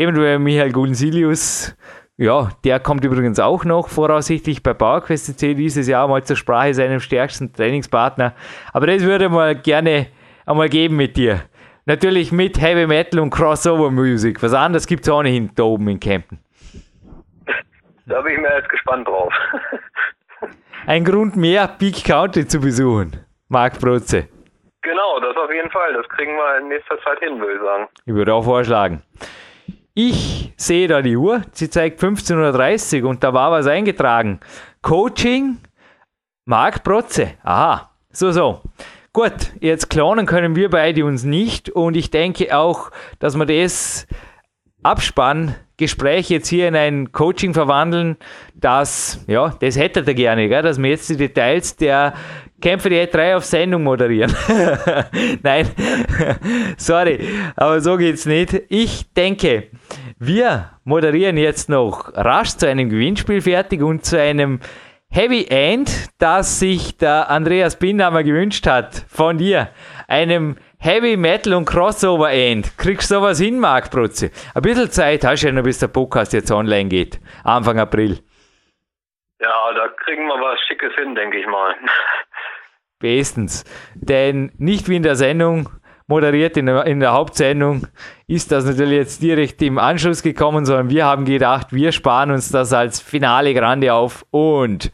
[0.00, 1.74] Eventuell Michael Gulensilius,
[2.20, 6.74] ja, der kommt übrigens auch noch voraussichtlich bei PowerQuest C dieses Jahr mal zur Sprache,
[6.74, 8.34] seinem stärksten Trainingspartner.
[8.74, 10.08] Aber das würde mal gerne
[10.44, 11.40] einmal geben mit dir.
[11.86, 14.42] Natürlich mit Heavy Metal und Crossover Music.
[14.42, 16.38] Was anderes gibt es ohnehin da oben in Campen.
[18.04, 19.32] Da bin ich mir jetzt gespannt drauf.
[20.86, 23.16] Ein Grund mehr, Peak Country zu besuchen.
[23.48, 24.28] Marc Protze.
[24.82, 25.94] Genau, das auf jeden Fall.
[25.94, 27.88] Das kriegen wir in nächster Zeit hin, würde ich sagen.
[28.04, 29.02] Ich würde auch vorschlagen.
[29.94, 34.38] Ich sehe da die Uhr, sie zeigt 15.30 Uhr und da war was eingetragen.
[34.82, 35.58] Coaching,
[36.44, 37.32] Marc Protze.
[37.42, 38.60] Aha, so, so.
[39.12, 44.06] Gut, jetzt klonen können wir beide uns nicht und ich denke auch, dass wir das
[44.84, 48.16] Abspanngespräch jetzt hier in ein Coaching verwandeln,
[48.54, 50.62] das, ja, das hätte er gerne, gell?
[50.62, 52.14] dass wir jetzt die Details der
[52.60, 54.34] Kämpfe die E3 auf Sendung moderieren.
[55.42, 55.68] Nein,
[56.76, 58.62] sorry, aber so geht's nicht.
[58.68, 59.68] Ich denke,
[60.18, 64.60] wir moderieren jetzt noch rasch zu einem Gewinnspiel fertig und zu einem
[65.12, 69.70] Heavy End, das sich der Andreas Binhammer gewünscht hat von dir.
[70.06, 72.78] Einem Heavy Metal und Crossover End.
[72.78, 74.30] Kriegst du sowas hin, Marc Protze?
[74.54, 77.18] Ein bisschen Zeit hast du ja noch, bis der Podcast jetzt online geht.
[77.42, 78.20] Anfang April.
[79.40, 81.74] Ja, da kriegen wir was Schickes hin, denke ich mal.
[83.00, 83.64] Bestens.
[83.96, 85.68] Denn nicht wie in der Sendung
[86.06, 87.86] moderiert, in der, in der Hauptsendung
[88.26, 92.50] ist das natürlich jetzt direkt im Anschluss gekommen, sondern wir haben gedacht, wir sparen uns
[92.50, 94.92] das als Finale Grande auf und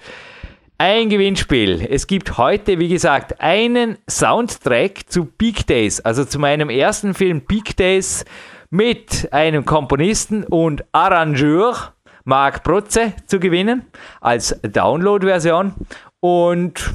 [0.78, 1.86] ein Gewinnspiel.
[1.90, 7.40] Es gibt heute, wie gesagt, einen Soundtrack zu Peak Days, also zu meinem ersten Film
[7.40, 8.26] Peak Days
[8.68, 13.86] mit einem Komponisten und Arrangeur, Marc Protze, zu gewinnen
[14.20, 15.72] als Download-Version.
[16.20, 16.92] Und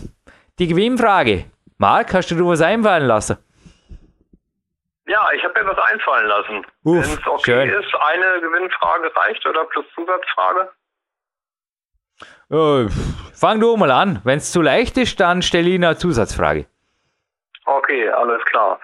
[0.62, 1.46] die Gewinnfrage.
[1.80, 3.38] Marc, hast du dir was einfallen lassen?
[5.08, 6.66] Ja, ich habe mir was einfallen lassen.
[6.84, 7.70] Wenn es okay schön.
[7.70, 10.70] ist, eine Gewinnfrage reicht oder plus Zusatzfrage?
[12.52, 12.86] Oh,
[13.34, 14.22] fang du mal an.
[14.24, 16.68] Wenn es zu leicht ist, dann stelle ich eine Zusatzfrage.
[17.66, 18.80] Okay, alles klar.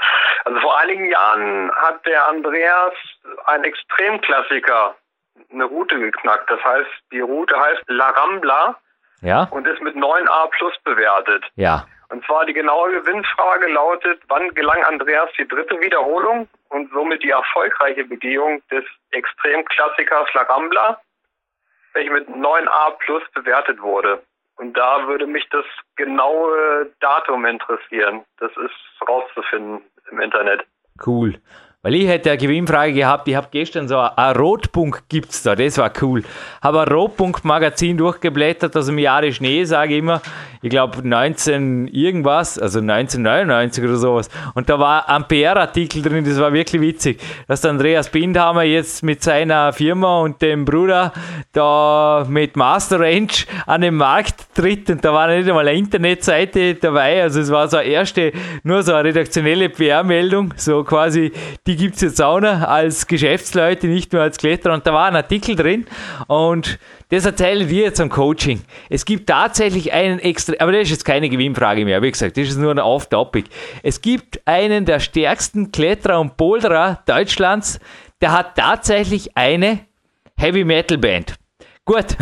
[0.46, 2.94] Also vor einigen Jahren hat der Andreas
[3.46, 4.96] ein Extremklassiker
[5.52, 6.50] eine Route geknackt.
[6.50, 8.76] Das heißt, die Route heißt La Rambla
[9.22, 9.48] Ja?
[9.52, 11.44] und ist mit 9a plus bewertet.
[11.56, 11.86] Ja.
[12.10, 17.32] Und zwar die genaue Gewinnfrage lautet, wann gelang Andreas die dritte Wiederholung und somit die
[17.32, 21.02] erfolgreiche Begehung des Extremklassikers La Rambla,
[21.94, 24.24] welche mit 9a plus bewertet wurde.
[24.56, 25.66] Und da würde mich das
[25.98, 28.24] genaue Datum interessieren.
[28.40, 30.66] Das ist rauszufinden im Internet.
[31.06, 31.40] Cool.
[31.84, 35.78] Weil ich hätte eine Gewinnfrage gehabt, ich habe gestern so ein Rotpunkt gibt's da, das
[35.78, 36.24] war cool.
[36.60, 40.22] Habe ein Rotpunkt-Magazin durchgeblättert aus dem Jahre Schnee, sage ich immer.
[40.64, 44.30] Ich glaube 19 irgendwas, also 1999 oder sowas.
[44.56, 49.04] Und da war ein PR-Artikel drin, das war wirklich witzig, dass der Andreas Bindhammer jetzt
[49.04, 51.14] mit seiner Firma und dem Bruder
[51.54, 53.28] da mit Master Range
[53.68, 57.68] an den Markt tritt und da war nicht einmal eine Internetseite dabei, also es war
[57.68, 58.34] so eine erste,
[58.64, 61.32] nur so eine redaktionelle PR-Meldung, so quasi,
[61.68, 65.16] die gibt's jetzt auch noch als Geschäftsleute, nicht nur als Kletterer und da war ein
[65.16, 65.86] Artikel drin
[66.28, 66.80] und
[67.10, 68.62] das erzähle ich dir jetzt am Coaching.
[68.90, 72.48] Es gibt tatsächlich einen extra, aber das ist jetzt keine Gewinnfrage mehr, wie gesagt, das
[72.48, 73.50] ist nur ein Off-Topic.
[73.84, 77.80] Es gibt einen der stärksten Kletterer und Boulderer Deutschlands,
[78.22, 79.80] der hat tatsächlich eine
[80.38, 81.36] Heavy Metal Band.
[81.88, 82.18] Gut,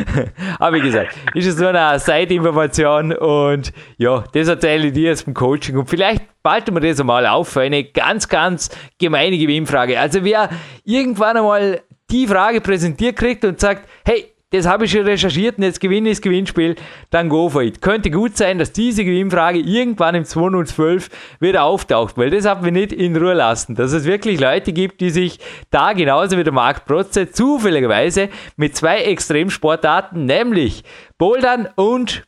[0.60, 1.14] habe ich gesagt.
[1.34, 5.90] Ist es nur eine Side-Information und ja, das erzähle ich dir jetzt beim Coaching und
[5.90, 10.00] vielleicht balten wir das einmal auf für eine ganz, ganz gemeine Gewinnfrage.
[10.00, 10.48] Also wer
[10.86, 15.64] irgendwann einmal die Frage präsentiert kriegt und sagt, hey, das habe ich schon recherchiert und
[15.64, 16.74] jetzt gewinne ich das Gewinnspiel,
[17.10, 17.80] dann go for it.
[17.80, 21.08] Könnte gut sein, dass diese Gewinnfrage irgendwann im 2012
[21.38, 23.76] wieder auftaucht, weil das haben wir nicht in Ruhe lassen.
[23.76, 25.38] Dass es wirklich Leute gibt, die sich
[25.70, 30.82] da genauso wie der Marc Protze zufälligerweise mit zwei Extremsportarten, nämlich
[31.16, 32.24] Bouldern und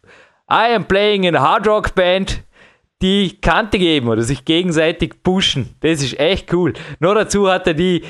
[0.48, 2.44] I am playing in a Hard Rock Band,
[3.02, 5.74] die Kante geben oder sich gegenseitig pushen.
[5.80, 6.72] Das ist echt cool.
[7.00, 8.04] Nur dazu hat er die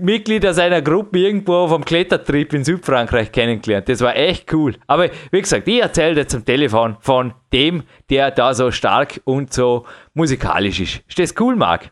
[0.00, 3.88] Mitglieder seiner Gruppe irgendwo vom Klettertrip in Südfrankreich kennengelernt.
[3.88, 4.74] Das war echt cool.
[4.86, 9.52] Aber wie gesagt, ich erzähle jetzt am Telefon von dem, der da so stark und
[9.52, 11.02] so musikalisch ist.
[11.08, 11.90] Ist das cool, Marc?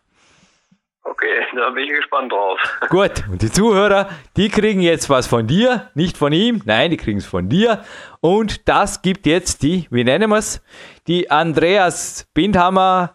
[1.04, 2.58] Okay, da bin ich gespannt drauf.
[2.88, 6.96] Gut, und die Zuhörer, die kriegen jetzt was von dir, nicht von ihm, nein, die
[6.96, 7.84] kriegen es von dir.
[8.20, 10.62] Und das gibt jetzt die, wie nennen wir es,
[11.06, 13.14] die Andreas Bindhammer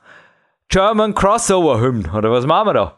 [0.70, 2.10] German Crossover Hymn.
[2.14, 2.97] Oder was machen wir da?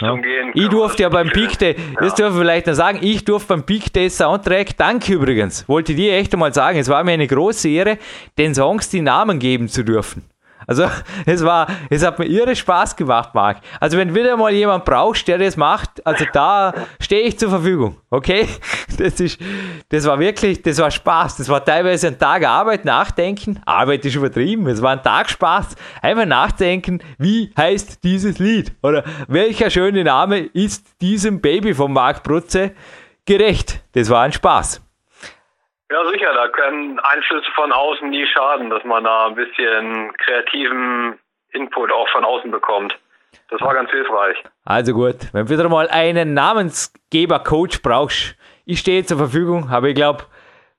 [0.00, 0.50] Ja, Richtung gehen.
[0.54, 2.00] Ich durfte ja beim Peak Day, Ja.
[2.00, 5.94] das dürfen wir vielleicht noch sagen, ich durfte beim Peak Day Soundtrack, danke übrigens, wollte
[5.94, 7.98] dir echt einmal sagen, es war mir eine große Ehre,
[8.38, 10.24] den Songs die Namen geben zu dürfen.
[10.66, 10.88] Also,
[11.26, 13.58] es war, es hat mir irre Spaß gemacht, Marc.
[13.80, 17.96] Also, wenn wieder mal jemand brauchst, der das macht, also da stehe ich zur Verfügung,
[18.10, 18.48] okay?
[18.98, 19.38] Das ist,
[19.90, 21.36] das war wirklich, das war Spaß.
[21.36, 23.60] Das war teilweise ein Tag Arbeit, Nachdenken.
[23.66, 25.74] Arbeit ist übertrieben, es war ein Tag Spaß.
[26.00, 28.72] Einfach nachdenken, wie heißt dieses Lied?
[28.82, 32.72] Oder welcher schöne Name ist diesem Baby von Marc Brutze
[33.26, 33.82] gerecht?
[33.92, 34.85] Das war ein Spaß.
[35.90, 41.18] Ja, sicher, da können Einflüsse von außen nie schaden, dass man da ein bisschen kreativen
[41.50, 42.98] Input auch von außen bekommt.
[43.50, 44.36] Das war ganz hilfreich.
[44.64, 49.94] Also gut, wenn du wieder mal einen Namensgeber-Coach brauchst, ich stehe zur Verfügung, aber ich
[49.94, 50.24] glaube,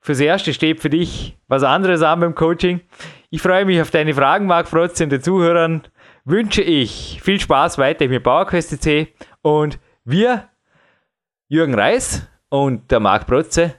[0.01, 2.81] fürs Erste steht für dich was anderes an beim Coaching.
[3.29, 5.87] Ich freue mich auf deine Fragen, Marc Frotze, und den Zuhörern
[6.25, 10.49] wünsche ich viel Spaß weiter mit PowerQuest.c und wir,
[11.47, 13.75] Jürgen Reis und der Marc Protze,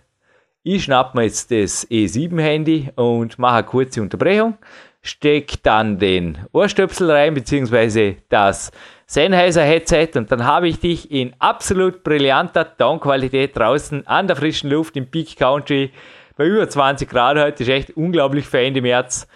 [0.74, 4.58] ich schnapp mir jetzt das E7-Handy und mache eine kurze Unterbrechung,
[5.00, 8.70] steck dann den Ohrstöpsel rein, beziehungsweise das
[9.06, 14.96] Sennheiser-Headset und dann habe ich dich in absolut brillanter Tonqualität draußen an der frischen Luft
[14.96, 15.90] im Peak Country
[16.36, 19.26] bei über 20 Grad heute, ist echt unglaublich für Ende März,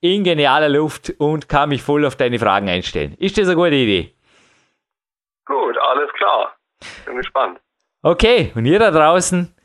[0.00, 3.16] in genialer Luft und kann mich voll auf deine Fragen einstellen.
[3.18, 4.14] Ist das eine gute Idee?
[5.46, 6.56] Gut, alles klar.
[7.04, 7.58] Bin gespannt.
[8.02, 9.55] Okay, und ihr da draußen,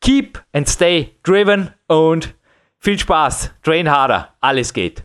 [0.00, 2.34] keep and stay driven und
[2.78, 5.04] viel Spaß, train harder, alles geht.